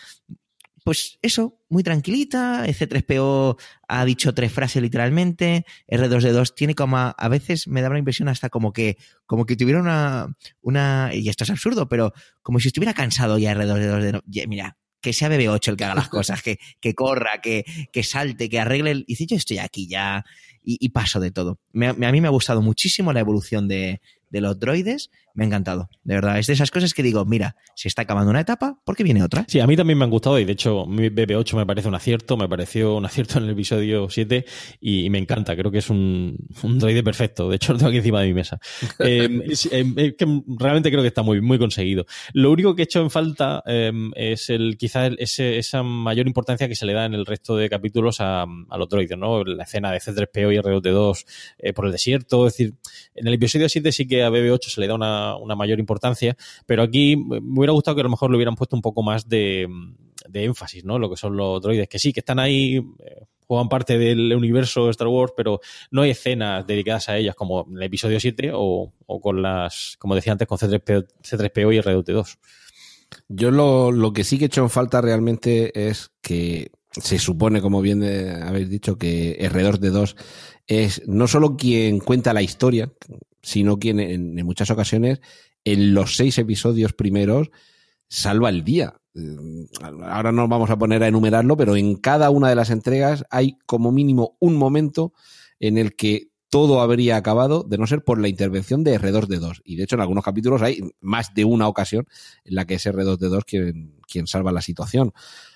[0.87, 2.65] pues eso, muy tranquilita.
[2.65, 3.59] C3PO
[3.89, 5.65] ha dicho tres frases literalmente.
[5.85, 8.95] R2D2 tiene como a, a, veces me da la impresión hasta como que
[9.25, 13.53] como que tuviera una una y esto es absurdo, pero como si estuviera cansado ya
[13.53, 17.65] R2D2 de mira, que sea BB8 el que haga las cosas, que, que corra, que,
[17.91, 18.91] que salte, que arregle.
[18.91, 18.99] El...
[19.07, 20.23] Y dice, yo estoy aquí ya
[20.63, 21.59] y, y paso de todo.
[21.73, 25.47] Me, a mí me ha gustado muchísimo la evolución de, de los droides, me ha
[25.47, 25.89] encantado.
[26.03, 28.95] De verdad, es de esas cosas que digo, mira, se está acabando una etapa, ¿por
[28.95, 29.45] qué viene otra?
[29.47, 31.95] Sí, a mí también me han gustado y de hecho mi BB8 me parece un
[31.95, 34.45] acierto, me pareció un acierto en el episodio 7
[34.81, 37.97] y, me encanta, creo que es un, un droide perfecto, de hecho lo tengo aquí
[37.97, 38.59] encima de mi mesa.
[38.99, 42.05] eh, es, eh, que realmente creo que está muy, muy conseguido.
[42.33, 46.75] Lo único que he hecho en falta eh, es el quizás esa mayor importancia que
[46.75, 49.43] se le da en el resto de capítulos a, a los droides, ¿no?
[49.43, 51.25] La escena de C3PO y R2D2
[51.59, 52.73] eh, por el desierto, es decir,
[53.15, 56.35] en el episodio 7 sí que a BB8 se le da una, una, mayor importancia,
[56.65, 59.27] pero aquí me hubiera gustado que a lo mejor le hubieran puesto un poco más
[59.27, 59.67] de,
[60.27, 60.99] de énfasis, ¿no?
[60.99, 64.85] Lo que son los droides, que sí, que están ahí, eh, juegan parte del universo
[64.85, 65.59] de Star Wars, pero
[65.91, 69.95] no hay escenas dedicadas a ellas como en el episodio 7 o, o con las,
[69.99, 72.37] como decía antes, con C3PO, C3PO y R2D2.
[73.29, 77.61] Yo lo, lo que sí que he hecho en falta realmente es que se supone,
[77.61, 78.03] como bien
[78.43, 80.15] habéis dicho, que R2D2
[80.67, 82.91] es no solo quien cuenta la historia,
[83.47, 85.21] sino quien en, muchas ocasiones,
[85.63, 87.49] en los seis episodios primeros,
[88.09, 88.99] salva el día.
[90.03, 93.57] Ahora no vamos a poner a enumerarlo, pero en cada una de las entregas hay
[93.65, 95.13] como mínimo un momento
[95.61, 99.61] en el que todo habría acabado de no ser por la intervención de R2D2.
[99.63, 102.05] Y de hecho, en algunos capítulos hay más de una ocasión
[102.43, 105.13] en la que es R2D2 quien, quien salva la situación.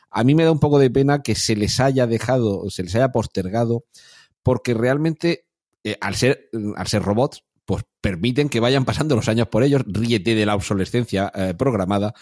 [0.10, 2.96] A mí me da un poco de pena que se les haya dejado, se les
[2.96, 3.84] haya postergado,
[4.44, 5.46] porque realmente,
[5.84, 9.84] eh, al, ser, al ser robots, pues permiten que vayan pasando los años por ellos,
[9.86, 12.14] ríete de la obsolescencia eh, programada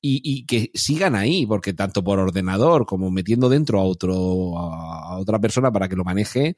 [0.00, 5.18] y, y, que sigan ahí, porque tanto por ordenador como metiendo dentro a otro a
[5.18, 6.56] otra persona para que lo maneje,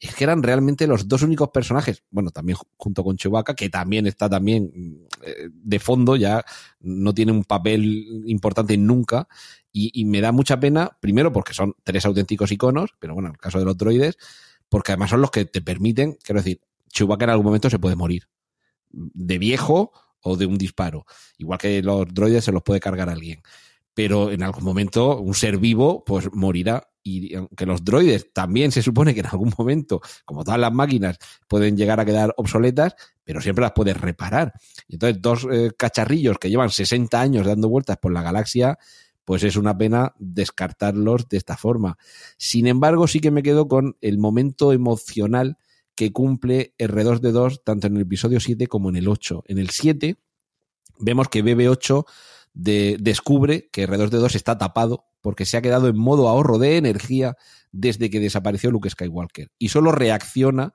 [0.00, 4.06] es que eran realmente los dos únicos personajes, bueno, también junto con Chewbacca, que también
[4.06, 6.44] está también eh, de fondo, ya
[6.80, 9.28] no tiene un papel importante nunca,
[9.72, 13.34] y, y, me da mucha pena, primero porque son tres auténticos iconos, pero bueno, en
[13.34, 14.16] el caso de los droides,
[14.68, 17.96] porque además son los que te permiten, quiero decir, Chewbacca en algún momento se puede
[17.96, 18.24] morir,
[18.90, 21.06] de viejo o de un disparo,
[21.36, 23.42] igual que los droides se los puede cargar alguien
[23.98, 28.80] pero en algún momento un ser vivo pues morirá y aunque los droides también se
[28.80, 32.94] supone que en algún momento, como todas las máquinas, pueden llegar a quedar obsoletas,
[33.24, 34.52] pero siempre las puedes reparar.
[34.88, 38.78] Entonces, dos eh, cacharrillos que llevan 60 años dando vueltas por la galaxia,
[39.24, 41.98] pues es una pena descartarlos de esta forma.
[42.36, 45.58] Sin embargo, sí que me quedo con el momento emocional
[45.98, 49.42] que cumple R2D2 tanto en el episodio 7 como en el 8.
[49.48, 50.14] En el 7
[51.00, 52.04] vemos que BB8
[52.54, 57.36] de, descubre que R2D2 está tapado porque se ha quedado en modo ahorro de energía
[57.72, 60.72] desde que desapareció Luke Skywalker y solo reacciona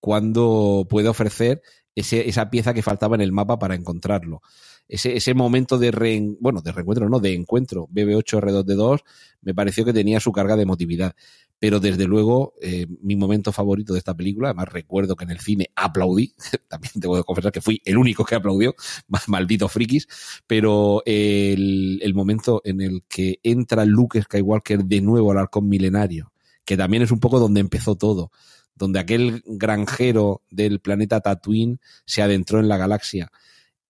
[0.00, 1.62] cuando puede ofrecer
[1.94, 4.42] ese, esa pieza que faltaba en el mapa para encontrarlo.
[4.86, 9.00] Ese, ese momento de re, bueno, de reencuentro, no, de encuentro BB8 R2D2
[9.40, 11.14] me pareció que tenía su carga de emotividad.
[11.58, 15.40] Pero desde luego eh, mi momento favorito de esta película, además recuerdo que en el
[15.40, 16.34] cine aplaudí,
[16.68, 18.74] también tengo que confesar que fui el único que aplaudió,
[19.28, 20.06] maldito frikis,
[20.46, 26.32] pero el, el momento en el que entra Luke Skywalker de nuevo al arcón milenario,
[26.64, 28.30] que también es un poco donde empezó todo,
[28.74, 33.30] donde aquel granjero del planeta Tatooine se adentró en la galaxia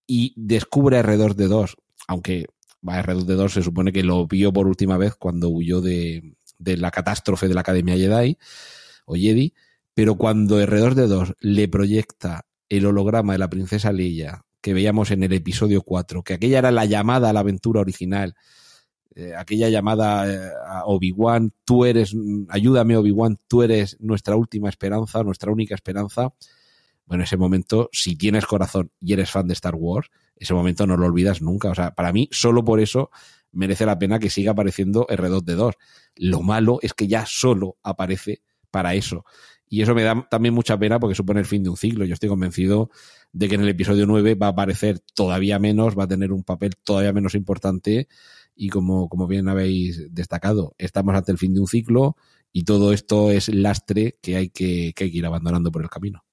[0.06, 1.74] y descubre a R2D2,
[2.08, 2.46] aunque
[2.86, 6.90] a R2D2 se supone que lo vio por última vez cuando huyó de, de la
[6.90, 8.38] catástrofe de la Academia Jedi
[9.06, 9.54] o Jedi,
[9.94, 15.32] pero cuando R2D2 le proyecta el holograma de la princesa Leia que veíamos en el
[15.34, 18.34] episodio 4, que aquella era la llamada a la aventura original,
[19.14, 22.16] eh, aquella llamada eh, a Obi-Wan, tú eres,
[22.48, 26.32] ayúdame Obi-Wan, tú eres nuestra última esperanza, nuestra única esperanza.
[27.06, 30.96] Bueno, ese momento, si tienes corazón y eres fan de Star Wars, ese momento no
[30.96, 31.70] lo olvidas nunca.
[31.70, 33.10] O sea, para mí, solo por eso
[33.52, 35.74] merece la pena que siga apareciendo R2D2.
[36.16, 39.24] Lo malo es que ya solo aparece para eso.
[39.68, 42.04] Y eso me da también mucha pena porque supone el fin de un ciclo.
[42.04, 42.90] Yo estoy convencido
[43.32, 46.44] de que en el episodio 9 va a aparecer todavía menos, va a tener un
[46.44, 48.08] papel todavía menos importante.
[48.54, 52.16] Y como, como bien habéis destacado, estamos ante el fin de un ciclo
[52.52, 55.90] y todo esto es lastre que hay que, que, hay que ir abandonando por el
[55.90, 56.24] camino.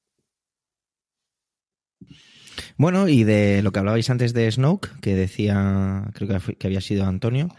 [2.77, 6.68] Bueno, y de lo que hablabais antes de Snoke, que decía, creo que, fue- que
[6.68, 7.49] había sido Antonio.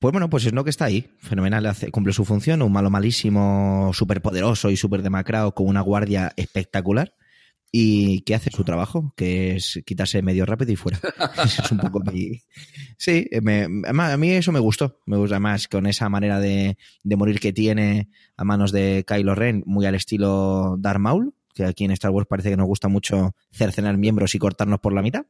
[0.00, 4.20] Pues bueno, pues Snoke está ahí, fenomenal, hace- cumple su función, un malo malísimo, súper
[4.22, 7.14] poderoso y súper demacrado, con una guardia espectacular,
[7.76, 10.98] y que hace su trabajo, que es quitarse medio rápido y fuera.
[11.44, 12.42] Es un poco mi...
[12.98, 17.16] Sí, me- a mí eso me gustó, me gusta más con esa manera de, de
[17.16, 21.84] morir que tiene a manos de Kylo Ren, muy al estilo Darth Maul, que aquí
[21.84, 25.26] en Star Wars parece que nos gusta mucho cercenar miembros y cortarnos por la mitad.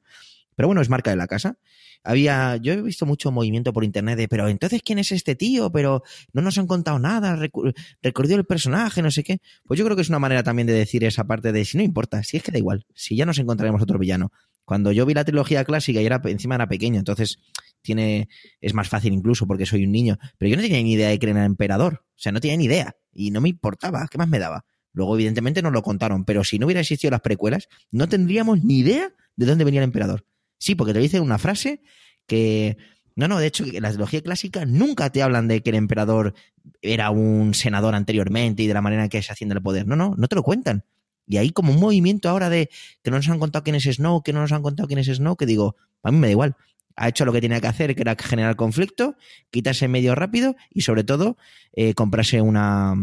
[0.56, 1.58] Pero bueno, es marca de la casa.
[2.02, 5.72] Había, yo he visto mucho movimiento por internet de, pero entonces, ¿quién es este tío?
[5.72, 6.02] Pero
[6.32, 7.38] no nos han contado nada,
[8.02, 9.38] recordó el personaje, no sé qué.
[9.64, 11.82] Pues yo creo que es una manera también de decir esa parte de, si no
[11.82, 14.32] importa, si es que da igual, si ya nos encontraremos otro villano.
[14.64, 17.38] Cuando yo vi la trilogía clásica y era, encima era pequeño, entonces
[17.82, 18.28] tiene,
[18.60, 21.18] es más fácil incluso porque soy un niño, pero yo no tenía ni idea de
[21.18, 24.28] que era emperador, o sea, no tenía ni idea y no me importaba, ¿qué más
[24.28, 24.64] me daba?
[24.94, 28.78] Luego, evidentemente, nos lo contaron, pero si no hubiera existido las precuelas, no tendríamos ni
[28.78, 30.24] idea de dónde venía el emperador.
[30.58, 31.82] Sí, porque te dicen una frase
[32.26, 32.78] que.
[33.16, 36.34] No, no, de hecho, en la trilogía clásica nunca te hablan de que el emperador
[36.82, 39.86] era un senador anteriormente y de la manera en que se asciende el poder.
[39.86, 40.84] No, no, no te lo cuentan.
[41.26, 42.70] Y hay como un movimiento ahora de
[43.02, 45.06] que no nos han contado quién es Snow, que no nos han contado quién es
[45.06, 46.56] Snow, que digo, a mí me da igual.
[46.96, 49.16] Ha hecho lo que tenía que hacer, que era generar conflicto,
[49.50, 51.36] quitarse medio rápido y sobre todo
[51.72, 52.94] eh, comprarse una,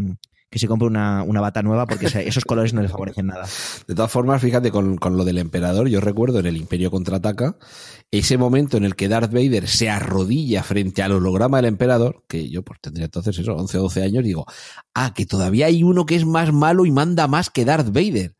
[0.51, 3.47] que se compre una, una bata nueva porque esos colores no le favorecen nada.
[3.87, 7.55] De todas formas, fíjate, con, con lo del emperador, yo recuerdo en el Imperio Contraataca,
[8.11, 12.49] ese momento en el que Darth Vader se arrodilla frente al holograma del emperador, que
[12.49, 14.45] yo pues tendría entonces eso, 11 o 12 años, digo,
[14.93, 18.35] ah, que todavía hay uno que es más malo y manda más que Darth Vader.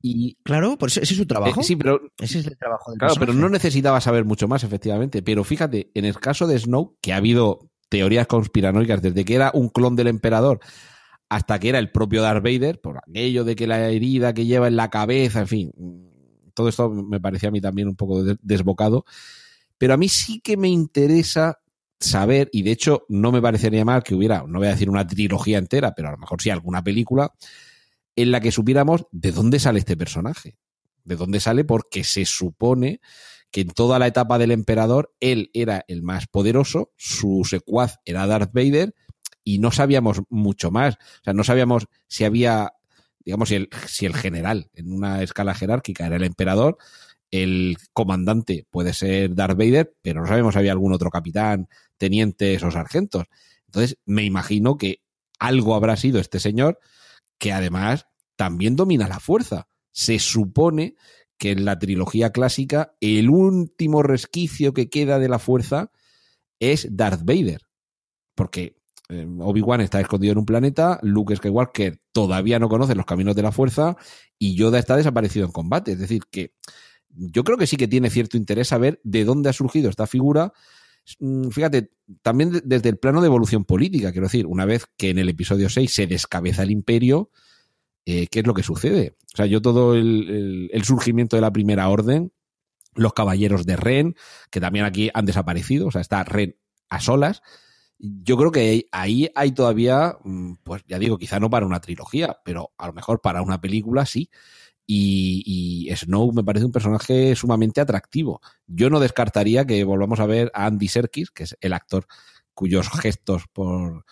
[0.00, 1.60] Y, claro, por eso ese es su trabajo.
[1.60, 4.64] Eh, sí, pero Ese es el trabajo del Claro, pero no necesitaba saber mucho más,
[4.64, 5.20] efectivamente.
[5.22, 9.50] Pero fíjate, en el caso de Snow, que ha habido teorías conspiranoicas desde que era
[9.52, 10.60] un clon del emperador
[11.28, 14.68] hasta que era el propio Darth Vader, por aquello de que la herida que lleva
[14.68, 15.72] en la cabeza, en fin,
[16.54, 19.04] todo esto me parecía a mí también un poco de- desbocado.
[19.78, 21.60] Pero a mí sí que me interesa
[21.98, 25.06] saber, y de hecho no me parecería mal que hubiera, no voy a decir una
[25.06, 27.32] trilogía entera, pero a lo mejor sí alguna película,
[28.14, 30.56] en la que supiéramos de dónde sale este personaje.
[31.04, 33.00] De dónde sale porque se supone
[33.50, 38.26] que en toda la etapa del emperador él era el más poderoso, su secuaz era
[38.26, 38.94] Darth Vader
[39.46, 40.96] y no sabíamos mucho más.
[40.96, 42.74] O sea, no sabíamos si había,
[43.24, 46.78] digamos, si el, si el general en una escala jerárquica era el emperador,
[47.30, 52.60] el comandante puede ser Darth Vader, pero no sabemos si había algún otro capitán, tenientes
[52.64, 53.26] o sargentos.
[53.66, 55.02] Entonces, me imagino que
[55.38, 56.80] algo habrá sido este señor
[57.38, 59.68] que además también domina la fuerza.
[59.92, 60.96] Se supone
[61.38, 65.92] que en la trilogía clásica el último resquicio que queda de la fuerza
[66.58, 67.60] es Darth Vader.
[68.34, 68.75] Porque
[69.08, 73.52] Obi-Wan está escondido en un planeta, Luke Skywalker todavía no conoce los caminos de la
[73.52, 73.96] fuerza
[74.38, 75.92] y Yoda está desaparecido en combate.
[75.92, 76.54] Es decir, que
[77.08, 80.52] yo creo que sí que tiene cierto interés saber de dónde ha surgido esta figura.
[81.20, 81.90] Mm, Fíjate,
[82.22, 85.28] también de- desde el plano de evolución política, quiero decir, una vez que en el
[85.28, 87.30] episodio 6 se descabeza el imperio,
[88.06, 89.16] eh, ¿qué es lo que sucede?
[89.32, 92.32] O sea, yo todo el- el surgimiento de la primera orden,
[92.94, 94.16] los caballeros de Ren,
[94.50, 96.56] que también aquí han desaparecido, o sea, está Ren
[96.88, 97.42] a solas.
[97.98, 102.38] Yo creo que ahí- hay todavía, mm, pues ya digo, quizá no para una trilogía,
[102.44, 104.30] pero a lo mejor para una película sí.
[104.86, 108.40] Y, y Snow me parece un personaje sumamente atractivo.
[108.66, 112.06] Yo no descartaría que volvamos a ver a Andy Serkis, que es el actor
[112.54, 114.04] cuyos gestos por,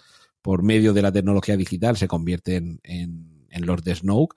[0.43, 4.35] por medio de la tecnología digital se convierten en, los de Snoke.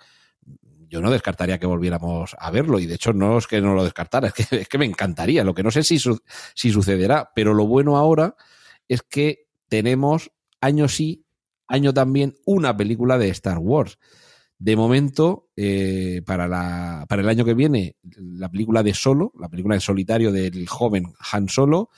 [0.90, 3.84] Yo no descartaría que volviéramos a verlo, y de hecho no es que no lo
[3.84, 5.44] descartara, es que, es que me encantaría.
[5.44, 6.22] Lo que no sé si, su-
[6.56, 8.36] si sucederá, pero lo bueno ahora
[8.88, 10.32] es que tenemos
[10.62, 11.26] año sí,
[11.68, 13.98] año también, una película de Star Wars.
[14.60, 19.50] De momento, eh, para, la, para el año que viene, la película de Solo, la
[19.50, 21.90] película en solitario del joven Han Solo,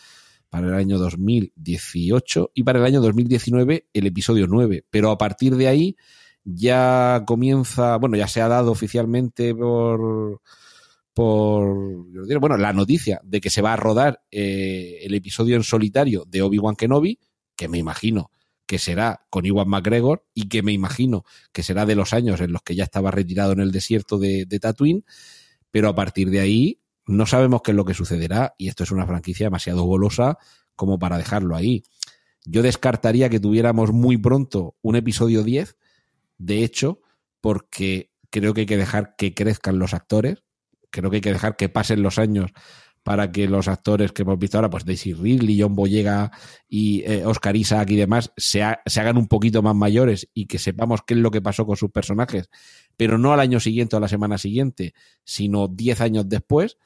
[0.49, 4.85] para el año 2018 y para el año 2019 el episodio 9.
[4.89, 5.95] Pero a partir de ahí
[6.43, 10.41] ya comienza, bueno, ya se ha dado oficialmente por,
[11.19, 12.05] por
[12.39, 16.41] bueno, la noticia de que se va a rodar eh, el episodio en solitario de
[16.41, 17.19] Obi-Wan Kenobi,
[17.57, 18.31] que me imagino
[18.65, 22.53] que será con Iwan McGregor y que me imagino que será de los años en
[22.53, 25.03] los que ya estaba retirado en el desierto de, de Tatooine,
[25.71, 28.91] pero a partir de ahí no sabemos qué es lo que sucederá y esto es
[28.91, 30.37] una franquicia demasiado golosa
[30.77, 31.83] como para dejarlo ahí.
[32.45, 35.75] Yo descartaría que tuviéramos muy pronto un episodio 10,
[36.37, 37.01] de hecho,
[37.41, 40.45] porque creo que hay que dejar que crezcan los actores,
[40.89, 42.51] creo que hay que dejar que pasen los años
[43.03, 46.31] para que los actores que hemos visto ahora, pues Daisy Ridley, John Boyega
[46.67, 50.59] y eh, Oscar Isaac y demás, se, se, hagan un poquito más mayores y que
[50.59, 52.49] sepamos qué es lo que pasó con sus personajes,
[52.97, 54.93] pero no al año siguiente o a la semana siguiente,
[55.23, 56.77] sino 10 años después.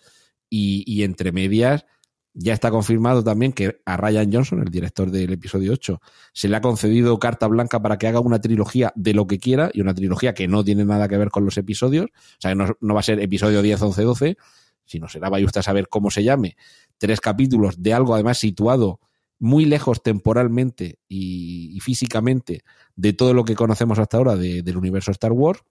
[0.49, 1.85] Y, y entre medias,
[2.34, 6.01] ya está confirmado también que a Ryan Johnson, el director del episodio 8,
[6.34, 9.69] se le ha concedido carta blanca para que haga una trilogía de lo que quiera
[9.73, 12.05] y una trilogía que no tiene nada que ver con los episodios.
[12.05, 14.38] O sea, no, no va a ser episodio 10, 11, 12,
[14.85, 16.57] sino será, vaya usted a saber cómo se llame,
[16.97, 18.99] tres capítulos de algo además situado
[19.39, 22.64] muy lejos temporalmente y, físicamente
[22.95, 25.61] de todo lo que conocemos hasta ahora de, del universo Star Wars.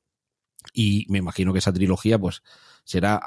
[0.75, 2.43] Y me imagino que esa trilogía, pues,
[2.85, 3.21] será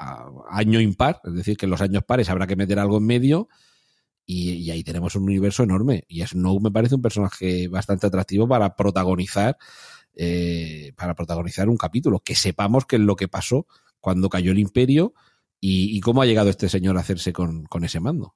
[0.50, 3.48] año impar, es decir, que en los años pares habrá que meter algo en medio
[4.24, 6.04] y, ahí tenemos un universo enorme.
[6.08, 9.56] Y Snow me parece un personaje bastante atractivo para protagonizar,
[10.14, 13.66] eh, para protagonizar un capítulo, que sepamos qué es lo que pasó
[14.00, 15.14] cuando cayó el imperio
[15.60, 18.34] y, cómo ha llegado este señor a hacerse con ese mando.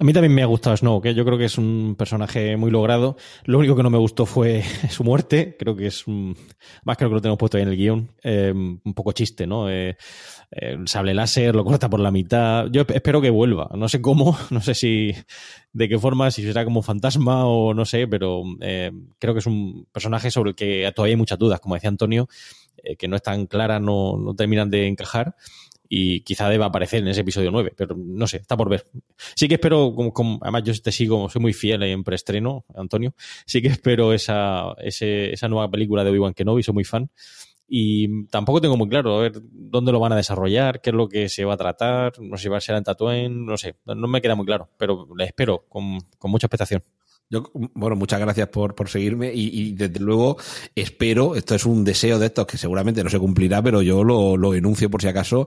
[0.00, 2.70] A mí también me ha gustado Snow, que yo creo que es un personaje muy
[2.70, 3.16] logrado.
[3.44, 5.56] Lo único que no me gustó fue su muerte.
[5.58, 6.36] Creo que es un...
[6.84, 8.10] más creo que lo tenemos puesto ahí en el guion.
[8.22, 9.68] Eh, un poco chiste, ¿no?
[9.68, 9.96] Eh,
[10.52, 12.66] el sable láser lo corta por la mitad.
[12.70, 13.70] Yo espero que vuelva.
[13.74, 15.14] No sé cómo, no sé si
[15.72, 19.46] de qué forma, si será como fantasma o no sé, pero eh, creo que es
[19.46, 22.28] un personaje sobre el que todavía hay muchas dudas, como decía Antonio,
[22.76, 25.34] eh, que no están claras, no, no terminan de encajar
[25.88, 28.84] y quizá deba aparecer en ese episodio 9, pero no sé, está por ver.
[29.34, 33.14] Sí que espero, como, como, además yo te sigo, soy muy fiel en preestreno, Antonio,
[33.46, 37.10] sí que espero esa, ese, esa nueva película de Obi-Wan Kenobi, soy muy fan.
[37.70, 41.06] Y tampoco tengo muy claro a ver dónde lo van a desarrollar, qué es lo
[41.06, 43.76] que se va a tratar, no sé si va a ser en Tatooine, no sé,
[43.84, 46.82] no me queda muy claro, pero le espero con, con mucha expectación.
[47.30, 50.38] Yo, bueno, muchas gracias por, por seguirme y, y, desde luego
[50.74, 54.38] espero, esto es un deseo de estos que seguramente no se cumplirá, pero yo lo,
[54.38, 55.46] lo enuncio por si acaso,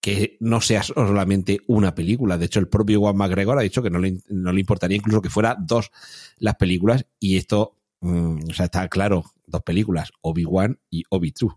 [0.00, 2.36] que no sea solamente una película.
[2.36, 5.22] De hecho, el propio Juan McGregor ha dicho que no le, no le importaría incluso
[5.22, 5.92] que fuera dos
[6.38, 11.54] las películas y esto, mmm, o sea, está claro, dos películas, Obi-Wan y Obi-True.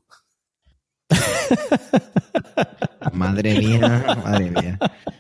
[3.14, 4.80] madre mía, madre mía.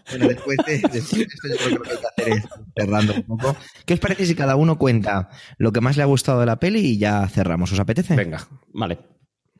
[0.09, 2.43] Bueno, después de, después de, esto, yo creo que lo que hay que hacer es
[2.75, 3.55] cerrando un poco.
[3.85, 6.59] ¿Qué os parece si cada uno cuenta lo que más le ha gustado de la
[6.59, 7.71] peli y ya cerramos?
[7.71, 8.15] ¿Os apetece?
[8.15, 8.99] Venga, vale.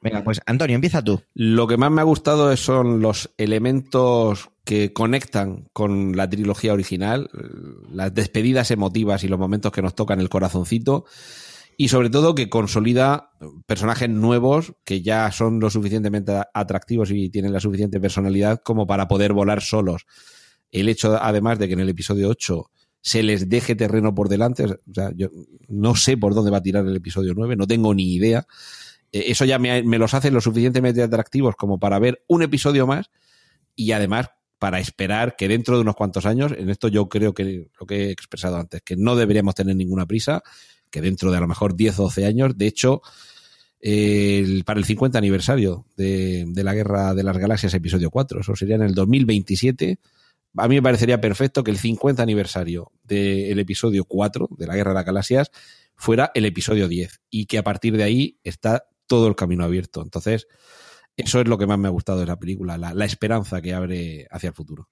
[0.02, 1.22] Venga, pues Antonio, empieza tú.
[1.34, 7.30] Lo que más me ha gustado son los elementos que conectan con la trilogía original,
[7.90, 11.06] las despedidas emotivas y los momentos que nos tocan el corazoncito
[11.78, 13.32] y sobre todo que consolida
[13.66, 19.08] personajes nuevos que ya son lo suficientemente atractivos y tienen la suficiente personalidad como para
[19.08, 20.06] poder volar solos.
[20.72, 22.72] El hecho, además, de que en el episodio 8
[23.02, 25.30] se les deje terreno por delante, o sea, yo
[25.68, 28.48] no sé por dónde va a tirar el episodio 9, no tengo ni idea.
[29.12, 33.12] Eso ya me, me los hace lo suficientemente atractivos como para ver un episodio más
[33.76, 34.30] y además
[34.64, 38.06] para esperar que dentro de unos cuantos años, en esto yo creo que lo que
[38.06, 40.42] he expresado antes, que no deberíamos tener ninguna prisa,
[40.94, 43.02] que dentro de a lo mejor 10 o 12 años, de hecho,
[44.64, 48.84] para el 50 aniversario de, la Guerra de las Galaxias, episodio 4, eso sería en
[48.84, 49.98] el 2027.
[50.56, 54.92] A mí me parecería perfecto que el 50 aniversario del episodio 4 de la Guerra
[54.92, 55.52] de las Galaxias
[55.96, 60.04] fuera el episodio 10 y que a partir de ahí está todo el camino abierto.
[60.04, 60.48] Entonces,
[61.18, 63.74] eso es lo que más me ha gustado de la película, la, la esperanza que
[63.74, 64.90] abre hacia el futuro.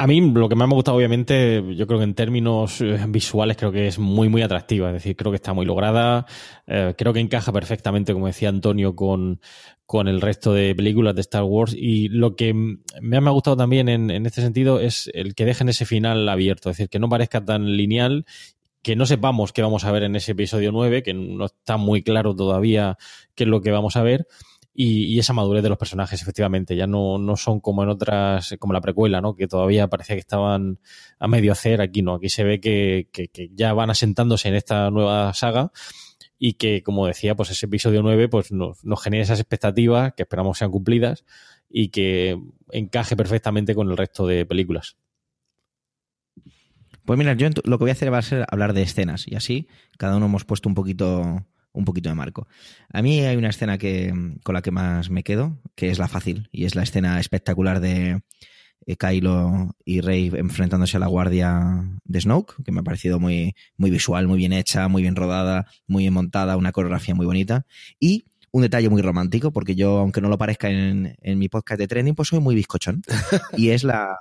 [0.00, 3.58] A mí lo que más me ha gustado, obviamente, yo creo que en términos visuales
[3.58, 4.88] creo que es muy, muy atractiva.
[4.88, 6.24] Es decir, creo que está muy lograda.
[6.66, 9.42] Eh, creo que encaja perfectamente, como decía Antonio, con,
[9.84, 11.74] con el resto de películas de Star Wars.
[11.76, 15.68] Y lo que me ha, gustado también en, en este sentido es el que dejen
[15.68, 16.70] ese final abierto.
[16.70, 18.24] Es decir, que no parezca tan lineal
[18.82, 22.02] que no sepamos qué vamos a ver en ese episodio 9, que no está muy
[22.02, 22.96] claro todavía
[23.34, 24.26] qué es lo que vamos a ver.
[24.72, 28.72] Y, esa madurez de los personajes, efectivamente, ya no, no son como en otras, como
[28.72, 29.34] la precuela, ¿no?
[29.34, 30.78] Que todavía parecía que estaban
[31.18, 34.54] a medio hacer, aquí no, aquí se ve que, que, que ya van asentándose en
[34.54, 35.72] esta nueva saga
[36.42, 40.22] y que, como decía, pues ese episodio 9 pues nos, nos genera esas expectativas que
[40.22, 41.24] esperamos sean cumplidas
[41.68, 42.40] y que
[42.70, 44.96] encaje perfectamente con el resto de películas.
[47.04, 49.34] Pues mira, yo lo que voy a hacer va a ser hablar de escenas y
[49.34, 49.68] así
[49.98, 52.46] cada uno hemos puesto un poquito un poquito de marco.
[52.92, 56.08] A mí hay una escena que con la que más me quedo, que es la
[56.08, 58.22] fácil y es la escena espectacular de
[58.86, 63.54] eh, Kylo y Rey enfrentándose a la guardia de Snoke, que me ha parecido muy
[63.76, 67.66] muy visual, muy bien hecha, muy bien rodada, muy bien montada, una coreografía muy bonita
[67.98, 71.78] y un detalle muy romántico, porque yo, aunque no lo parezca en, en mi podcast
[71.78, 73.02] de trending, pues soy muy bizcochón.
[73.56, 74.18] y es la,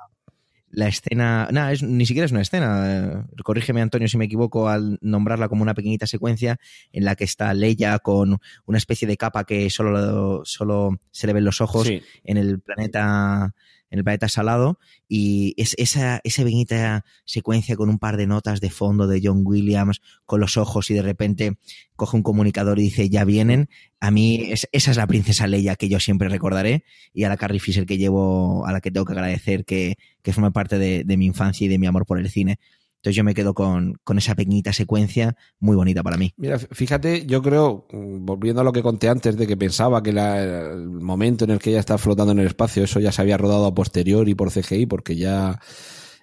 [0.72, 4.70] la escena, nada, es, ni siquiera es una escena, eh, corrígeme Antonio si me equivoco
[4.70, 6.60] al nombrarla como una pequeñita secuencia
[6.92, 11.34] en la que está Leia con una especie de capa que solo, solo se le
[11.34, 12.02] ven los ojos Sí.
[12.24, 13.54] en el planeta
[13.92, 18.62] en el planeta salado y es esa, esa pequeñita secuencia con un par de notas
[18.62, 21.58] de fondo de John Williams con los ojos y de repente
[21.96, 25.76] coge un comunicador y dice ya vienen a mí es- esa es la princesa Leia
[25.76, 26.84] que yo siempre recordaré
[27.14, 30.34] y a la Carrie Fisher que llevo a la que tengo que agradecer que, que
[30.34, 32.60] forma parte de, de mi infancia y de mi amor por el cine
[33.00, 37.26] entonces yo me quedo con, con esa pequeñita secuencia muy bonita para mí Mira, fíjate,
[37.26, 40.42] yo creo, mm, volviendo a lo que conté antes de que pensaba que la-
[40.74, 43.38] el momento en el que ella está flotando en el espacio, eso ya se había
[43.38, 45.60] rodado a posteriori por CGI, porque ya,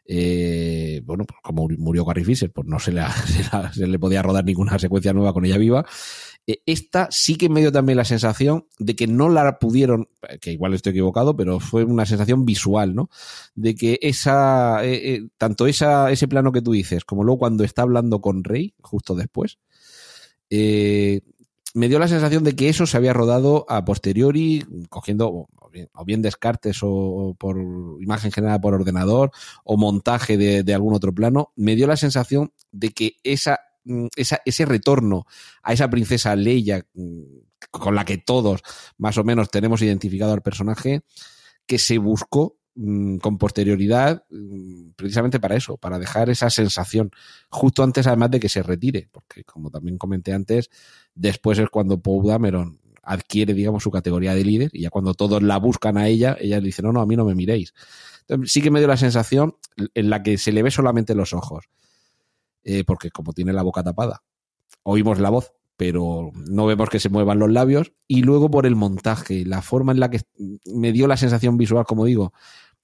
[0.06, 3.98] eh, bueno, pues como murió Carrie Fisher, pues no se le, se la- se le
[3.98, 5.84] podía rodar ninguna secuencia nueva con ella viva.
[6.46, 10.08] Eh, esta sí que me dio también la sensación de que no la pudieron,
[10.40, 13.10] que igual estoy equivocado, pero fue una sensación visual, ¿no?
[13.54, 17.64] De que esa, eh, eh, tanto esa, ese plano que tú dices, como luego cuando
[17.64, 19.58] está hablando con Rey, justo después,
[20.50, 21.20] eh,
[21.74, 26.22] me dio la sensación de que eso se había rodado a posteriori, cogiendo o bien,
[26.22, 27.58] descartes o por
[28.00, 29.30] imagen generada por ordenador
[29.62, 31.52] o montaje de, algún otro plano.
[31.54, 33.60] Me dio la sensación de que esa,
[34.16, 35.26] esa, ese retorno
[35.62, 37.22] a esa princesa Leia mm,
[37.70, 38.62] con la que todos
[38.98, 41.02] más o menos tenemos identificado al personaje,
[41.66, 47.10] que se buscó mm, con posterioridad mm, precisamente para eso, para dejar esa sensación,
[47.50, 50.70] justo antes además de que se retire, porque como también comenté antes,
[51.14, 55.42] después es cuando Paul Dameron adquiere, digamos, su categoría de líder y ya cuando todos
[55.42, 57.72] la buscan a ella, ella le dice, no, no, a mí no me miréis.
[58.44, 59.56] Sí que me dio la sensación
[59.94, 61.68] en la que se le ve solamente los ojos,
[62.66, 64.24] eh, porque como tiene la boca tapada,
[64.82, 68.74] oímos la voz, pero no vemos que se muevan los labios, y luego por el
[68.74, 70.22] montaje, la forma en la que
[70.74, 72.32] me dio la sensación visual, como digo,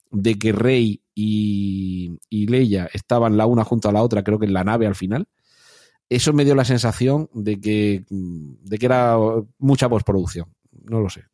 [0.09, 4.45] de que Rey y, y Leia estaban la una junto a la otra, creo que
[4.45, 5.27] en la nave al final,
[6.07, 9.17] eso me dio la sensación de que, de que era
[9.57, 10.53] mucha postproducción.
[10.71, 11.25] No lo sé.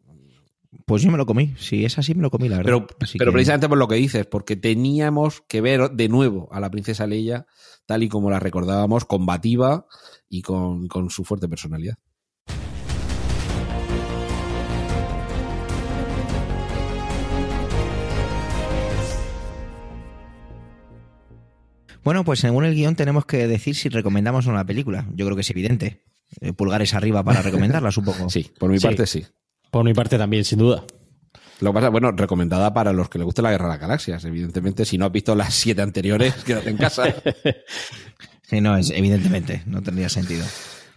[0.86, 3.18] Pues yo me lo comí si es así me lo comí la verdad Pero, Así
[3.18, 6.70] pero que- precisamente por lo que dices, porque teníamos que ver de nuevo a la
[6.70, 7.46] princesa Leia
[7.88, 9.88] tal y como la recordábamos, combativa
[10.30, 11.96] y con, con su fuerte personalidad.
[22.04, 25.06] Bueno, pues según el guion tenemos que decir si recomendamos la película.
[25.14, 26.04] Yo creo que es evidente.
[26.42, 28.30] Eh, Pulgares arriba para recomendarla, supongo.
[28.30, 28.88] Sí, por mi Sí.
[28.88, 29.26] parte sí.
[29.72, 30.84] Por mi parte también, sin duda.
[31.62, 34.24] Lo que pasa, bueno, recomendada para los que les guste la Guerra de las Galaxias.
[34.26, 37.04] Evidentemente, si no has visto las siete anteriores, quédate en casa.
[38.44, 40.44] Sí, no, es, evidentemente, no tendría sentido.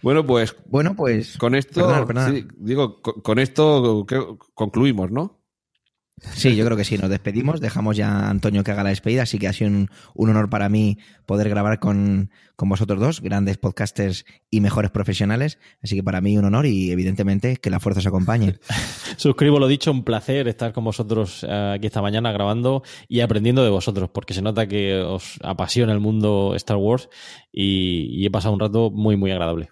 [0.01, 1.37] Bueno, pues Bueno, pues.
[1.37, 5.42] con esto, sí, digo, con, con esto creo- concluimos, ¿no?
[6.21, 9.23] Sí, yo creo que sí, nos despedimos, dejamos ya a Antonio que haga la despedida,
[9.23, 13.57] así que ha sido un, honor para mí poder grabar con, con vosotros dos, grandes
[13.57, 17.99] podcasters y mejores profesionales, así que para mí un honor y evidentemente que la fuerza
[17.99, 18.59] os acompañe.
[19.17, 23.63] Suscribo lo dicho, un placer estar con vosotros eh, aquí esta mañana grabando y aprendiendo
[23.63, 27.09] de vosotros, porque se nota que os apasiona el mundo Star Wars
[27.51, 29.69] y, y he pasado un rato muy, muy agradable.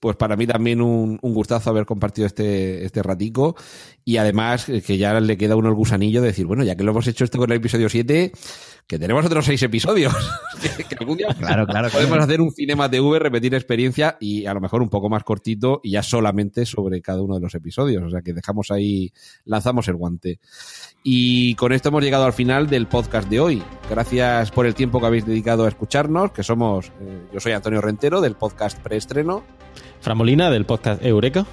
[0.00, 3.56] Pues para mí también un, un gustazo haber compartido este, este ratico.
[4.04, 6.84] Y además eh, que ya le queda uno el gusanillo de decir, bueno, ya que
[6.84, 8.32] lo hemos hecho esto con el episodio 7,
[8.86, 10.14] que tenemos otros seis episodios.
[10.76, 12.24] que, que algún día Claro, claro, podemos claro.
[12.24, 15.92] hacer un Cinema TV, repetir experiencia y a lo mejor un poco más cortito y
[15.92, 18.02] ya solamente sobre cada uno de los episodios.
[18.04, 19.12] O sea que dejamos ahí,
[19.44, 20.38] lanzamos el guante.
[21.02, 23.62] Y con esto hemos llegado al final del podcast de hoy.
[23.90, 27.80] Gracias por el tiempo que habéis dedicado a escucharnos, que somos, eh, yo soy Antonio
[27.80, 29.44] Rentero del podcast preestreno.
[30.00, 31.46] Fran Molina del podcast Eureka.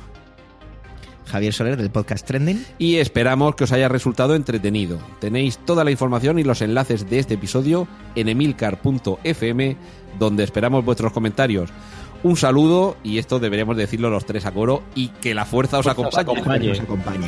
[1.33, 2.63] Javier Soler del podcast Trending.
[2.77, 4.99] y esperamos que os haya resultado entretenido.
[5.19, 9.75] Tenéis toda la información y los enlaces de este episodio en emilcar.fm,
[10.19, 11.71] donde esperamos vuestros comentarios.
[12.21, 15.85] Un saludo, y esto deberíamos decirlo los tres a coro, y que la fuerza os
[15.85, 16.21] Fuerza
[16.71, 17.27] os acompañe.